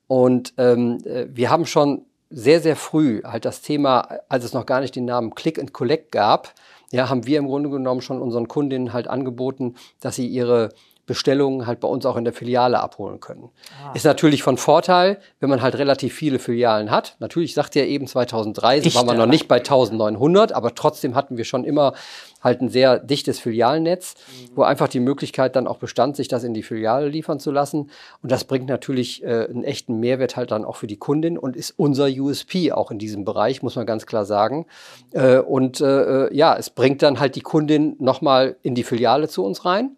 Und 0.08 0.54
ähm, 0.58 1.00
äh, 1.06 1.26
wir 1.30 1.50
haben 1.50 1.66
schon 1.66 2.06
sehr, 2.30 2.62
sehr 2.62 2.76
früh 2.76 3.22
halt 3.24 3.46
das 3.46 3.62
Thema, 3.62 4.20
als 4.28 4.44
es 4.44 4.54
noch 4.54 4.66
gar 4.66 4.82
nicht 4.82 4.96
den 4.96 5.06
Namen 5.06 5.36
Click 5.36 5.60
and 5.60 5.72
Collect 5.72 6.12
gab, 6.12 6.54
ja, 6.92 7.10
haben 7.10 7.26
wir 7.26 7.39
im 7.39 7.48
Grunde 7.48 7.70
genommen 7.70 8.02
schon 8.02 8.22
unseren 8.22 8.48
Kundinnen 8.48 8.94
halt 8.94 9.08
angeboten, 9.08 9.76
dass 10.00 10.16
sie 10.16 10.28
ihre 10.28 10.70
Bestellungen 11.06 11.68
halt 11.68 11.82
bei 11.82 11.88
uns 11.88 12.06
auch 12.06 12.16
in 12.16 12.24
der 12.24 12.34
Filiale 12.34 12.80
abholen 12.80 13.20
können. 13.20 13.50
Ist 13.94 14.06
natürlich 14.06 14.42
von 14.42 14.58
Vorteil, 14.58 15.20
wenn 15.42 15.50
man 15.50 15.62
halt 15.62 15.76
relativ 15.76 16.13
viele 16.13 16.39
Filialen 16.39 16.92
hat. 16.92 17.18
Natürlich 17.20 17.54
sagt 17.54 17.76
ihr 17.76 17.86
eben 17.86 18.08
2003, 18.08 18.82
so 18.82 18.96
waren 18.96 19.08
wir 19.08 19.13
noch 19.13 19.26
nicht 19.26 19.50
bei 19.50 19.58
1900, 19.58 20.54
aber 20.54 20.76
trotzdem 20.76 21.16
hatten 21.16 21.36
wir 21.36 21.44
schon 21.44 21.66
immer 21.66 21.94
halt 22.42 22.62
ein 22.62 22.70
sehr 22.70 23.00
dichtes 23.00 23.39
Filialnetz, 23.39 24.16
wo 24.56 24.63
einfach 24.63 24.88
die 24.88 25.00
Möglichkeit 25.00 25.56
dann 25.56 25.68
auch 25.68 25.78
bestand, 25.78 26.16
sich 26.16 26.28
das 26.28 26.44
in 26.44 26.54
die 26.54 26.63
Filiale 26.63 27.08
liefern 27.08 27.39
zu 27.39 27.52
lassen. 27.52 27.89
Und 28.22 28.32
das 28.32 28.44
bringt 28.44 28.68
natürlich 28.68 29.24
äh, 29.24 29.48
einen 29.50 29.63
echten 29.63 30.00
Mehrwert 30.00 30.36
halt 30.36 30.52
dann 30.52 30.66
auch 30.66 30.76
für 30.76 30.88
die 30.88 30.98
Kundin 30.98 31.38
und 31.38 31.56
ist 31.56 31.72
unser 31.78 32.08
USP 32.08 32.72
auch 32.72 32.92
in 32.92 33.00
diesem 33.00 33.26
Bereich, 33.26 33.62
muss 33.62 33.76
man 33.76 33.86
ganz 33.86 34.06
klar 34.06 34.26
sagen. 34.26 34.66
Äh, 35.12 35.39
und 35.39 35.82
äh, 35.82 36.28
äh, 36.28 36.36
ja, 36.36 36.56
es 36.56 36.70
bringt 36.70 37.02
dann 37.02 37.20
halt 37.20 37.36
die 37.36 37.42
Kundin 37.42 37.96
nochmal 38.00 38.58
in 38.62 38.76
die 38.76 38.84
Filiale 38.84 39.28
zu 39.28 39.44
uns 39.44 39.66
rein. 39.66 39.96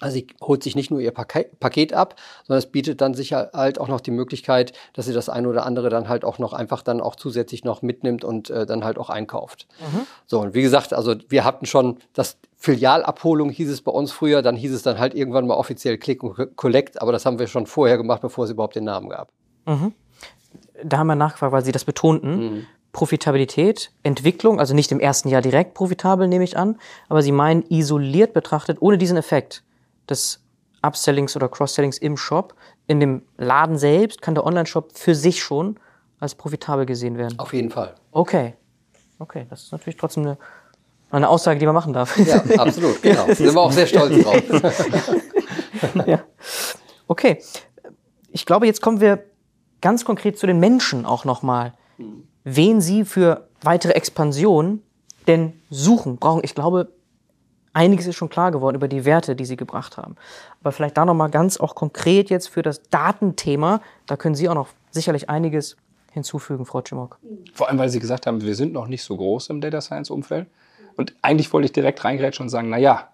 Also 0.00 0.14
sie 0.14 0.26
holt 0.40 0.62
sich 0.62 0.74
nicht 0.74 0.90
nur 0.90 1.00
ihr 1.00 1.12
Paket, 1.12 1.92
ab, 1.92 2.16
sondern 2.46 2.58
es 2.58 2.66
bietet 2.66 3.00
dann 3.00 3.14
sicher 3.14 3.50
halt 3.52 3.80
auch 3.80 3.88
noch 3.88 4.00
die 4.00 4.10
Möglichkeit, 4.10 4.72
dass 4.94 5.06
sie 5.06 5.12
das 5.12 5.28
eine 5.28 5.48
oder 5.48 5.66
andere 5.66 5.90
dann 5.90 6.08
halt 6.08 6.24
auch 6.24 6.38
noch 6.38 6.52
einfach 6.52 6.82
dann 6.82 7.00
auch 7.00 7.16
zusätzlich 7.16 7.64
noch 7.64 7.82
mitnimmt 7.82 8.24
und 8.24 8.50
äh, 8.50 8.66
dann 8.66 8.84
halt 8.84 8.98
auch 8.98 9.10
einkauft. 9.10 9.66
So, 10.26 10.40
und 10.40 10.54
wie 10.54 10.62
gesagt, 10.62 10.92
also 10.92 11.14
wir 11.28 11.44
hatten 11.44 11.66
schon 11.66 11.98
das 12.12 12.38
Filialabholung 12.56 13.50
hieß 13.50 13.70
es 13.70 13.80
bei 13.80 13.90
uns 13.90 14.12
früher, 14.12 14.42
dann 14.42 14.56
hieß 14.56 14.72
es 14.72 14.82
dann 14.82 14.98
halt 14.98 15.14
irgendwann 15.14 15.46
mal 15.46 15.54
offiziell 15.54 15.96
Click 15.96 16.22
und 16.22 16.56
Collect, 16.56 17.00
aber 17.00 17.12
das 17.12 17.24
haben 17.24 17.38
wir 17.38 17.46
schon 17.46 17.66
vorher 17.66 17.96
gemacht, 17.96 18.20
bevor 18.20 18.44
es 18.44 18.50
überhaupt 18.50 18.76
den 18.76 18.84
Namen 18.84 19.08
gab. 19.08 19.32
Da 20.84 20.98
haben 20.98 21.06
wir 21.06 21.14
nachgefragt, 21.14 21.52
weil 21.52 21.64
Sie 21.64 21.72
das 21.72 21.84
betonten. 21.84 22.36
Mhm. 22.36 22.66
Profitabilität, 22.92 23.92
Entwicklung, 24.02 24.58
also 24.58 24.74
nicht 24.74 24.90
im 24.90 24.98
ersten 24.98 25.28
Jahr 25.28 25.42
direkt 25.42 25.74
profitabel, 25.74 26.26
nehme 26.26 26.44
ich 26.44 26.56
an, 26.56 26.76
aber 27.08 27.22
Sie 27.22 27.32
meinen 27.32 27.62
isoliert 27.68 28.34
betrachtet, 28.34 28.78
ohne 28.80 28.98
diesen 28.98 29.16
Effekt 29.16 29.62
des 30.10 30.40
Upsellings 30.82 31.36
oder 31.36 31.48
Cross-Sellings 31.48 31.98
im 31.98 32.16
Shop, 32.16 32.54
in 32.86 33.00
dem 33.00 33.22
Laden 33.36 33.78
selbst 33.78 34.22
kann 34.22 34.34
der 34.34 34.44
Online-Shop 34.44 34.92
für 34.94 35.14
sich 35.14 35.42
schon 35.42 35.78
als 36.18 36.34
profitabel 36.34 36.86
gesehen 36.86 37.16
werden. 37.16 37.38
Auf 37.38 37.52
jeden 37.52 37.70
Fall. 37.70 37.94
Okay. 38.12 38.54
Okay, 39.18 39.46
das 39.50 39.64
ist 39.64 39.72
natürlich 39.72 39.96
trotzdem 39.96 40.24
eine, 40.24 40.38
eine 41.10 41.28
Aussage, 41.28 41.58
die 41.58 41.66
man 41.66 41.74
machen 41.74 41.92
darf. 41.92 42.16
Ja, 42.18 42.42
absolut, 42.58 43.02
genau. 43.02 43.26
Sind 43.26 43.54
wir 43.54 43.60
auch 43.60 43.72
sehr 43.72 43.86
stolz 43.86 44.22
drauf. 44.22 44.42
ja. 46.06 46.20
Okay. 47.06 47.42
Ich 48.30 48.46
glaube, 48.46 48.66
jetzt 48.66 48.80
kommen 48.80 49.00
wir 49.00 49.24
ganz 49.80 50.04
konkret 50.04 50.38
zu 50.38 50.46
den 50.46 50.58
Menschen 50.58 51.04
auch 51.04 51.24
nochmal. 51.24 51.74
Wen 52.44 52.80
Sie 52.80 53.04
für 53.04 53.48
weitere 53.62 53.92
Expansion 53.92 54.82
denn 55.26 55.60
suchen, 55.68 56.16
brauchen. 56.16 56.40
Ich 56.44 56.54
glaube, 56.54 56.92
einiges 57.72 58.06
ist 58.06 58.16
schon 58.16 58.28
klar 58.28 58.50
geworden 58.50 58.76
über 58.76 58.88
die 58.88 59.04
Werte, 59.04 59.36
die 59.36 59.44
Sie 59.44 59.56
gebracht 59.56 59.96
haben. 59.96 60.16
Aber 60.60 60.72
vielleicht 60.72 60.96
da 60.96 61.04
nochmal 61.04 61.30
ganz 61.30 61.58
auch 61.58 61.74
konkret 61.74 62.30
jetzt 62.30 62.48
für 62.48 62.62
das 62.62 62.82
Datenthema. 62.82 63.80
Da 64.06 64.16
können 64.16 64.34
Sie 64.34 64.48
auch 64.48 64.54
noch 64.54 64.68
sicherlich 64.90 65.30
einiges 65.30 65.76
hinzufügen, 66.12 66.66
Frau 66.66 66.82
Cimok. 66.82 67.18
Vor 67.54 67.68
allem, 67.68 67.78
weil 67.78 67.88
Sie 67.88 68.00
gesagt 68.00 68.26
haben, 68.26 68.42
wir 68.42 68.54
sind 68.54 68.72
noch 68.72 68.88
nicht 68.88 69.02
so 69.02 69.16
groß 69.16 69.50
im 69.50 69.60
Data 69.60 69.80
Science 69.80 70.10
Umfeld. 70.10 70.48
Und 70.96 71.14
eigentlich 71.22 71.52
wollte 71.52 71.66
ich 71.66 71.72
direkt 71.72 72.04
reingrätschen 72.04 72.44
und 72.44 72.50
sagen, 72.50 72.68
na 72.68 72.78
ja, 72.78 73.08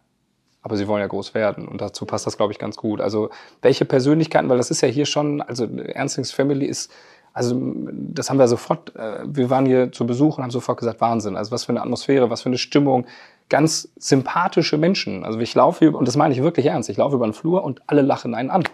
aber 0.62 0.77
Sie 0.77 0.88
wollen 0.88 1.01
ja 1.01 1.07
groß 1.07 1.35
werden. 1.35 1.69
Und 1.69 1.81
dazu 1.81 2.07
passt 2.07 2.27
das, 2.27 2.37
glaube 2.37 2.53
ich, 2.53 2.59
ganz 2.59 2.77
gut. 2.77 3.01
Also, 3.01 3.31
welche 3.62 3.85
Persönlichkeiten, 3.85 4.49
weil 4.49 4.57
das 4.57 4.71
ist 4.71 4.81
ja 4.81 4.88
hier 4.88 5.07
schon, 5.07 5.40
also 5.42 5.64
Ernstings 5.64 6.33
Family 6.33 6.66
ist, 6.66 6.90
also 7.33 7.55
das 7.92 8.31
haben 8.31 8.38
wir 8.38 8.49
sofort, 8.49 8.97
äh, 8.97 9.19
wir 9.27 9.51
waren 9.51 9.66
hier 9.66 9.92
zu 9.92 10.07
Besuch 10.07 10.38
und 10.38 10.42
haben 10.42 10.51
sofort 10.51 10.79
gesagt, 10.79 11.03
Wahnsinn. 11.03 11.37
Also 11.37 11.51
was 11.51 11.64
für 11.64 11.73
eine 11.73 11.83
Atmosphäre, 11.83 12.31
was 12.31 12.40
für 12.40 12.49
eine 12.49 12.57
Stimmung. 12.57 13.07
Ganz 13.49 13.89
sympathische 13.97 14.77
Menschen. 14.79 15.25
Also 15.25 15.39
ich 15.39 15.55
laufe 15.55 15.85
über, 15.85 15.99
und 15.99 16.09
das 16.09 16.17
meine 16.17 16.35
ich 16.35 16.43
wirklich 16.43 16.67
ernst, 16.67 16.89
ich 16.89 16.97
laufe 16.97 17.17
über 17.17 17.27
den 17.27 17.33
Flur 17.33 17.65
und 17.65 17.81
alle 17.87 18.03
lachen 18.03 18.35
einen 18.35 18.51
an. 18.51 18.65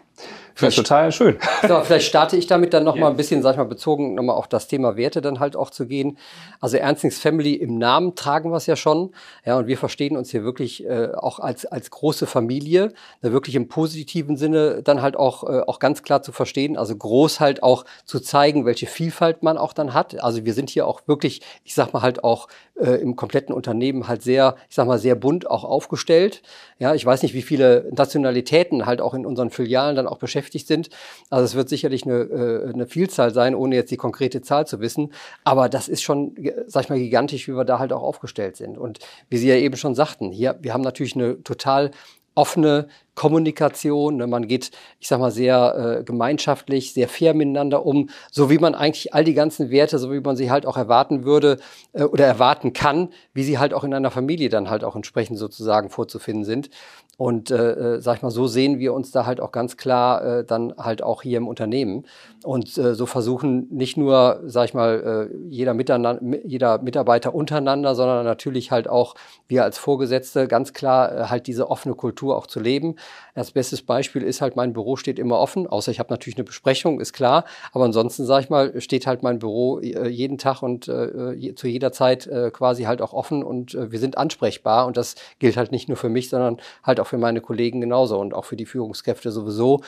Finde 0.55 0.71
ich 0.71 0.77
total 0.77 1.13
schön. 1.13 1.39
So, 1.69 1.81
vielleicht 1.83 2.07
starte 2.07 2.37
ich 2.37 2.47
damit 2.47 2.75
dann 2.75 2.85
noch 2.85 2.97
mal 2.97 3.09
ein 3.09 3.17
bisschen, 3.17 3.41
sag 3.41 3.53
ich 3.53 3.57
mal, 3.57 3.65
bezogen 3.65 4.15
nochmal 4.15 4.37
auf 4.37 4.49
das 4.49 4.67
Thema 4.67 4.97
Werte 4.97 5.21
dann 5.21 5.39
halt 5.39 5.55
auch 5.55 5.71
zu 5.71 5.87
gehen. 5.87 6.19
Also 6.61 6.77
Ernstings 6.77 7.19
Family 7.19 7.55
im 7.55 7.79
Namen 7.79 8.15
tragen 8.17 8.51
wir 8.51 8.57
es 8.57 8.67
ja 8.67 8.77
schon. 8.77 9.13
Ja, 9.45 9.57
und 9.59 9.69
wir 9.69 9.79
verstehen 9.79 10.17
uns 10.17 10.31
hier 10.31 10.43
wirklich 10.43 10.85
äh, 10.85 11.13
auch 11.15 11.39
als, 11.39 11.67
als 11.67 11.91
große 11.91 12.27
Familie, 12.27 12.93
ne, 13.23 13.33
wirklich 13.33 13.55
im 13.55 13.69
positiven 13.69 14.37
Sinne 14.37 14.83
dann 14.83 15.03
halt 15.03 15.17
auch, 15.17 15.45
äh, 15.45 15.61
auch 15.61 15.79
ganz 15.79 16.03
klar 16.03 16.23
zu 16.23 16.33
verstehen. 16.33 16.77
Also 16.77 16.97
groß 16.97 17.41
halt 17.41 17.63
auch 17.63 17.85
zu 18.05 18.21
zeigen, 18.21 18.67
welche 18.67 18.87
Vielfalt 18.87 19.43
man 19.43 19.57
auch 19.59 19.73
dann 19.73 19.95
hat. 19.95 20.21
Also 20.23 20.45
wir 20.45 20.55
sind 20.55 20.69
hier 20.69 20.87
auch 20.87 21.03
wirklich, 21.07 21.43
ich 21.65 21.75
sag 21.75 21.93
mal 21.93 22.03
halt 22.03 22.25
auch 22.25 22.49
äh, 22.75 22.95
im 22.95 23.17
kompletten 23.17 23.55
Unternehmen 23.55 24.09
halt 24.09 24.23
sehr, 24.23 24.57
ich 24.69 24.75
sag 24.75 24.87
mal, 24.87 24.99
sehr 24.99 25.15
bunt 25.15 25.49
auch 25.49 25.65
aufgestellt. 25.65 26.43
Ja, 26.79 26.95
ich 26.95 27.07
weiß 27.07 27.23
nicht, 27.23 27.35
wie 27.35 27.43
viele 27.43 27.89
Nationalitäten 27.93 28.87
halt 28.87 29.01
auch 29.01 29.15
in 29.15 29.25
unseren 29.25 29.51
Filialen 29.51 29.97
dann 29.97 30.07
auch 30.07 30.19
beschäftigt 30.19 30.42
sind. 30.51 30.91
Also 31.31 31.45
es 31.45 31.55
wird 31.55 31.69
sicherlich 31.69 32.05
eine, 32.05 32.21
äh, 32.21 32.73
eine 32.73 32.87
Vielzahl 32.87 33.33
sein, 33.33 33.55
ohne 33.55 33.75
jetzt 33.77 33.91
die 33.91 33.97
konkrete 33.97 34.43
Zahl 34.43 34.67
zu 34.67 34.81
wissen. 34.81 35.13
Aber 35.45 35.69
das 35.69 35.89
ist 35.89 36.03
schon, 36.03 36.35
ge- 36.35 36.65
sag 36.67 36.85
ich 36.85 36.89
mal, 36.91 36.99
gigantisch, 36.99 37.49
wie 37.49 37.53
wir 37.57 37.65
da 37.65 37.79
halt 37.79 37.93
auch 37.93 38.03
aufgestellt 38.03 38.57
sind. 38.57 38.79
Und 38.79 38.99
wie 39.31 39.39
Sie 39.39 39.49
ja 39.49 39.57
eben 39.57 39.77
schon 39.77 39.95
sagten, 39.95 40.31
hier, 40.33 40.59
wir 40.61 40.73
haben 40.73 40.83
natürlich 40.83 41.15
eine 41.17 41.43
total 41.43 41.91
offene 42.35 42.89
Kommunikation. 43.15 44.17
Ne? 44.17 44.27
Man 44.27 44.49
geht, 44.49 44.71
ich 44.99 45.09
sag 45.09 45.21
mal, 45.21 45.31
sehr 45.31 45.99
äh, 46.01 46.05
gemeinschaftlich, 46.05 46.95
sehr 46.95 47.09
fair 47.09 47.35
miteinander 47.35 47.85
um, 47.85 48.09
so 48.31 48.51
wie 48.51 48.59
man 48.59 48.75
eigentlich 48.75 49.13
all 49.15 49.25
die 49.25 49.35
ganzen 49.35 49.71
Werte, 49.71 49.99
so 49.99 50.13
wie 50.13 50.21
man 50.21 50.37
sie 50.37 50.51
halt 50.51 50.67
auch 50.67 50.77
erwarten 50.77 51.25
würde 51.25 51.59
äh, 51.93 52.05
oder 52.05 52.27
erwarten 52.27 52.73
kann, 52.73 53.11
wie 53.35 53.45
sie 53.45 53.59
halt 53.59 53.75
auch 53.75 53.85
in 53.85 53.95
einer 53.95 54.11
Familie 54.11 54.49
dann 54.49 54.71
halt 54.71 54.85
auch 54.85 54.97
entsprechend 54.97 55.39
sozusagen 55.39 55.91
vorzufinden 55.91 56.45
sind. 56.45 56.71
Und 57.19 57.51
äh, 57.51 57.97
äh, 57.97 58.01
sag 58.01 58.17
ich 58.17 58.23
mal, 58.23 58.31
so 58.31 58.47
sehen 58.47 58.79
wir 58.79 58.95
uns 58.95 59.11
da 59.13 59.27
halt 59.27 59.41
auch 59.41 59.53
ganz 59.53 59.77
klar 59.77 60.25
äh, 60.25 60.45
dann 60.45 60.75
halt 60.79 61.03
auch 61.03 61.23
hier 61.23 61.37
im 61.37 61.47
Unternehmen. 61.47 62.07
Und 62.43 62.77
äh, 62.79 62.95
so 62.95 63.05
versuchen 63.05 63.69
nicht 63.71 63.97
nur, 63.97 64.41
sag 64.47 64.65
ich 64.65 64.75
mal, 64.75 65.31
äh, 65.31 65.37
jeder, 65.49 65.75
Miteinander, 65.75 66.21
jeder 66.45 66.79
Mitarbeiter 66.79 67.35
untereinander, 67.35 67.95
sondern 67.95 68.25
natürlich 68.25 68.71
halt 68.71 68.89
auch 68.89 69.15
wir 69.47 69.63
als 69.63 69.77
Vorgesetzte 69.77 70.49
ganz 70.49 70.73
klar 70.73 71.13
äh, 71.13 71.25
halt 71.27 71.47
diese 71.47 71.71
offene 71.71 71.95
Kultur 71.95 72.37
auch 72.37 72.47
zu 72.47 72.61
leben. 72.61 72.97
Das 73.35 73.53
beste 73.53 73.83
Beispiel 73.83 74.23
ist 74.23 74.41
halt, 74.41 74.57
mein 74.57 74.73
Büro 74.73 74.97
steht 74.97 75.19
immer 75.19 75.39
offen, 75.39 75.67
außer 75.67 75.91
ich 75.91 75.99
habe 75.99 76.13
natürlich 76.13 76.37
eine 76.37 76.45
Besprechung, 76.45 77.01
ist 77.01 77.13
klar. 77.13 77.45
Aber 77.73 77.85
ansonsten, 77.85 78.27
sage 78.27 78.45
ich 78.45 78.51
mal, 78.51 78.81
steht 78.81 79.07
halt 79.07 79.23
mein 79.23 79.39
Büro 79.39 79.81
äh, 79.81 80.09
jeden 80.09 80.39
Tag 80.39 80.63
und 80.63 80.89
äh, 80.89 81.55
zu 81.55 81.67
jeder 81.67 81.93
Zeit 81.93 82.27
äh, 82.27 82.51
quasi 82.51 82.85
halt 82.85 83.01
auch 83.01 83.13
offen 83.13 83.43
und 83.43 83.75
äh, 83.75 83.91
wir 83.91 83.99
sind 83.99 84.19
ansprechbar. 84.19 84.87
Und 84.87 84.97
das 84.97 85.15
gilt 85.39 85.57
halt 85.57 85.73
nicht 85.73 85.89
nur 85.89 85.97
für 85.97 86.09
mich, 86.11 86.29
sondern 86.29 86.59
halt 86.83 87.01
auch 87.01 87.07
für 87.07 87.19
meine 87.19 87.41
Kollegen 87.41 87.81
genauso 87.81 88.19
und 88.19 88.35
auch 88.35 88.45
für 88.45 88.57
die 88.57 88.67
Führungskräfte 88.67 89.31
sowieso 89.31 89.81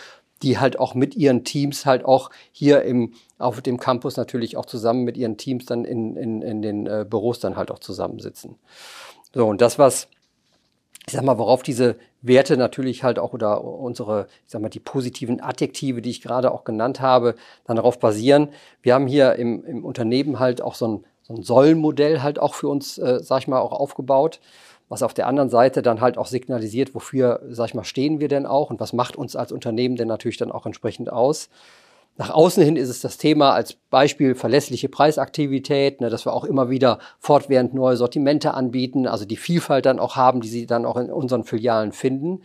die 0.43 0.59
halt 0.59 0.79
auch 0.79 0.95
mit 0.95 1.15
ihren 1.17 1.45
Teams 1.45 1.87
halt 1.87 2.05
auch 2.05 2.31
hier 2.53 2.83
im, 2.83 3.15
auf 3.39 3.61
dem 3.63 3.79
Campus 3.79 4.17
natürlich 4.17 4.57
auch 4.57 4.67
zusammen 4.67 5.05
mit 5.05 5.17
ihren 5.17 5.37
Teams 5.37 5.65
dann 5.67 5.85
in, 5.85 6.17
in, 6.17 6.43
in 6.43 6.63
den 6.63 6.87
äh, 6.87 7.07
Büros 7.09 7.41
dann 7.41 7.57
halt 7.57 7.71
auch 7.71 7.79
zusammensitzen. 7.79 8.57
So, 9.35 9.47
und 9.47 9.61
das, 9.61 9.79
was, 9.79 10.09
ich 11.07 11.13
sag 11.13 11.23
mal, 11.23 11.39
worauf 11.39 11.63
diese 11.63 11.97
Werte 12.23 12.57
natürlich 12.57 13.03
halt 13.03 13.19
auch 13.19 13.33
oder 13.33 13.63
unsere, 13.63 14.27
ich 14.47 14.53
sag 14.53 14.63
mal, 14.63 14.71
die 14.71 14.81
positiven 14.81 15.41
Adjektive, 15.41 16.01
die 16.01 16.11
ich 16.11 16.23
gerade 16.23 16.51
auch 16.51 16.65
genannt 16.65 17.01
habe, 17.01 17.35
dann 17.67 17.77
darauf 17.77 17.99
basieren. 17.99 18.49
Wir 18.83 18.95
haben 18.95 19.07
hier 19.07 19.35
im, 19.35 19.65
im 19.65 19.85
Unternehmen 19.85 20.39
halt 20.39 20.63
auch 20.63 20.75
so 20.75 20.89
ein, 20.89 21.05
so 21.23 21.35
ein 21.35 21.43
Sollmodell 21.43 22.23
halt 22.23 22.39
auch 22.39 22.55
für 22.55 22.69
uns, 22.69 22.99
äh, 22.99 23.21
sag 23.23 23.41
ich 23.41 23.49
mal, 23.49 23.61
auch 23.61 23.73
aufgebaut 23.73 24.41
was 24.89 25.03
auf 25.03 25.15
der 25.15 25.27
anderen 25.27 25.51
Seite 25.51 25.83
dann 25.83 26.01
halt 26.01 26.19
auch 26.19 26.27
signalisiert, 26.27 26.95
wofür, 26.95 27.41
sag 27.49 27.69
ich 27.69 27.75
mal, 27.75 27.85
stehen 27.85 28.21
wir 28.21 28.29
denn 28.29 28.47
auch 28.47 28.71
und 28.71 28.81
was 28.81 28.93
macht 28.93 29.17
uns 29.17 29.35
als 29.35 29.53
Unternehmen 29.53 29.97
denn 29.97 30.09
natürlich 30.09 30.37
dann 30.37 30.53
auch 30.53 30.67
entsprechend 30.67 31.11
aus. 31.11 31.49
Nach 32.17 32.31
außen 32.31 32.63
hin 32.63 32.77
ist 32.77 32.89
es 32.89 33.01
das 33.01 33.19
Thema 33.19 33.53
als 33.55 33.73
Beispiel 33.73 34.37
verlässliche 34.37 34.89
Preisaktivität, 34.89 36.01
ne, 36.01 36.11
dass 36.11 36.27
wir 36.27 36.33
auch 36.33 36.45
immer 36.45 36.71
wieder 36.71 37.01
fortwährend 37.19 37.75
neue 37.75 37.97
Sortimente 37.97 38.55
anbieten, 38.55 39.09
also 39.09 39.25
die 39.25 39.37
Vielfalt 39.37 39.85
dann 39.87 39.99
auch 39.99 40.15
haben, 40.15 40.41
die 40.41 40.49
Sie 40.49 40.67
dann 40.67 40.87
auch 40.87 40.97
in 40.97 41.11
unseren 41.11 41.43
Filialen 41.43 41.93
finden. 41.93 42.43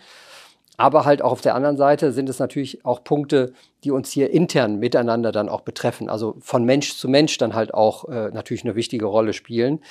Aber 0.80 1.04
halt 1.04 1.22
auch 1.22 1.34
auf 1.34 1.42
der 1.42 1.56
anderen 1.56 1.76
Seite 1.76 2.14
sind 2.14 2.30
es 2.30 2.40
natürlich 2.40 2.86
auch 2.86 3.04
Punkte, 3.04 3.52
die 3.84 3.92
uns 3.92 4.12
hier 4.12 4.32
intern 4.32 4.80
miteinander 4.80 5.34
dann 5.34 5.50
auch 5.50 5.62
betreffen, 5.62 6.10
also 6.10 6.38
von 6.40 6.64
Mensch 6.64 6.96
zu 6.96 7.10
Mensch 7.10 7.38
dann 7.38 7.54
halt 7.54 7.74
auch 7.74 8.08
äh, 8.08 8.30
natürlich 8.32 8.64
eine 8.64 8.76
wichtige 8.76 9.06
Rolle 9.06 9.34
spielen. 9.34 9.82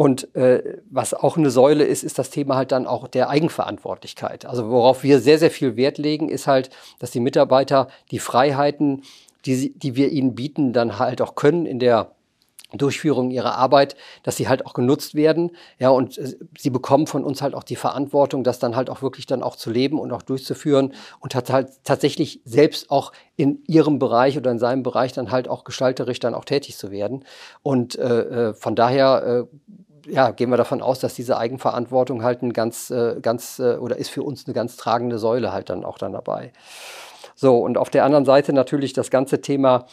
Und 0.00 0.34
äh, 0.34 0.78
was 0.88 1.12
auch 1.12 1.36
eine 1.36 1.50
Säule 1.50 1.84
ist, 1.84 2.04
ist 2.04 2.18
das 2.18 2.30
Thema 2.30 2.56
halt 2.56 2.72
dann 2.72 2.86
auch 2.86 3.06
der 3.06 3.28
Eigenverantwortlichkeit. 3.28 4.46
Also 4.46 4.70
worauf 4.70 5.02
wir 5.02 5.20
sehr, 5.20 5.38
sehr 5.38 5.50
viel 5.50 5.76
Wert 5.76 5.98
legen, 5.98 6.30
ist 6.30 6.46
halt, 6.46 6.70
dass 7.00 7.10
die 7.10 7.20
Mitarbeiter 7.20 7.88
die 8.10 8.18
Freiheiten, 8.18 9.02
die, 9.44 9.78
die 9.78 9.96
wir 9.96 10.10
ihnen 10.10 10.34
bieten, 10.34 10.72
dann 10.72 10.98
halt 10.98 11.20
auch 11.20 11.34
können 11.34 11.66
in 11.66 11.78
der 11.78 12.12
Durchführung 12.72 13.30
ihrer 13.30 13.56
Arbeit, 13.56 13.94
dass 14.22 14.36
sie 14.38 14.48
halt 14.48 14.64
auch 14.64 14.72
genutzt 14.72 15.14
werden. 15.14 15.50
Ja, 15.78 15.90
und 15.90 16.16
äh, 16.16 16.34
sie 16.58 16.70
bekommen 16.70 17.06
von 17.06 17.22
uns 17.22 17.42
halt 17.42 17.54
auch 17.54 17.64
die 17.64 17.76
Verantwortung, 17.76 18.42
das 18.42 18.58
dann 18.58 18.76
halt 18.76 18.88
auch 18.88 19.02
wirklich 19.02 19.26
dann 19.26 19.42
auch 19.42 19.56
zu 19.56 19.70
leben 19.70 19.98
und 19.98 20.12
auch 20.12 20.22
durchzuführen 20.22 20.94
und 21.18 21.34
hat 21.34 21.50
halt 21.50 21.68
tatsächlich 21.84 22.40
selbst 22.46 22.90
auch 22.90 23.12
in 23.36 23.62
ihrem 23.66 23.98
Bereich 23.98 24.38
oder 24.38 24.50
in 24.50 24.58
seinem 24.58 24.82
Bereich 24.82 25.12
dann 25.12 25.30
halt 25.30 25.46
auch 25.46 25.64
gestalterisch 25.64 26.20
dann 26.20 26.32
auch 26.32 26.46
tätig 26.46 26.78
zu 26.78 26.90
werden. 26.90 27.26
Und 27.62 27.98
äh, 27.98 28.48
äh 28.48 28.54
von 28.54 28.74
daher 28.74 29.46
äh, 29.50 29.56
ja, 30.06 30.30
gehen 30.30 30.50
wir 30.50 30.56
davon 30.56 30.82
aus, 30.82 31.00
dass 31.00 31.14
diese 31.14 31.38
Eigenverantwortung 31.38 32.22
halt 32.22 32.42
ein 32.42 32.52
ganz, 32.52 32.90
äh, 32.90 33.16
ganz 33.20 33.58
äh, 33.58 33.76
oder 33.76 33.96
ist 33.96 34.10
für 34.10 34.22
uns 34.22 34.46
eine 34.46 34.54
ganz 34.54 34.76
tragende 34.76 35.18
Säule 35.18 35.52
halt 35.52 35.70
dann 35.70 35.84
auch 35.84 35.98
dann 35.98 36.12
dabei. 36.12 36.52
So, 37.34 37.58
und 37.58 37.78
auf 37.78 37.90
der 37.90 38.04
anderen 38.04 38.24
Seite 38.24 38.52
natürlich 38.52 38.92
das 38.92 39.10
ganze 39.10 39.40
Thema 39.40 39.86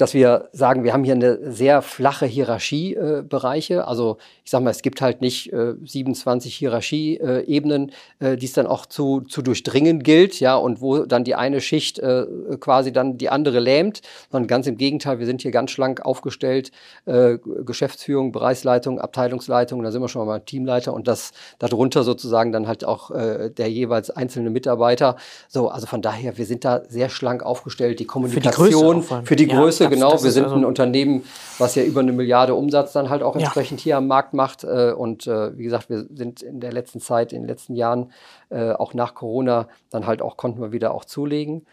dass 0.00 0.14
wir 0.14 0.48
sagen, 0.52 0.82
wir 0.82 0.92
haben 0.92 1.04
hier 1.04 1.14
eine 1.14 1.52
sehr 1.52 1.82
flache 1.82 2.26
Hierarchiebereiche. 2.26 3.74
Äh, 3.74 3.78
also 3.78 4.16
ich 4.44 4.50
sage 4.50 4.64
mal, 4.64 4.70
es 4.70 4.82
gibt 4.82 5.00
halt 5.00 5.20
nicht 5.20 5.52
äh, 5.52 5.74
27 5.84 6.54
Hierarchieebenen, 6.56 7.92
äh, 8.18 8.36
die 8.36 8.46
es 8.46 8.52
dann 8.52 8.66
auch 8.66 8.86
zu, 8.86 9.20
zu 9.20 9.42
durchdringen 9.42 10.02
gilt, 10.02 10.40
ja, 10.40 10.56
und 10.56 10.80
wo 10.80 11.04
dann 11.04 11.24
die 11.24 11.34
eine 11.34 11.60
Schicht 11.60 11.98
äh, 11.98 12.26
quasi 12.58 12.92
dann 12.92 13.18
die 13.18 13.28
andere 13.28 13.60
lähmt, 13.60 14.00
sondern 14.30 14.48
ganz 14.48 14.66
im 14.66 14.76
Gegenteil, 14.76 15.18
wir 15.18 15.26
sind 15.26 15.42
hier 15.42 15.50
ganz 15.50 15.70
schlank 15.70 16.04
aufgestellt, 16.04 16.72
äh, 17.04 17.38
Geschäftsführung, 17.64 18.32
Bereichsleitung, 18.32 18.98
Abteilungsleitung, 19.00 19.82
da 19.82 19.92
sind 19.92 20.00
wir 20.00 20.08
schon 20.08 20.26
mal 20.26 20.40
Teamleiter 20.40 20.94
und 20.94 21.08
das 21.08 21.32
darunter 21.58 22.04
sozusagen 22.04 22.52
dann 22.52 22.66
halt 22.66 22.84
auch 22.84 23.10
äh, 23.10 23.50
der 23.50 23.70
jeweils 23.70 24.10
einzelne 24.10 24.50
Mitarbeiter. 24.50 25.16
So, 25.48 25.68
also 25.68 25.86
von 25.86 26.02
daher, 26.02 26.38
wir 26.38 26.46
sind 26.46 26.64
da 26.64 26.82
sehr 26.88 27.10
schlank 27.10 27.42
aufgestellt. 27.42 28.00
Die 28.00 28.06
Kommunikation 28.06 29.02
für 29.02 29.10
die 29.10 29.10
Größe, 29.10 29.29
für 29.30 29.36
die 29.36 29.46
Größe 29.46 29.84
ja, 29.84 29.90
genau. 29.90 30.20
Wir 30.24 30.32
sind 30.32 30.42
also 30.42 30.56
ein 30.56 30.64
Unternehmen, 30.64 31.22
was 31.58 31.76
ja 31.76 31.84
über 31.84 32.00
eine 32.00 32.10
Milliarde 32.10 32.56
Umsatz 32.56 32.92
dann 32.92 33.10
halt 33.10 33.22
auch 33.22 33.36
entsprechend 33.36 33.78
ja. 33.78 33.84
hier 33.84 33.96
am 33.98 34.08
Markt 34.08 34.34
macht. 34.34 34.64
Äh, 34.64 34.90
und 34.90 35.28
äh, 35.28 35.56
wie 35.56 35.62
gesagt, 35.62 35.88
wir 35.88 36.04
sind 36.12 36.42
in 36.42 36.58
der 36.58 36.72
letzten 36.72 36.98
Zeit, 36.98 37.32
in 37.32 37.42
den 37.42 37.48
letzten 37.48 37.76
Jahren, 37.76 38.10
äh, 38.48 38.72
auch 38.72 38.92
nach 38.92 39.14
Corona, 39.14 39.68
dann 39.88 40.04
halt 40.08 40.20
auch, 40.20 40.36
konnten 40.36 40.60
wir 40.60 40.72
wieder 40.72 40.92
auch 40.92 41.04
zulegen. 41.04 41.64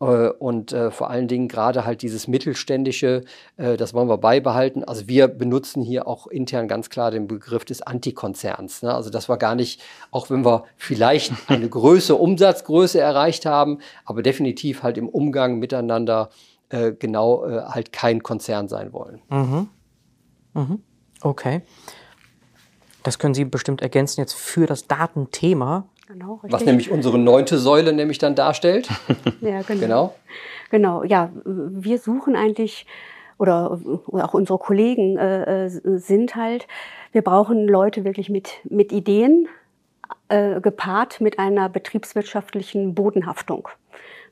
Und 0.00 0.76
vor 0.90 1.08
allen 1.08 1.28
Dingen 1.28 1.46
gerade 1.48 1.86
halt 1.86 2.02
dieses 2.02 2.26
mittelständische, 2.28 3.22
das 3.56 3.94
wollen 3.94 4.08
wir 4.08 4.18
beibehalten. 4.18 4.84
Also 4.84 5.06
wir 5.06 5.28
benutzen 5.28 5.82
hier 5.82 6.08
auch 6.08 6.26
intern 6.26 6.68
ganz 6.68 6.90
klar 6.90 7.12
den 7.12 7.26
Begriff 7.28 7.64
des 7.64 7.80
Antikonzerns. 7.80 8.82
Ne? 8.82 8.92
Also 8.92 9.08
das 9.08 9.28
war 9.28 9.38
gar 9.38 9.54
nicht, 9.54 9.80
auch 10.10 10.28
wenn 10.28 10.44
wir 10.44 10.64
vielleicht 10.76 11.32
eine 11.46 11.68
Größe, 11.70 12.16
Umsatzgröße 12.16 13.00
erreicht 13.00 13.46
haben, 13.46 13.78
aber 14.04 14.22
definitiv 14.22 14.82
halt 14.82 14.98
im 14.98 15.08
Umgang 15.08 15.60
miteinander 15.60 16.28
äh, 16.74 16.92
genau 16.98 17.46
äh, 17.46 17.62
halt 17.62 17.92
kein 17.92 18.22
Konzern 18.22 18.68
sein 18.68 18.92
wollen. 18.92 19.22
Mhm. 19.30 19.68
Mhm. 20.54 20.82
Okay. 21.22 21.62
Das 23.02 23.18
können 23.18 23.34
Sie 23.34 23.44
bestimmt 23.44 23.82
ergänzen 23.82 24.20
jetzt 24.20 24.34
für 24.34 24.66
das 24.66 24.86
Datenthema. 24.86 25.86
Genau, 26.08 26.34
richtig. 26.34 26.52
Was 26.52 26.64
nämlich 26.64 26.90
unsere 26.90 27.18
neunte 27.18 27.58
Säule 27.58 27.92
nämlich 27.92 28.18
dann 28.18 28.34
darstellt. 28.34 28.88
ja, 29.40 29.62
genau. 29.62 29.80
genau. 29.80 30.14
Genau, 30.70 31.04
ja, 31.04 31.30
wir 31.44 31.98
suchen 31.98 32.34
eigentlich, 32.34 32.86
oder, 33.38 33.78
oder 34.06 34.24
auch 34.24 34.34
unsere 34.34 34.58
Kollegen 34.58 35.16
äh, 35.16 35.66
äh, 35.66 35.98
sind 35.98 36.34
halt, 36.34 36.66
wir 37.12 37.22
brauchen 37.22 37.68
Leute 37.68 38.04
wirklich 38.04 38.28
mit, 38.28 38.54
mit 38.64 38.90
Ideen, 38.90 39.46
äh, 40.28 40.60
gepaart 40.60 41.20
mit 41.20 41.38
einer 41.38 41.68
betriebswirtschaftlichen 41.68 42.94
Bodenhaftung. 42.94 43.68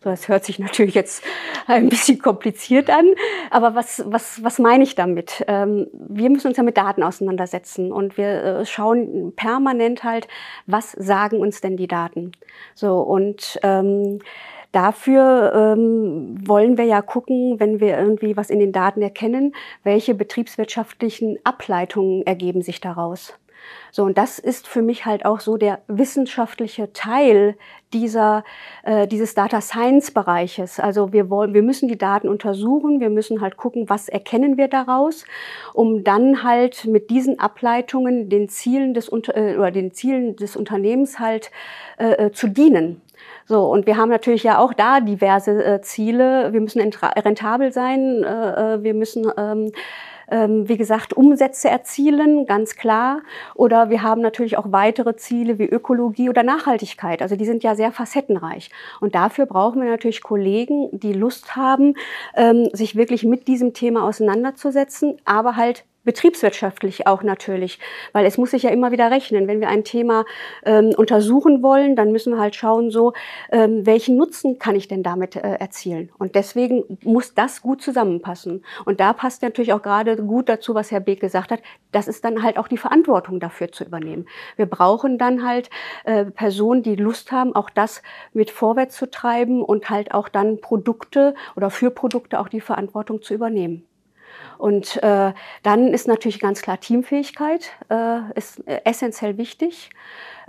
Das 0.03 0.29
hört 0.29 0.45
sich 0.45 0.59
natürlich 0.59 0.95
jetzt 0.95 1.25
ein 1.67 1.89
bisschen 1.89 2.19
kompliziert 2.19 2.91
an, 2.91 3.07
aber 3.51 3.75
was, 3.75 4.03
was, 4.07 4.43
was 4.43 4.59
meine 4.59 4.85
ich 4.85 4.95
damit? 4.95 5.45
Ähm, 5.47 5.87
wir 5.93 6.31
müssen 6.31 6.49
uns 6.49 6.57
ja 6.57 6.63
mit 6.63 6.77
Daten 6.77 7.03
auseinandersetzen 7.03 7.93
und 7.93 8.17
wir 8.17 8.45
äh, 8.45 8.67
schauen 8.67 9.33
permanent 9.37 10.05
halt, 10.05 10.29
was 10.67 10.93
sagen 10.93 11.39
uns 11.39 11.61
denn 11.61 11.77
die 11.77 11.89
Daten? 11.89 12.33
So 12.75 13.01
und 13.01 13.59
ähm, 13.63 14.21
Dafür 14.73 15.53
ähm, 15.55 16.49
wollen 16.49 16.79
wir 16.79 16.87
ja 16.87 17.03
gucken, 17.03 17.61
wenn 17.61 17.79
wir 17.79 17.99
irgendwie 17.99 18.39
was 18.39 18.49
in 18.49 18.59
den 18.59 18.73
Daten 18.73 19.03
erkennen, 19.03 19.55
welche 19.85 20.15
betriebswirtschaftlichen 20.15 21.39
Ableitungen 21.45 22.27
ergeben 22.27 22.63
sich 22.63 22.81
daraus. 22.81 23.35
So, 23.91 24.05
und 24.05 24.19
das 24.19 24.39
ist 24.39 24.69
für 24.69 24.83
mich 24.83 25.07
halt 25.07 25.25
auch 25.25 25.41
so 25.41 25.57
der 25.57 25.81
wissenschaftliche 25.89 26.93
Teil 26.93 27.57
dieser, 27.93 28.45
äh, 28.85 29.07
dieses 29.07 29.35
Data 29.35 29.61
Science 29.61 30.11
Bereiches. 30.11 30.81
Also 30.81 31.13
wir 31.13 31.31
wollen, 31.31 31.55
wir 31.55 31.63
müssen 31.63 31.89
die 31.89 31.99
Daten 31.99 32.29
untersuchen, 32.29 33.01
wir 33.01 33.11
müssen 33.11 33.41
halt 33.41 33.57
gucken, 33.57 33.89
was 33.89 34.09
erkennen 34.09 34.57
wir 34.57 34.69
daraus, 34.69 35.25
um 35.75 36.05
dann 36.05 36.43
halt 36.43 36.87
mit 36.87 37.11
diesen 37.11 37.39
Ableitungen 37.39 38.29
den 38.29 38.49
Zielen 38.49 38.95
des, 38.95 39.09
äh, 39.09 39.57
oder 39.57 39.71
den 39.71 39.93
Zielen 39.93 40.37
des 40.37 40.57
Unternehmens 40.57 41.19
halt 41.19 41.51
äh, 41.99 42.27
äh, 42.27 42.33
zu 42.33 42.49
dienen. 42.49 43.03
So, 43.47 43.67
und 43.67 43.87
wir 43.87 43.97
haben 43.97 44.09
natürlich 44.09 44.43
ja 44.43 44.59
auch 44.59 44.73
da 44.73 45.01
diverse 45.01 45.63
äh, 45.63 45.81
Ziele. 45.83 46.53
Wir 46.53 46.61
müssen 46.61 46.81
rentabel 46.81 47.73
sein, 47.73 48.25
äh, 48.25 48.75
äh 48.75 48.83
wir 48.83 48.95
müssen 48.95 49.31
ähm, 49.37 49.73
ähm, 50.33 50.69
wie 50.69 50.79
gesagt, 50.79 51.13
Umsätze 51.13 51.69
erzielen, 51.69 52.47
ganz 52.47 52.77
klar. 52.77 53.21
Oder 53.55 53.91
wir 53.91 54.03
haben 54.03 54.23
natürlich 54.23 54.57
auch 54.57 54.73
weitere 54.73 55.15
Ziele 55.17 55.59
wie 55.59 55.67
Ökologie 55.67 56.31
oder 56.31 56.43
Nachhaltigkeit. 56.43 57.21
Also 57.21 57.37
die 57.37 57.45
sind 57.45 57.63
ja 57.63 57.75
sehr 57.75 57.93
facettenreich. 57.93 58.71
Und 59.01 59.15
dafür 59.15 59.47
brauchen 59.47 59.83
wir 59.83 59.91
natürlich 59.91 60.23
Kollegen, 60.23 60.89
die 60.93 61.13
Lust 61.13 61.55
haben, 61.55 61.95
ähm, 62.35 62.71
sich 62.73 62.97
wirklich 62.97 63.25
mit 63.25 63.47
diesem 63.47 63.75
Thema 63.75 64.05
auseinanderzusetzen, 64.05 65.19
aber 65.27 65.57
halt 65.57 65.85
betriebswirtschaftlich 66.05 67.07
auch 67.07 67.23
natürlich, 67.23 67.79
weil 68.13 68.27
es 68.27 68.39
muss 68.39 68.51
sich 68.51 68.65
ja 68.65 68.71
immer 68.71 68.93
wieder 68.93 69.11
rechnen. 69.11 69.47
Wenn 69.47 69.61
wir 69.61 69.69
ein 69.69 69.85
Thema 69.85 70.25
ähm, 70.65 70.93
untersuchen 70.97 71.63
wollen, 71.63 71.97
dann 71.97 72.13
müssen 72.13 72.35
wir 72.35 72.41
halt 72.41 72.57
schauen, 72.57 72.91
so 72.91 73.13
ähm, 73.51 73.87
welchen 73.87 74.17
Nutzen 74.17 74.59
kann 74.59 74.75
ich 74.75 74.89
denn 74.89 75.03
damit 75.03 75.37
äh, 75.37 75.41
erzielen? 75.41 76.11
Und 76.19 76.35
deswegen 76.35 76.99
muss 77.03 77.35
das 77.35 77.63
gut 77.63 77.83
zusammenpassen. 77.83 78.65
Und 78.85 79.01
da 79.01 79.13
passt 79.13 79.43
natürlich 79.43 79.73
auch 79.73 79.83
gerade 79.83 80.17
gut 80.17 80.49
dazu, 80.49 80.75
was 80.75 80.91
Herr 80.91 81.01
Beek 81.01 81.21
gesagt 81.21 81.53
hat. 81.53 81.61
Das 81.93 82.09
ist 82.09 82.25
dann 82.25 82.43
halt 82.43 82.59
auch 82.59 82.69
die 82.69 82.79
Verantwortung 82.79 83.39
dafür 83.39 83.71
zu 83.71 83.85
übernehmen. 83.85 84.27
Wir 84.57 84.67
brauchen 84.67 85.19
dann 85.19 85.47
halt 85.47 85.71
äh, 86.05 86.25
Personen, 86.25 86.83
die 86.83 86.97
Lust 86.97 87.33
haben, 87.33 87.55
auch 87.55 87.71
das 87.71 88.03
mit 88.33 88.51
vorwärts 88.51 88.97
zu 88.97 89.11
treiben 89.11 89.63
und 89.63 89.91
halt 89.91 90.13
auch 90.15 90.29
dann 90.29 90.61
Produkte 90.61 91.35
oder 91.57 91.71
für 91.71 91.91
Produkte 91.91 92.41
auch 92.41 92.49
die 92.49 92.61
Verantwortung 92.61 93.23
zu 93.23 93.35
übernehmen. 93.35 93.87
Und 94.63 95.03
äh, 95.03 95.33
dann 95.65 95.93
ist 95.93 96.07
natürlich 96.07 96.39
ganz 96.39 96.63
klar 96.63 96.79
Teamfähigkeit 96.79 97.73
äh, 97.91 98.21
ist 98.37 98.65
äh, 98.69 98.83
essentiell 98.85 99.37
wichtig. 99.37 99.91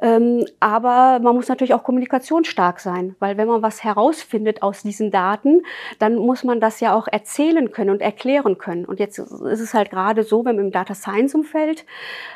Ähm, 0.04 0.46
aber 0.60 1.20
man 1.24 1.34
muss 1.34 1.48
natürlich 1.48 1.74
auch 1.74 1.84
kommunikationsstark 1.84 2.82
sein, 2.82 3.16
weil 3.20 3.38
wenn 3.38 3.48
man 3.48 3.62
was 3.62 3.86
herausfindet 3.86 4.62
aus 4.62 4.84
diesen 4.84 5.12
Daten, 5.12 5.62
dann 5.98 6.18
muss 6.18 6.44
man 6.44 6.60
das 6.60 6.82
ja 6.82 6.94
auch 6.94 7.08
erzählen 7.08 7.72
können 7.72 7.90
und 7.90 8.02
erklären 8.02 8.58
können. 8.58 8.84
Und 8.84 9.00
jetzt 9.00 9.18
ist 9.18 9.62
es 9.62 9.74
halt 9.74 9.92
gerade 9.92 10.24
so, 10.24 10.44
wenn 10.44 10.58
man 10.58 10.66
im 10.66 10.72
Data 10.72 10.94
Science 10.94 11.34
Umfeld, 11.36 11.86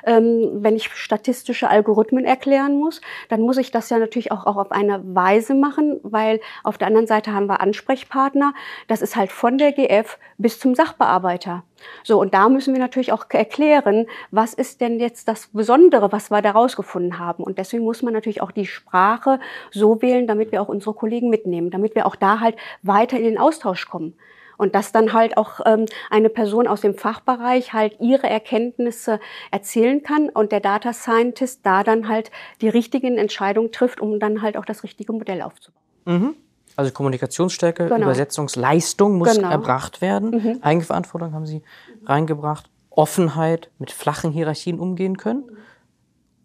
ähm, 0.05 0.49
wenn 0.53 0.77
ich 0.77 0.89
statistische 0.93 1.69
Algorithmen 1.69 2.23
erklären 2.23 2.79
muss, 2.79 3.01
dann 3.27 3.41
muss 3.41 3.57
ich 3.57 3.69
das 3.69 3.89
ja 3.89 3.99
natürlich 3.99 4.31
auch, 4.31 4.45
auch 4.45 4.55
auf 4.55 4.71
eine 4.71 5.01
Weise 5.03 5.53
machen, 5.53 5.99
weil 6.03 6.39
auf 6.63 6.77
der 6.77 6.87
anderen 6.87 7.07
Seite 7.07 7.33
haben 7.33 7.47
wir 7.47 7.59
Ansprechpartner. 7.59 8.53
Das 8.87 9.01
ist 9.01 9.17
halt 9.17 9.33
von 9.33 9.57
der 9.57 9.73
GF 9.73 10.17
bis 10.37 10.57
zum 10.57 10.73
Sachbearbeiter. 10.73 11.63
So, 12.03 12.19
und 12.19 12.33
da 12.33 12.49
müssen 12.49 12.73
wir 12.73 12.79
natürlich 12.79 13.11
auch 13.11 13.25
erklären, 13.29 14.07
was 14.31 14.53
ist 14.53 14.81
denn 14.81 14.99
jetzt 14.99 15.27
das 15.27 15.47
Besondere, 15.47 16.11
was 16.11 16.31
wir 16.31 16.41
da 16.41 16.51
rausgefunden 16.51 17.19
haben. 17.19 17.43
Und 17.43 17.57
deswegen 17.57 17.83
muss 17.83 18.01
man 18.01 18.13
natürlich 18.13 18.41
auch 18.41 18.51
die 18.51 18.65
Sprache 18.65 19.39
so 19.71 20.01
wählen, 20.01 20.27
damit 20.27 20.51
wir 20.51 20.61
auch 20.61 20.69
unsere 20.69 20.93
Kollegen 20.93 21.29
mitnehmen, 21.29 21.69
damit 21.69 21.95
wir 21.95 22.05
auch 22.05 22.15
da 22.15 22.39
halt 22.39 22.55
weiter 22.83 23.17
in 23.17 23.23
den 23.23 23.37
Austausch 23.37 23.87
kommen. 23.87 24.15
Und 24.57 24.73
dass 24.73 24.91
dann 24.91 25.13
halt 25.13 25.37
auch 25.37 25.59
ähm, 25.65 25.85
eine 26.09 26.29
Person 26.29 26.67
aus 26.67 26.81
dem 26.81 26.95
Fachbereich 26.95 27.73
halt 27.73 27.97
ihre 27.99 28.27
Erkenntnisse 28.27 29.19
erzählen 29.51 30.01
kann 30.01 30.29
und 30.29 30.51
der 30.51 30.61
Data 30.61 30.93
Scientist 30.93 31.63
da 31.63 31.83
dann 31.83 32.07
halt 32.07 32.31
die 32.61 32.69
richtigen 32.69 33.19
Entscheidungen 33.19 33.71
trifft, 33.71 34.01
um 34.01 34.19
dann 34.19 34.41
halt 34.41 34.57
auch 34.57 34.65
das 34.65 34.83
richtige 34.83 35.13
Modell 35.13 35.43
aufzubauen. 35.43 35.83
Mhm. 36.05 36.35
Also 36.77 36.91
Kommunikationsstärke, 36.91 37.87
genau. 37.87 38.03
Übersetzungsleistung 38.03 39.17
muss 39.17 39.35
genau. 39.35 39.49
erbracht 39.49 39.99
werden. 39.99 40.29
Mhm. 40.29 40.59
Eigenverantwortung 40.61 41.33
haben 41.33 41.47
Sie 41.47 41.63
reingebracht. 42.05 42.69
Offenheit, 42.91 43.71
mit 43.79 43.91
flachen 43.91 44.31
Hierarchien 44.31 44.79
umgehen 44.79 45.17
können. 45.17 45.43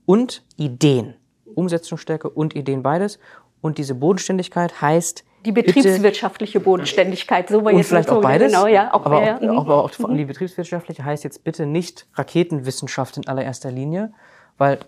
Und 0.07 0.43
Ideen. 0.57 1.15
Umsetzungsstärke 1.55 2.31
und 2.31 2.57
Ideen 2.57 2.83
beides. 2.83 3.19
Und 3.61 3.77
diese 3.77 3.95
Bodenständigkeit 3.95 4.81
heißt, 4.81 5.23
die 5.45 5.53
betriebswirtschaftliche 5.53 6.61
Bodenständigkeit, 6.61 7.49
so 7.49 7.65
war 7.65 7.73
jetzt 7.73 7.89
vielleicht 7.89 8.11
auch 8.11 8.23
beides. 8.23 8.53
Genau, 8.53 8.67
ja, 8.67 8.95
auch, 8.95 9.05
aber, 9.05 9.25
ja, 9.25 9.37
auch, 9.37 9.43
ja. 9.43 9.51
aber 9.51 9.85
auch 9.85 9.99
mhm. 9.99 10.17
die 10.17 10.25
betriebswirtschaftliche 10.25 11.05
heißt 11.05 11.25
jetzt 11.25 11.45
bitte 11.45 11.67
nicht 11.67 12.07
Raketenwissenschaft 12.15 13.17
in 13.19 13.27
allererster 13.27 13.71
Linie, 13.71 14.13
weil 14.57 14.79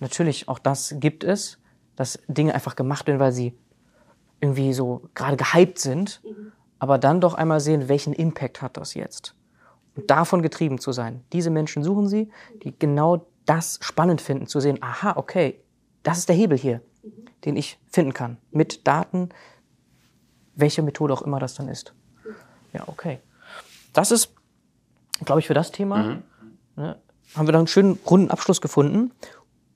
natürlich 0.00 0.48
auch 0.48 0.58
das 0.58 0.96
gibt 0.98 1.24
es, 1.24 1.58
dass 1.94 2.18
Dinge 2.28 2.54
einfach 2.54 2.76
gemacht 2.76 3.06
werden, 3.06 3.20
weil 3.20 3.32
sie 3.32 3.56
irgendwie 4.40 4.72
so 4.72 5.02
gerade 5.14 5.36
gehypt 5.36 5.78
sind, 5.78 6.20
mhm. 6.24 6.52
aber 6.78 6.98
dann 6.98 7.20
doch 7.20 7.34
einmal 7.34 7.60
sehen, 7.60 7.88
welchen 7.88 8.12
Impact 8.12 8.62
hat 8.62 8.76
das 8.76 8.94
jetzt. 8.94 9.34
Und 9.94 10.10
davon 10.10 10.42
getrieben 10.42 10.78
zu 10.78 10.92
sein. 10.92 11.24
Diese 11.32 11.50
Menschen 11.50 11.82
suchen 11.82 12.06
sie, 12.06 12.30
die 12.62 12.78
genau 12.78 13.26
das 13.46 13.78
spannend 13.80 14.20
finden, 14.20 14.46
zu 14.46 14.60
sehen, 14.60 14.78
aha, 14.82 15.14
okay, 15.16 15.60
das 16.02 16.18
ist 16.18 16.28
der 16.28 16.36
Hebel 16.36 16.58
hier, 16.58 16.82
mhm. 17.02 17.10
den 17.44 17.56
ich 17.56 17.78
finden 17.88 18.12
kann. 18.12 18.36
Mit 18.50 18.86
Daten, 18.86 19.30
welche 20.54 20.82
Methode 20.82 21.14
auch 21.14 21.22
immer 21.22 21.38
das 21.38 21.54
dann 21.54 21.68
ist. 21.68 21.94
Ja, 22.72 22.84
okay. 22.86 23.20
Das 23.92 24.10
ist, 24.10 24.34
glaube 25.24 25.40
ich, 25.40 25.46
für 25.46 25.54
das 25.54 25.70
Thema. 25.70 26.02
Mhm. 26.02 26.22
Ne, 26.76 26.96
haben 27.34 27.48
wir 27.48 27.52
da 27.52 27.58
einen 27.58 27.66
schönen 27.66 27.98
runden 28.06 28.30
Abschluss 28.30 28.60
gefunden. 28.60 29.12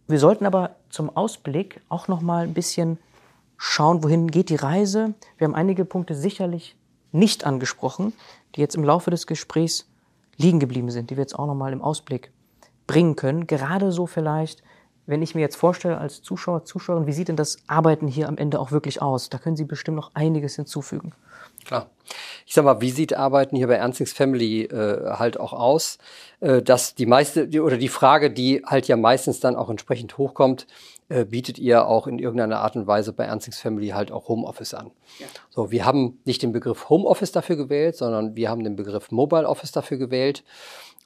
Wir 0.07 0.19
sollten 0.19 0.45
aber 0.45 0.77
zum 0.91 1.15
Ausblick 1.15 1.81
auch 1.89 2.09
noch 2.09 2.21
mal 2.21 2.45
ein 2.45 2.55
bisschen 2.55 2.99
schauen, 3.63 4.03
wohin 4.03 4.31
geht 4.31 4.49
die 4.49 4.57
Reise. 4.57 5.13
Wir 5.37 5.47
haben 5.47 5.55
einige 5.55 5.85
Punkte 5.85 6.15
sicherlich 6.15 6.77
nicht 7.13 7.45
angesprochen, 7.45 8.15
die 8.55 8.61
jetzt 8.63 8.75
im 8.75 8.85
Laufe 8.85 9.11
des 9.11 9.27
Gesprächs 9.27 9.87
liegen 10.39 10.61
geblieben 10.61 10.91
sind, 10.91 11.11
die 11.11 11.17
wir 11.17 11.23
jetzt 11.23 11.39
auch 11.39 11.47
nochmal 11.47 11.75
im 11.75 11.83
Ausblick 11.83 12.33
bringen 12.87 13.17
können. 13.17 13.47
Gerade 13.47 13.93
so 13.93 14.07
vielleicht, 14.07 14.63
wenn 15.05 15.21
ich 15.21 15.35
mir 15.35 15.43
jetzt 15.43 15.57
vorstelle 15.57 15.99
als 15.99 16.23
Zuschauer, 16.23 16.65
Zuschauerin, 16.65 17.07
wie 17.07 17.13
sieht 17.13 17.29
denn 17.29 17.37
das 17.37 17.59
Arbeiten 17.67 18.09
hier 18.09 18.29
am 18.29 18.39
Ende 18.39 18.59
auch 18.61 18.73
wirklich 18.73 19.03
aus? 19.03 19.29
Da 19.29 19.37
können 19.37 19.57
Sie 19.57 19.67
bestimmt 19.67 19.99
noch 19.99 20.13
einiges 20.15 20.57
hinzufügen. 20.57 21.13
Klar. 21.67 21.91
Ich 22.47 22.55
sag 22.55 22.65
mal, 22.65 22.81
wie 22.81 22.91
sieht 22.91 23.15
Arbeiten 23.15 23.57
hier 23.57 23.67
bei 23.67 23.75
Ernstings 23.75 24.15
Family 24.15 24.63
äh, 24.65 25.11
halt 25.19 25.39
auch 25.39 25.53
aus? 25.53 25.99
Äh, 26.41 26.63
dass 26.63 26.95
die 26.95 27.05
meiste 27.05 27.47
oder 27.61 27.77
die 27.77 27.89
Frage, 27.89 28.31
die 28.31 28.63
halt 28.65 28.89
ja 28.89 28.97
meistens 28.97 29.39
dann 29.39 29.55
auch 29.55 29.69
entsprechend 29.69 30.17
hochkommt, 30.17 30.67
äh, 31.11 31.25
bietet 31.25 31.59
ihr 31.59 31.87
auch 31.87 32.07
in 32.07 32.21
irgendeiner 32.21 32.61
Art 32.61 32.77
und 32.77 32.87
Weise 32.87 33.13
bei 33.13 33.25
Ernstings 33.25 33.59
Family 33.59 33.89
halt 33.89 34.13
auch 34.13 34.29
Homeoffice 34.29 34.75
an. 34.75 34.93
Ja. 35.19 35.27
So, 35.51 35.71
wir 35.73 35.85
haben 35.85 36.21
nicht 36.25 36.41
den 36.43 36.53
Begriff 36.53 36.89
Homeoffice 36.89 37.33
dafür 37.33 37.57
gewählt, 37.57 37.97
sondern 37.97 38.37
wir 38.37 38.49
haben 38.49 38.63
den 38.63 38.77
Begriff 38.77 39.11
Mobile 39.11 39.49
Office 39.49 39.73
dafür 39.73 39.99
gewählt. 39.99 40.45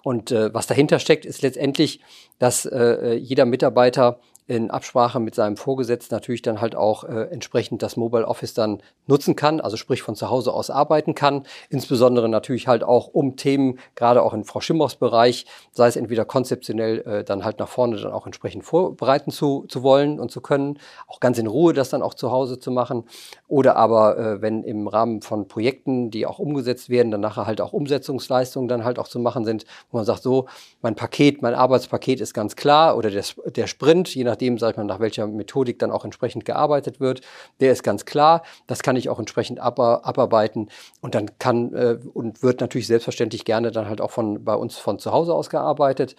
Und 0.02 0.30
äh, 0.30 0.52
was 0.52 0.66
dahinter 0.66 0.98
steckt, 0.98 1.24
ist 1.24 1.40
letztendlich, 1.40 2.00
dass 2.38 2.66
äh, 2.66 3.14
jeder 3.14 3.46
Mitarbeiter 3.46 4.20
in 4.46 4.70
Absprache 4.70 5.20
mit 5.20 5.34
seinem 5.34 5.56
Vorgesetzten 5.56 6.14
natürlich 6.14 6.42
dann 6.42 6.60
halt 6.60 6.76
auch 6.76 7.04
äh, 7.04 7.28
entsprechend 7.30 7.82
das 7.82 7.96
Mobile 7.96 8.26
Office 8.26 8.52
dann 8.52 8.82
nutzen 9.06 9.36
kann, 9.36 9.60
also 9.60 9.76
sprich 9.76 10.02
von 10.02 10.16
zu 10.16 10.28
Hause 10.28 10.52
aus 10.52 10.68
arbeiten 10.68 11.14
kann. 11.14 11.44
Insbesondere 11.70 12.28
natürlich 12.28 12.68
halt 12.68 12.84
auch 12.84 13.08
um 13.08 13.36
Themen, 13.36 13.78
gerade 13.94 14.22
auch 14.22 14.34
in 14.34 14.44
Frau 14.44 14.60
Schimmers 14.60 14.96
Bereich, 14.96 15.46
sei 15.72 15.88
es 15.88 15.96
entweder 15.96 16.26
konzeptionell 16.26 17.00
äh, 17.00 17.24
dann 17.24 17.44
halt 17.44 17.58
nach 17.58 17.68
vorne 17.68 17.96
dann 17.96 18.12
auch 18.12 18.26
entsprechend 18.26 18.64
vorbereiten 18.64 19.30
zu, 19.30 19.64
zu 19.68 19.82
wollen 19.82 20.20
und 20.20 20.30
zu 20.30 20.42
können, 20.42 20.78
auch 21.06 21.20
ganz 21.20 21.38
in 21.38 21.46
Ruhe 21.46 21.72
das 21.72 21.88
dann 21.88 22.02
auch 22.02 22.14
zu 22.14 22.30
Hause 22.30 22.58
zu 22.58 22.70
machen. 22.70 23.04
Oder 23.48 23.76
aber, 23.76 24.18
äh, 24.18 24.42
wenn 24.42 24.62
im 24.62 24.88
Rahmen 24.88 25.22
von 25.22 25.48
Projekten, 25.48 26.10
die 26.10 26.26
auch 26.26 26.38
umgesetzt 26.38 26.90
werden, 26.90 27.10
dann 27.10 27.20
nachher 27.22 27.46
halt 27.46 27.62
auch 27.62 27.72
Umsetzungsleistungen 27.72 28.68
dann 28.68 28.84
halt 28.84 28.98
auch 28.98 29.08
zu 29.08 29.20
machen 29.20 29.46
sind, 29.46 29.64
wo 29.90 29.96
man 29.96 30.04
sagt, 30.04 30.22
so, 30.22 30.46
mein 30.82 30.94
Paket, 30.94 31.40
mein 31.40 31.54
Arbeitspaket 31.54 32.20
ist 32.20 32.34
ganz 32.34 32.56
klar 32.56 32.98
oder 32.98 33.10
der, 33.10 33.24
der 33.46 33.66
Sprint, 33.66 34.14
je 34.14 34.24
nach 34.24 34.33
nachdem, 34.34 34.58
sag 34.58 34.72
ich 34.72 34.76
mal, 34.76 34.84
nach 34.84 35.00
welcher 35.00 35.26
Methodik 35.26 35.78
dann 35.78 35.92
auch 35.92 36.04
entsprechend 36.04 36.44
gearbeitet 36.44 37.00
wird. 37.00 37.20
Der 37.60 37.70
ist 37.72 37.82
ganz 37.84 38.04
klar. 38.04 38.42
Das 38.66 38.82
kann 38.82 38.96
ich 38.96 39.08
auch 39.08 39.18
entsprechend 39.18 39.60
abarbeiten 39.60 40.68
und 41.00 41.14
dann 41.14 41.38
kann 41.38 41.72
äh, 41.74 41.98
und 42.12 42.42
wird 42.42 42.60
natürlich 42.60 42.88
selbstverständlich 42.88 43.44
gerne 43.44 43.70
dann 43.70 43.88
halt 43.88 44.00
auch 44.00 44.10
von 44.10 44.44
bei 44.44 44.54
uns 44.54 44.76
von 44.76 44.98
zu 44.98 45.12
Hause 45.12 45.34
aus 45.34 45.50
gearbeitet. 45.50 46.16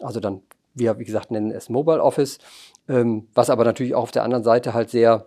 Also 0.00 0.20
dann, 0.20 0.42
wir, 0.74 0.98
wie 0.98 1.04
gesagt, 1.04 1.30
nennen 1.30 1.50
es 1.50 1.68
Mobile 1.68 2.02
Office, 2.02 2.38
ähm, 2.88 3.26
was 3.34 3.50
aber 3.50 3.64
natürlich 3.64 3.94
auch 3.94 4.04
auf 4.04 4.12
der 4.12 4.22
anderen 4.22 4.44
Seite 4.44 4.72
halt 4.72 4.90
sehr 4.90 5.26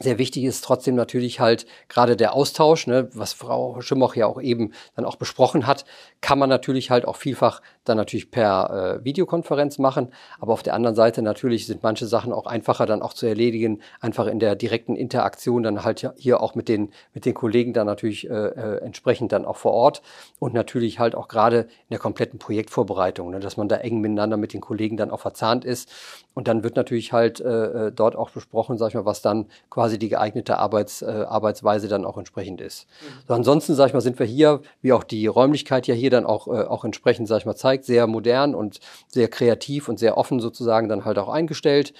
sehr 0.00 0.18
wichtig 0.18 0.44
ist 0.44 0.64
trotzdem 0.64 0.94
natürlich 0.94 1.38
halt 1.38 1.66
gerade 1.88 2.16
der 2.16 2.34
Austausch, 2.34 2.86
ne, 2.86 3.08
was 3.12 3.32
Frau 3.32 3.80
Schimmoch 3.80 4.16
ja 4.16 4.26
auch 4.26 4.40
eben 4.40 4.72
dann 4.96 5.04
auch 5.04 5.16
besprochen 5.16 5.66
hat, 5.66 5.84
kann 6.20 6.38
man 6.38 6.48
natürlich 6.48 6.90
halt 6.90 7.04
auch 7.06 7.16
vielfach 7.16 7.60
dann 7.84 7.96
natürlich 7.96 8.30
per 8.30 9.00
äh, 9.00 9.04
Videokonferenz 9.04 9.78
machen. 9.78 10.08
Aber 10.40 10.52
auf 10.52 10.62
der 10.62 10.74
anderen 10.74 10.96
Seite 10.96 11.22
natürlich 11.22 11.66
sind 11.66 11.82
manche 11.82 12.06
Sachen 12.06 12.32
auch 12.32 12.46
einfacher 12.46 12.86
dann 12.86 13.02
auch 13.02 13.12
zu 13.12 13.26
erledigen, 13.26 13.80
einfach 14.00 14.26
in 14.26 14.38
der 14.38 14.56
direkten 14.56 14.96
Interaktion 14.96 15.62
dann 15.62 15.84
halt 15.84 16.10
hier 16.16 16.40
auch 16.40 16.54
mit 16.54 16.68
den, 16.68 16.90
mit 17.12 17.24
den 17.24 17.34
Kollegen 17.34 17.72
dann 17.72 17.86
natürlich 17.86 18.28
äh, 18.28 18.32
äh, 18.32 18.78
entsprechend 18.78 19.32
dann 19.32 19.44
auch 19.44 19.56
vor 19.56 19.72
Ort 19.72 20.02
und 20.38 20.54
natürlich 20.54 20.98
halt 20.98 21.14
auch 21.14 21.28
gerade 21.28 21.60
in 21.60 21.90
der 21.90 21.98
kompletten 21.98 22.38
Projektvorbereitung, 22.38 23.30
ne, 23.30 23.40
dass 23.40 23.56
man 23.56 23.68
da 23.68 23.76
eng 23.76 24.00
miteinander 24.00 24.36
mit 24.36 24.52
den 24.52 24.60
Kollegen 24.60 24.96
dann 24.96 25.10
auch 25.10 25.20
verzahnt 25.20 25.64
ist. 25.64 25.90
Und 26.34 26.48
dann 26.48 26.64
wird 26.64 26.76
natürlich 26.76 27.12
halt 27.12 27.40
äh, 27.40 27.88
äh 27.88 27.92
dort 27.92 28.16
auch 28.16 28.30
besprochen, 28.30 28.78
sag 28.78 28.88
ich 28.88 28.94
mal, 28.94 29.04
was 29.04 29.20
dann 29.20 29.46
quasi 29.68 29.81
die 29.98 30.08
geeignete 30.08 30.58
Arbeits, 30.58 31.02
äh, 31.02 31.06
Arbeitsweise 31.06 31.88
dann 31.88 32.04
auch 32.04 32.18
entsprechend 32.18 32.60
ist. 32.60 32.86
Mhm. 32.86 33.06
So, 33.28 33.34
ansonsten, 33.34 33.74
sag 33.74 33.88
ich 33.88 33.94
mal, 33.94 34.00
sind 34.00 34.18
wir 34.18 34.26
hier, 34.26 34.60
wie 34.80 34.92
auch 34.92 35.04
die 35.04 35.26
Räumlichkeit 35.26 35.86
ja 35.86 35.94
hier 35.94 36.10
dann 36.10 36.26
auch, 36.26 36.46
äh, 36.48 36.64
auch 36.64 36.84
entsprechend, 36.84 37.28
sag 37.28 37.38
ich 37.38 37.46
mal, 37.46 37.56
zeigt, 37.56 37.84
sehr 37.84 38.06
modern 38.06 38.54
und 38.54 38.80
sehr 39.08 39.28
kreativ 39.28 39.88
und 39.88 39.98
sehr 39.98 40.16
offen 40.16 40.40
sozusagen 40.40 40.88
dann 40.88 41.04
halt 41.04 41.18
auch 41.18 41.28
eingestellt. 41.28 41.94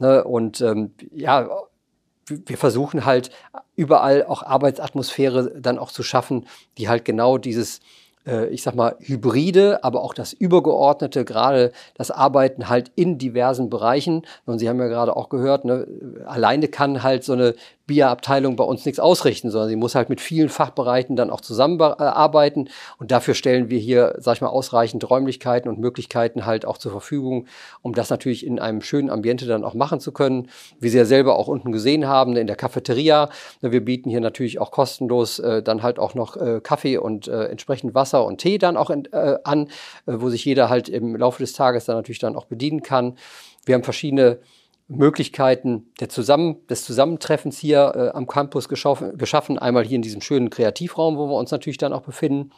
Ne? 0.00 0.24
Und 0.24 0.60
ähm, 0.60 0.92
ja, 1.12 1.48
wir 2.28 2.56
versuchen 2.56 3.04
halt 3.04 3.30
überall 3.74 4.24
auch 4.24 4.42
Arbeitsatmosphäre 4.42 5.60
dann 5.60 5.78
auch 5.78 5.90
zu 5.90 6.02
schaffen, 6.02 6.46
die 6.78 6.88
halt 6.88 7.04
genau 7.04 7.38
dieses 7.38 7.80
ich 8.50 8.62
sag 8.62 8.74
mal, 8.74 8.96
Hybride, 9.00 9.82
aber 9.82 10.02
auch 10.02 10.14
das 10.14 10.32
Übergeordnete, 10.32 11.24
gerade 11.24 11.72
das 11.94 12.10
Arbeiten 12.10 12.68
halt 12.68 12.92
in 12.94 13.18
diversen 13.18 13.68
Bereichen. 13.68 14.22
Und 14.46 14.58
Sie 14.58 14.68
haben 14.68 14.78
ja 14.78 14.86
gerade 14.86 15.16
auch 15.16 15.28
gehört, 15.28 15.64
ne, 15.64 15.86
alleine 16.26 16.68
kann 16.68 17.02
halt 17.02 17.24
so 17.24 17.32
eine 17.32 17.54
BIA-Abteilung 17.86 18.56
bei 18.56 18.64
uns 18.64 18.84
nichts 18.84 19.00
ausrichten, 19.00 19.50
sondern 19.50 19.68
sie 19.68 19.76
muss 19.76 19.94
halt 19.94 20.08
mit 20.08 20.20
vielen 20.20 20.48
Fachbereichen 20.48 21.16
dann 21.16 21.30
auch 21.30 21.40
zusammenarbeiten. 21.40 22.68
Und 22.98 23.10
dafür 23.10 23.34
stellen 23.34 23.70
wir 23.70 23.78
hier, 23.78 24.14
sag 24.18 24.36
ich 24.36 24.40
mal, 24.40 24.48
ausreichend 24.48 25.08
Räumlichkeiten 25.08 25.68
und 25.68 25.78
Möglichkeiten 25.78 26.46
halt 26.46 26.64
auch 26.64 26.78
zur 26.78 26.92
Verfügung, 26.92 27.46
um 27.82 27.94
das 27.94 28.10
natürlich 28.10 28.46
in 28.46 28.58
einem 28.58 28.82
schönen 28.82 29.10
Ambiente 29.10 29.46
dann 29.46 29.64
auch 29.64 29.74
machen 29.74 30.00
zu 30.00 30.12
können. 30.12 30.48
Wie 30.78 30.88
Sie 30.88 30.98
ja 30.98 31.04
selber 31.04 31.38
auch 31.38 31.48
unten 31.48 31.72
gesehen 31.72 32.06
haben, 32.06 32.36
in 32.36 32.46
der 32.46 32.56
Cafeteria. 32.56 33.28
Wir 33.60 33.84
bieten 33.84 34.10
hier 34.10 34.20
natürlich 34.20 34.58
auch 34.58 34.70
kostenlos 34.70 35.38
äh, 35.38 35.62
dann 35.62 35.82
halt 35.82 35.98
auch 35.98 36.14
noch 36.14 36.36
äh, 36.36 36.60
Kaffee 36.62 36.98
und 36.98 37.28
äh, 37.28 37.46
entsprechend 37.46 37.94
Wasser 37.94 38.11
und 38.20 38.38
Tee 38.38 38.58
dann 38.58 38.76
auch 38.76 38.90
in, 38.90 39.06
äh, 39.12 39.38
an, 39.44 39.68
äh, 40.06 40.14
wo 40.16 40.28
sich 40.28 40.44
jeder 40.44 40.68
halt 40.68 40.88
im 40.88 41.16
Laufe 41.16 41.42
des 41.42 41.52
Tages 41.52 41.86
dann 41.86 41.96
natürlich 41.96 42.18
dann 42.18 42.36
auch 42.36 42.46
bedienen 42.46 42.82
kann. 42.82 43.16
Wir 43.64 43.74
haben 43.74 43.84
verschiedene 43.84 44.40
Möglichkeiten 44.88 45.92
Zusammen 46.08 46.66
des 46.68 46.84
Zusammentreffens 46.84 47.58
hier 47.58 47.92
äh, 47.94 48.16
am 48.16 48.26
Campus 48.26 48.68
geschaffen, 48.68 49.16
geschaffen. 49.16 49.58
Einmal 49.58 49.84
hier 49.84 49.96
in 49.96 50.02
diesem 50.02 50.20
schönen 50.20 50.50
Kreativraum, 50.50 51.16
wo 51.16 51.28
wir 51.28 51.36
uns 51.36 51.50
natürlich 51.50 51.78
dann 51.78 51.92
auch 51.92 52.02
befinden. 52.02 52.50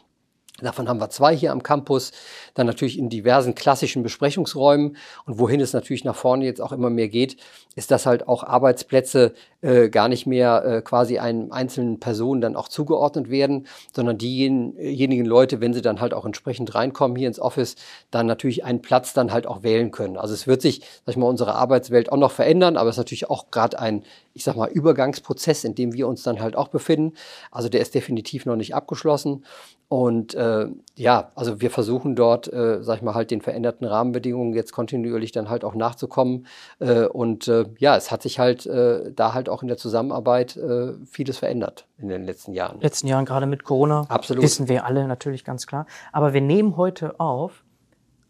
Davon 0.65 0.89
haben 0.89 1.01
wir 1.01 1.11
zwei 1.11 1.37
hier 1.37 1.53
am 1.53 1.63
Campus, 1.63 2.13
dann 2.55 2.67
natürlich 2.67 2.99
in 2.99 3.09
diversen 3.09 3.55
klassischen 3.55 4.03
Besprechungsräumen. 4.03 4.97
Und 5.27 5.39
wohin 5.39 5.61
es 5.61 5.73
natürlich 5.73 6.05
nach 6.05 6.17
vorne 6.17 6.45
jetzt 6.45 6.61
auch 6.61 6.73
immer 6.73 6.91
mehr 6.91 7.09
geht, 7.09 7.37
ist, 7.75 7.91
dass 7.91 8.07
halt 8.07 8.29
auch 8.29 8.45
Arbeitsplätze 8.45 9.35
äh, 9.61 9.89
gar 9.89 10.09
nicht 10.09 10.27
mehr 10.27 10.65
äh, 10.65 10.83
quasi 10.83 11.19
einem 11.19 11.51
einzelnen 11.51 11.99
Personen 11.99 12.41
dann 12.41 12.57
auch 12.57 12.69
zugeordnet 12.69 13.31
werden, 13.31 13.67
sondern 13.95 14.19
diejenigen 14.19 15.25
Leute, 15.25 15.61
wenn 15.61 15.75
sie 15.75 15.83
dann 15.83 16.01
halt 16.01 16.15
auch 16.15 16.25
entsprechend 16.25 16.75
reinkommen 16.75 17.17
hier 17.17 17.29
ins 17.29 17.41
Office, 17.41 17.77
dann 18.11 18.27
natürlich 18.27 18.65
einen 18.65 18.83
Platz 18.83 19.13
dann 19.13 19.33
halt 19.33 19.47
auch 19.47 19.63
wählen 19.63 19.91
können. 19.91 20.17
Also 20.17 20.35
es 20.35 20.47
wird 20.47 20.63
sich, 20.63 20.81
sag 21.05 21.15
ich 21.15 21.17
mal, 21.17 21.27
unsere 21.27 21.55
Arbeitswelt 21.55 22.13
auch 22.13 22.17
noch 22.17 22.31
verändern, 22.31 22.77
aber 22.77 22.91
es 22.91 22.95
ist 22.95 22.99
natürlich 22.99 23.31
auch 23.31 23.51
gerade 23.51 23.79
ein, 23.79 24.05
ich 24.35 24.45
sag 24.45 24.57
mal, 24.57 24.69
Übergangsprozess, 24.69 25.65
in 25.65 25.75
dem 25.75 25.93
wir 25.93 26.09
uns 26.09 26.23
dann 26.23 26.41
halt 26.41 26.57
auch 26.57 26.69
befinden. 26.69 27.15
Also 27.51 27.69
der 27.69 27.81
ist 27.81 27.95
definitiv 27.95 28.47
noch 28.47 28.57
nicht 28.57 28.75
abgeschlossen. 28.75 29.45
Und 29.89 30.35
äh, 30.35 30.67
ja, 30.97 31.31
also 31.35 31.61
wir 31.61 31.71
versuchen 31.71 32.17
dort, 32.17 32.53
äh, 32.53 32.83
sag 32.83 32.97
ich 32.97 33.03
mal, 33.03 33.15
halt 33.15 33.31
den 33.31 33.41
veränderten 33.41 33.87
Rahmenbedingungen 33.87 34.55
jetzt 34.55 34.73
kontinuierlich 34.73 35.33
dann 35.33 35.49
halt 35.49 35.65
auch 35.65 35.75
nachzukommen. 35.75 36.47
Äh, 36.81 37.07
und 37.07 37.49
äh, 37.49 37.67
ja, 37.79 37.97
es 37.97 38.11
hat 38.11 38.23
sich 38.23 38.39
halt 38.39 38.67
äh, 38.67 39.13
da 39.13 39.35
halt 39.35 39.49
auch 39.49 39.63
in 39.63 39.69
der 39.69 39.77
Zusammenarbeit 39.77 40.57
äh, 40.57 40.95
vieles 41.07 41.39
verändert 41.39 41.87
in 41.99 42.09
den 42.09 42.25
letzten 42.25 42.55
Jahren. 42.55 42.81
Letzten 42.81 43.07
Jahren, 43.07 43.25
gerade 43.25 43.47
mit 43.47 43.65
Corona, 43.65 44.07
Absolut. 44.09 44.43
wissen 44.43 44.69
wir 44.69 44.85
alle 44.85 45.07
natürlich 45.07 45.45
ganz 45.45 45.67
klar. 45.67 45.87
Aber 46.13 46.33
wir 46.33 46.41
nehmen 46.41 46.77
heute 46.77 47.21
auf, 47.21 47.63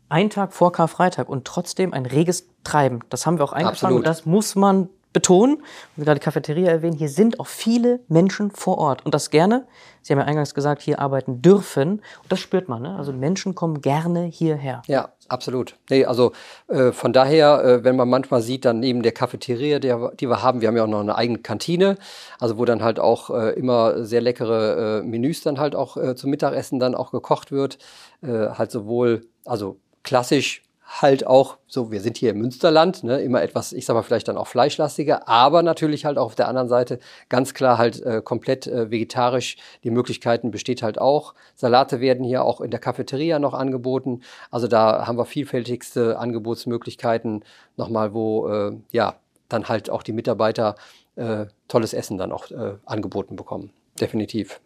einen 0.08 0.30
Tag 0.30 0.52
vor 0.52 0.72
Karfreitag 0.72 1.28
und 1.28 1.44
trotzdem 1.44 1.92
ein 1.92 2.06
reges 2.06 2.46
Treiben. 2.62 3.00
Das 3.08 3.26
haben 3.26 3.38
wir 3.38 3.44
auch 3.44 3.52
eingefangen 3.52 3.96
Absolut. 3.96 3.98
und 3.98 4.06
das 4.06 4.26
muss 4.26 4.54
man 4.54 4.88
betonen. 5.14 5.62
Und 5.96 6.04
gerade 6.04 6.20
die 6.20 6.24
Cafeteria 6.24 6.70
erwähnen, 6.70 6.98
hier 6.98 7.08
sind 7.08 7.40
auch 7.40 7.46
viele 7.46 8.00
Menschen 8.08 8.50
vor 8.50 8.76
Ort 8.76 9.06
und 9.06 9.14
das 9.14 9.30
gerne. 9.30 9.66
Sie 10.02 10.12
haben 10.12 10.20
ja 10.20 10.26
eingangs 10.26 10.52
gesagt, 10.52 10.82
hier 10.82 10.98
arbeiten 10.98 11.40
dürfen 11.40 11.92
und 12.22 12.30
das 12.30 12.40
spürt 12.40 12.68
man. 12.68 12.82
Ne? 12.82 12.94
Also 12.94 13.14
Menschen 13.14 13.54
kommen 13.54 13.80
gerne 13.80 14.24
hierher. 14.24 14.82
Ja, 14.86 15.12
absolut. 15.28 15.76
Nee, 15.88 16.04
also 16.04 16.32
äh, 16.68 16.92
von 16.92 17.14
daher, 17.14 17.64
äh, 17.64 17.84
wenn 17.84 17.96
man 17.96 18.10
manchmal 18.10 18.42
sieht, 18.42 18.66
dann 18.66 18.80
neben 18.80 19.02
der 19.02 19.12
Cafeteria, 19.12 19.78
der, 19.78 20.12
die 20.20 20.28
wir 20.28 20.42
haben, 20.42 20.60
wir 20.60 20.68
haben 20.68 20.76
ja 20.76 20.84
auch 20.84 20.88
noch 20.88 21.00
eine 21.00 21.16
eigene 21.16 21.38
Kantine, 21.38 21.96
also 22.38 22.58
wo 22.58 22.66
dann 22.66 22.82
halt 22.82 23.00
auch 23.00 23.30
äh, 23.30 23.52
immer 23.52 24.04
sehr 24.04 24.20
leckere 24.20 24.98
äh, 24.98 25.02
Menüs 25.02 25.40
dann 25.42 25.58
halt 25.58 25.74
auch 25.74 25.96
äh, 25.96 26.14
zum 26.16 26.28
Mittagessen 26.28 26.78
dann 26.78 26.94
auch 26.94 27.12
gekocht 27.12 27.50
wird. 27.50 27.78
Äh, 28.22 28.48
halt 28.50 28.70
sowohl, 28.70 29.26
also 29.46 29.78
klassisch 30.02 30.62
halt 31.02 31.26
auch 31.26 31.58
so, 31.66 31.90
wir 31.90 32.00
sind 32.00 32.16
hier 32.16 32.30
im 32.30 32.38
Münsterland, 32.38 33.04
ne, 33.04 33.20
immer 33.20 33.42
etwas, 33.42 33.72
ich 33.72 33.86
sag 33.86 33.94
mal 33.94 34.02
vielleicht 34.02 34.28
dann 34.28 34.36
auch 34.36 34.46
fleischlastiger, 34.46 35.28
aber 35.28 35.62
natürlich 35.62 36.04
halt 36.04 36.18
auch 36.18 36.26
auf 36.26 36.34
der 36.34 36.48
anderen 36.48 36.68
Seite 36.68 36.98
ganz 37.28 37.54
klar 37.54 37.78
halt 37.78 38.00
äh, 38.02 38.22
komplett 38.22 38.66
äh, 38.66 38.90
vegetarisch. 38.90 39.56
Die 39.82 39.90
Möglichkeiten 39.90 40.50
besteht 40.50 40.82
halt 40.82 41.00
auch. 41.00 41.34
Salate 41.54 42.00
werden 42.00 42.24
hier 42.24 42.44
auch 42.44 42.60
in 42.60 42.70
der 42.70 42.80
Cafeteria 42.80 43.38
noch 43.38 43.54
angeboten. 43.54 44.20
Also 44.50 44.68
da 44.68 45.06
haben 45.06 45.18
wir 45.18 45.24
vielfältigste 45.24 46.18
Angebotsmöglichkeiten 46.18 47.44
nochmal, 47.76 48.14
wo 48.14 48.48
äh, 48.48 48.76
ja 48.92 49.16
dann 49.48 49.68
halt 49.68 49.90
auch 49.90 50.02
die 50.02 50.12
Mitarbeiter 50.12 50.76
äh, 51.16 51.46
tolles 51.68 51.92
Essen 51.92 52.18
dann 52.18 52.32
auch 52.32 52.50
äh, 52.50 52.74
angeboten 52.84 53.36
bekommen. 53.36 53.70
Definitiv. 54.00 54.60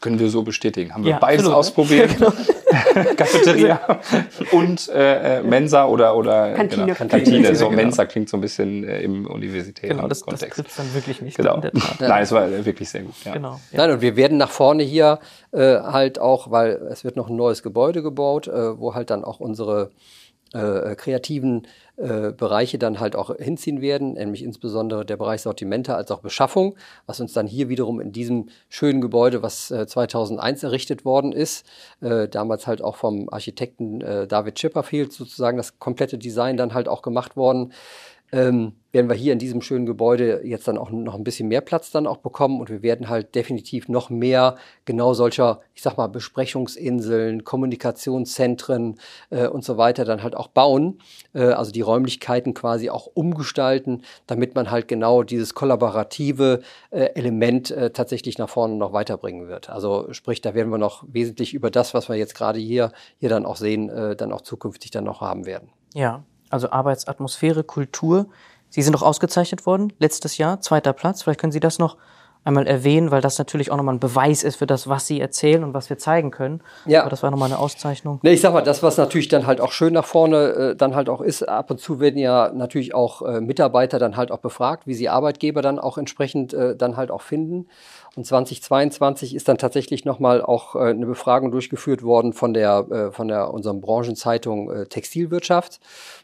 Können 0.00 0.18
wir 0.18 0.28
so 0.28 0.42
bestätigen. 0.42 0.92
Haben 0.94 1.04
wir 1.04 1.12
Ja, 1.12 1.18
beides 1.18 1.46
absolut, 1.46 1.52
ne? 1.52 1.58
ausprobiert. 1.58 2.10
Cafeteria 3.16 3.80
und 4.52 4.88
äh, 4.88 5.38
äh, 5.38 5.42
Mensa 5.42 5.86
oder, 5.86 6.16
oder 6.16 6.52
Kantine. 6.54 6.86
Genau, 6.86 6.94
Kantine. 7.08 7.54
So 7.54 7.66
Genau. 7.68 7.76
Mensa 7.76 8.04
klingt 8.06 8.28
so 8.28 8.36
ein 8.36 8.40
bisschen 8.40 8.84
äh, 8.84 9.00
im 9.00 9.26
universitären 9.26 9.96
Genau, 9.96 10.08
das, 10.08 10.20
das 10.20 10.26
Kontext. 10.26 10.60
trifft 10.60 10.78
dann 10.78 10.94
wirklich 10.94 11.22
nicht. 11.22 11.36
genau. 11.36 11.56
In 11.56 11.60
der 11.62 11.72
Tat. 11.72 12.00
Nein, 12.00 12.22
es 12.22 12.32
war 12.32 12.46
äh, 12.48 12.64
wirklich 12.64 12.88
sehr 12.90 13.02
gut. 13.02 13.14
Ja. 13.24 13.32
Genau. 13.32 13.60
Ja. 13.72 13.78
Nein, 13.78 13.90
und 13.92 14.00
wir 14.00 14.16
werden 14.16 14.36
nach 14.36 14.50
vorne 14.50 14.82
hier 14.82 15.18
äh, 15.52 15.76
halt 15.78 16.18
auch, 16.18 16.50
weil 16.50 16.72
es 16.90 17.04
wird 17.04 17.16
noch 17.16 17.28
ein 17.28 17.36
neues 17.36 17.62
Gebäude 17.62 18.02
gebaut, 18.02 18.48
äh, 18.48 18.78
wo 18.78 18.94
halt 18.94 19.10
dann 19.10 19.24
auch 19.24 19.40
unsere 19.40 19.90
äh, 20.52 20.94
kreativen 20.96 21.66
äh, 21.96 22.32
Bereiche 22.32 22.78
dann 22.78 23.00
halt 23.00 23.16
auch 23.16 23.34
hinziehen 23.36 23.80
werden, 23.80 24.14
nämlich 24.14 24.42
insbesondere 24.42 25.04
der 25.04 25.16
Bereich 25.16 25.42
Sortimente 25.42 25.94
als 25.94 26.10
auch 26.10 26.20
Beschaffung, 26.20 26.76
was 27.06 27.20
uns 27.20 27.32
dann 27.32 27.46
hier 27.46 27.68
wiederum 27.68 28.00
in 28.00 28.12
diesem 28.12 28.48
schönen 28.68 29.00
Gebäude, 29.00 29.42
was 29.42 29.70
äh, 29.70 29.86
2001 29.86 30.62
errichtet 30.62 31.04
worden 31.04 31.32
ist, 31.32 31.66
äh, 32.00 32.28
damals 32.28 32.66
halt 32.66 32.82
auch 32.82 32.96
vom 32.96 33.28
Architekten 33.30 34.00
äh, 34.02 34.26
David 34.26 34.56
Chipperfield 34.56 35.12
sozusagen 35.12 35.56
das 35.56 35.78
komplette 35.78 36.18
Design 36.18 36.56
dann 36.56 36.74
halt 36.74 36.88
auch 36.88 37.02
gemacht 37.02 37.36
worden, 37.36 37.72
ähm, 38.32 38.72
werden 38.96 39.10
wir 39.10 39.14
hier 39.14 39.34
in 39.34 39.38
diesem 39.38 39.60
schönen 39.60 39.84
Gebäude 39.84 40.40
jetzt 40.42 40.66
dann 40.68 40.78
auch 40.78 40.90
noch 40.90 41.14
ein 41.14 41.22
bisschen 41.22 41.48
mehr 41.48 41.60
Platz 41.60 41.90
dann 41.90 42.06
auch 42.06 42.16
bekommen 42.16 42.60
und 42.60 42.70
wir 42.70 42.82
werden 42.82 43.10
halt 43.10 43.34
definitiv 43.34 43.90
noch 43.90 44.08
mehr 44.08 44.56
genau 44.86 45.12
solcher, 45.12 45.60
ich 45.74 45.82
sag 45.82 45.98
mal, 45.98 46.06
Besprechungsinseln, 46.06 47.44
Kommunikationszentren 47.44 48.98
äh, 49.28 49.48
und 49.48 49.64
so 49.64 49.76
weiter 49.76 50.06
dann 50.06 50.22
halt 50.22 50.34
auch 50.34 50.48
bauen, 50.48 50.98
äh, 51.34 51.42
also 51.42 51.72
die 51.72 51.82
Räumlichkeiten 51.82 52.54
quasi 52.54 52.88
auch 52.88 53.06
umgestalten, 53.12 54.02
damit 54.26 54.54
man 54.54 54.70
halt 54.70 54.88
genau 54.88 55.22
dieses 55.22 55.52
kollaborative 55.52 56.62
äh, 56.90 57.10
Element 57.14 57.70
äh, 57.70 57.90
tatsächlich 57.90 58.38
nach 58.38 58.48
vorne 58.48 58.76
noch 58.76 58.94
weiterbringen 58.94 59.46
wird. 59.46 59.68
Also 59.68 60.10
sprich, 60.12 60.40
da 60.40 60.54
werden 60.54 60.70
wir 60.70 60.78
noch 60.78 61.04
wesentlich 61.06 61.52
über 61.52 61.70
das, 61.70 61.92
was 61.92 62.08
wir 62.08 62.16
jetzt 62.16 62.34
gerade 62.34 62.58
hier, 62.58 62.92
hier 63.18 63.28
dann 63.28 63.44
auch 63.44 63.56
sehen, 63.56 63.90
äh, 63.90 64.16
dann 64.16 64.32
auch 64.32 64.40
zukünftig 64.40 64.90
dann 64.90 65.04
noch 65.04 65.20
haben 65.20 65.44
werden. 65.44 65.68
Ja, 65.92 66.24
also 66.50 66.70
Arbeitsatmosphäre, 66.70 67.64
Kultur. 67.64 68.26
Sie 68.68 68.82
sind 68.82 68.92
doch 68.92 69.02
ausgezeichnet 69.02 69.66
worden 69.66 69.92
letztes 69.98 70.38
Jahr, 70.38 70.60
zweiter 70.60 70.92
Platz. 70.92 71.22
Vielleicht 71.22 71.40
können 71.40 71.52
Sie 71.52 71.60
das 71.60 71.78
noch 71.78 71.96
einmal 72.46 72.66
erwähnen, 72.66 73.10
weil 73.10 73.20
das 73.20 73.38
natürlich 73.38 73.70
auch 73.72 73.76
nochmal 73.76 73.96
ein 73.96 74.00
Beweis 74.00 74.44
ist 74.44 74.56
für 74.56 74.66
das, 74.66 74.88
was 74.88 75.06
Sie 75.06 75.20
erzählen 75.20 75.64
und 75.64 75.74
was 75.74 75.90
wir 75.90 75.98
zeigen 75.98 76.30
können. 76.30 76.62
Ja. 76.86 77.00
Aber 77.00 77.10
das 77.10 77.22
war 77.22 77.30
nochmal 77.30 77.50
eine 77.50 77.58
Auszeichnung. 77.58 78.20
Ne, 78.22 78.30
ich 78.30 78.40
sag 78.40 78.52
mal, 78.52 78.62
das, 78.62 78.82
was 78.82 78.96
natürlich 78.96 79.28
dann 79.28 79.46
halt 79.46 79.60
auch 79.60 79.72
schön 79.72 79.92
nach 79.92 80.04
vorne 80.04 80.36
äh, 80.36 80.76
dann 80.76 80.94
halt 80.94 81.08
auch 81.08 81.20
ist, 81.20 81.42
ab 81.42 81.70
und 81.70 81.80
zu 81.80 81.98
werden 81.98 82.18
ja 82.18 82.52
natürlich 82.54 82.94
auch 82.94 83.22
äh, 83.22 83.40
Mitarbeiter 83.40 83.98
dann 83.98 84.16
halt 84.16 84.30
auch 84.30 84.38
befragt, 84.38 84.86
wie 84.86 84.94
sie 84.94 85.08
Arbeitgeber 85.08 85.60
dann 85.60 85.80
auch 85.80 85.98
entsprechend 85.98 86.54
äh, 86.54 86.76
dann 86.76 86.96
halt 86.96 87.10
auch 87.10 87.22
finden. 87.22 87.66
Und 88.16 88.24
2022 88.24 89.34
ist 89.34 89.46
dann 89.46 89.58
tatsächlich 89.58 90.06
nochmal 90.06 90.40
auch 90.42 90.74
äh, 90.74 90.78
eine 90.88 91.04
Befragung 91.04 91.50
durchgeführt 91.50 92.02
worden 92.02 92.32
von 92.32 92.54
der, 92.54 92.86
äh, 92.90 93.12
von 93.12 93.28
der 93.28 93.52
unserem 93.52 93.82
Branchenzeitung 93.82 94.70
äh, 94.72 94.86
Textilwirtschaft. 94.86 95.80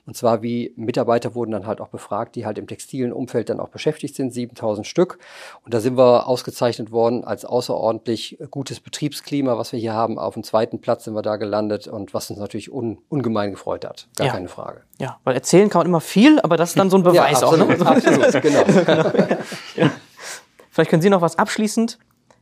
Und 0.07 0.17
zwar 0.17 0.43
wie 0.43 0.73
Mitarbeiter 0.77 1.35
wurden 1.35 1.51
dann 1.53 1.67
halt 1.67 1.81
auch 1.83 1.89
befragt, 1.89 2.35
die 2.35 2.47
halt 2.47 2.57
im 2.59 2.67
textilen 2.67 3.13
Umfeld 3.13 3.51
dann 3.51 3.61
auch 3.61 3.69
beschäftigt 3.69 4.15
sind, 4.17 4.33
7000 4.33 4.87
Stück. 4.87 5.19
Und 5.67 5.75
da 5.75 5.81
sind 5.81 5.97
wir 5.99 6.27
ausgezeichnet 6.27 6.93
worden 6.93 7.25
als 7.25 7.45
außerordentlich 7.45 8.39
gutes 8.51 8.81
Betriebsklima, 8.81 9.59
was 9.59 9.73
wir 9.73 9.79
hier 9.79 9.93
haben. 9.93 10.19
Auf 10.19 10.33
dem 10.35 10.45
zweiten 10.45 10.81
Platz 10.81 11.05
sind 11.05 11.15
wir 11.15 11.23
da 11.23 11.37
gelandet 11.37 11.89
und 11.89 12.15
was 12.15 12.31
uns 12.31 12.39
natürlich 12.41 12.73
un, 12.73 12.99
ungemein 13.11 13.51
gefreut 13.51 13.85
hat. 13.85 14.09
Gar 14.17 14.29
Ja. 14.29 14.33
keine 14.33 14.49
Frage. 14.49 14.81
Ja, 14.99 15.19
weil 15.25 15.35
erzählen 15.35 15.69
kann 15.69 15.81
man 15.81 15.87
immer 15.89 16.01
viel, 16.01 16.41
aber 16.41 16.57
das 16.57 16.71
ist 16.71 16.79
dann 16.79 16.89
so 16.91 16.97
ein 16.97 17.03
Beweis 17.05 17.43
auch. 17.43 17.53
absolut, 17.53 17.79
Ne? 17.79 17.87
absolut, 17.87 18.43
genau. 18.43 18.65
Vielleicht 20.73 20.91
können 20.91 21.03
Sie 21.03 21.11
noch 21.11 21.21
was 21.21 21.37
abschließend 21.37 21.99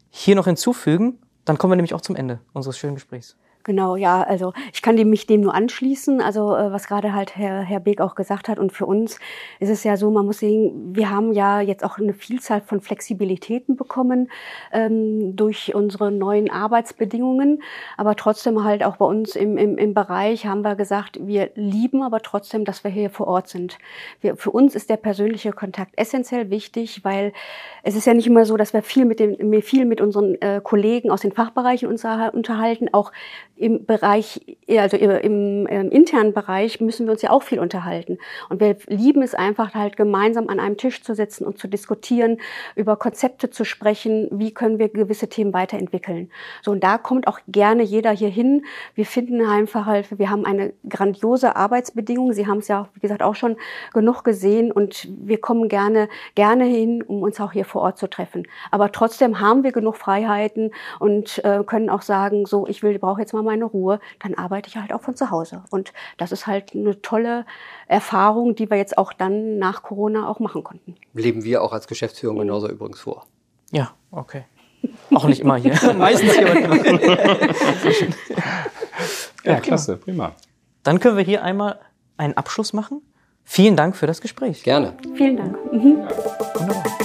hier 0.08 0.36
noch 0.36 0.44
hinzufügen. 0.44 1.18
Dann 1.44 1.58
kommen 1.58 1.72
wir 1.72 1.76
nämlich 1.76 1.94
auch 1.94 2.00
zum 2.00 2.14
Ende 2.14 2.40
unseres 2.52 2.78
schönen 2.78 2.94
Gesprächs. 2.94 3.36
Genau, 3.62 3.96
ja, 3.96 4.22
also 4.22 4.54
ich 4.72 4.80
kann 4.80 4.96
dem, 4.96 5.10
mich 5.10 5.26
dem 5.26 5.42
nur 5.42 5.54
anschließen, 5.54 6.22
also 6.22 6.56
äh, 6.56 6.72
was 6.72 6.86
gerade 6.86 7.12
halt 7.12 7.36
Herr, 7.36 7.60
Herr 7.60 7.80
Beek 7.80 8.00
auch 8.00 8.14
gesagt 8.14 8.48
hat. 8.48 8.58
Und 8.58 8.72
für 8.72 8.86
uns 8.86 9.18
ist 9.58 9.68
es 9.68 9.84
ja 9.84 9.98
so, 9.98 10.10
man 10.10 10.24
muss 10.24 10.38
sehen, 10.38 10.94
wir 10.96 11.10
haben 11.10 11.32
ja 11.32 11.60
jetzt 11.60 11.84
auch 11.84 11.98
eine 11.98 12.14
Vielzahl 12.14 12.62
von 12.62 12.80
Flexibilitäten 12.80 13.76
bekommen 13.76 14.30
ähm, 14.72 15.36
durch 15.36 15.74
unsere 15.74 16.10
neuen 16.10 16.50
Arbeitsbedingungen. 16.50 17.62
Aber 17.98 18.16
trotzdem 18.16 18.64
halt 18.64 18.82
auch 18.82 18.96
bei 18.96 19.04
uns 19.04 19.36
im, 19.36 19.58
im, 19.58 19.76
im 19.76 19.92
Bereich 19.92 20.46
haben 20.46 20.62
wir 20.62 20.74
gesagt, 20.74 21.18
wir 21.20 21.50
lieben 21.54 22.02
aber 22.02 22.22
trotzdem, 22.22 22.64
dass 22.64 22.82
wir 22.82 22.90
hier 22.90 23.10
vor 23.10 23.26
Ort 23.26 23.48
sind. 23.48 23.76
Wir, 24.22 24.36
für 24.36 24.52
uns 24.52 24.74
ist 24.74 24.88
der 24.88 24.96
persönliche 24.96 25.52
Kontakt 25.52 25.92
essentiell 25.98 26.48
wichtig, 26.48 27.04
weil 27.04 27.34
es 27.82 27.94
ist 27.94 28.06
ja 28.06 28.14
nicht 28.14 28.26
immer 28.26 28.46
so, 28.46 28.56
dass 28.56 28.72
wir 28.72 28.82
viel 28.82 29.04
mit, 29.04 29.20
dem, 29.20 29.62
viel 29.62 29.84
mit 29.84 30.00
unseren 30.00 30.40
äh, 30.40 30.62
Kollegen 30.64 31.10
aus 31.10 31.20
den 31.20 31.32
Fachbereichen 31.32 31.88
uns 31.88 32.04
unterhalten, 32.32 32.88
auch 32.92 33.12
im 33.60 33.84
Bereich, 33.84 34.40
also 34.68 34.96
im, 34.96 35.66
im 35.66 35.90
internen 35.90 36.32
Bereich 36.32 36.80
müssen 36.80 37.06
wir 37.06 37.12
uns 37.12 37.20
ja 37.20 37.30
auch 37.30 37.42
viel 37.42 37.60
unterhalten. 37.60 38.16
Und 38.48 38.58
wir 38.58 38.76
lieben 38.86 39.20
es 39.20 39.34
einfach 39.34 39.74
halt 39.74 39.98
gemeinsam 39.98 40.48
an 40.48 40.58
einem 40.58 40.78
Tisch 40.78 41.02
zu 41.02 41.14
sitzen 41.14 41.44
und 41.44 41.58
zu 41.58 41.68
diskutieren, 41.68 42.38
über 42.74 42.96
Konzepte 42.96 43.50
zu 43.50 43.64
sprechen, 43.64 44.28
wie 44.32 44.54
können 44.54 44.78
wir 44.78 44.88
gewisse 44.88 45.28
Themen 45.28 45.52
weiterentwickeln. 45.52 46.30
So, 46.62 46.70
und 46.70 46.82
da 46.82 46.96
kommt 46.96 47.28
auch 47.28 47.38
gerne 47.48 47.82
jeder 47.82 48.12
hier 48.12 48.30
hin. 48.30 48.64
Wir 48.94 49.04
finden 49.04 49.44
einfach 49.44 49.84
halt, 49.84 50.18
wir 50.18 50.30
haben 50.30 50.46
eine 50.46 50.72
grandiose 50.88 51.54
Arbeitsbedingung. 51.54 52.32
Sie 52.32 52.46
haben 52.46 52.58
es 52.58 52.68
ja, 52.68 52.88
wie 52.94 53.00
gesagt, 53.00 53.22
auch 53.22 53.34
schon 53.34 53.56
genug 53.92 54.24
gesehen 54.24 54.72
und 54.72 55.06
wir 55.20 55.38
kommen 55.38 55.68
gerne, 55.68 56.08
gerne 56.34 56.64
hin, 56.64 57.02
um 57.02 57.22
uns 57.22 57.38
auch 57.40 57.52
hier 57.52 57.66
vor 57.66 57.82
Ort 57.82 57.98
zu 57.98 58.08
treffen. 58.08 58.48
Aber 58.70 58.90
trotzdem 58.90 59.38
haben 59.38 59.64
wir 59.64 59.72
genug 59.72 59.96
Freiheiten 59.96 60.70
und 60.98 61.44
äh, 61.44 61.62
können 61.64 61.90
auch 61.90 62.02
sagen, 62.02 62.46
so, 62.46 62.66
ich 62.66 62.82
will, 62.82 62.98
brauche 62.98 63.20
jetzt 63.20 63.34
mal 63.34 63.49
meine 63.50 63.64
Ruhe, 63.64 63.98
dann 64.20 64.34
arbeite 64.34 64.68
ich 64.68 64.76
halt 64.76 64.92
auch 64.92 65.02
von 65.02 65.16
zu 65.16 65.30
Hause. 65.30 65.64
Und 65.70 65.92
das 66.18 66.30
ist 66.30 66.46
halt 66.46 66.74
eine 66.74 67.02
tolle 67.02 67.44
Erfahrung, 67.88 68.54
die 68.54 68.70
wir 68.70 68.76
jetzt 68.76 68.96
auch 68.96 69.12
dann 69.12 69.58
nach 69.58 69.82
Corona 69.82 70.28
auch 70.28 70.38
machen 70.38 70.62
konnten. 70.62 70.94
Leben 71.14 71.42
wir 71.42 71.62
auch 71.62 71.72
als 71.72 71.88
Geschäftsführung 71.88 72.38
genauso 72.38 72.68
übrigens 72.68 73.00
vor. 73.00 73.26
Ja, 73.72 73.90
okay. 74.12 74.44
Auch 75.12 75.26
nicht 75.26 75.40
immer 75.40 75.56
hier. 75.56 75.74
Meistens 75.98 76.32
hier. 76.34 76.46
ja, 79.44 79.52
ja, 79.52 79.60
klasse, 79.60 79.96
prima. 79.96 80.32
Dann 80.84 81.00
können 81.00 81.16
wir 81.16 81.24
hier 81.24 81.42
einmal 81.42 81.80
einen 82.16 82.34
Abschluss 82.36 82.72
machen. 82.72 83.02
Vielen 83.44 83.74
Dank 83.76 83.96
für 83.96 84.06
das 84.06 84.20
Gespräch. 84.20 84.62
Gerne. 84.62 84.94
Vielen 85.16 85.36
Dank. 85.36 85.72
Mhm. 85.72 85.98
Ja. 85.98 86.99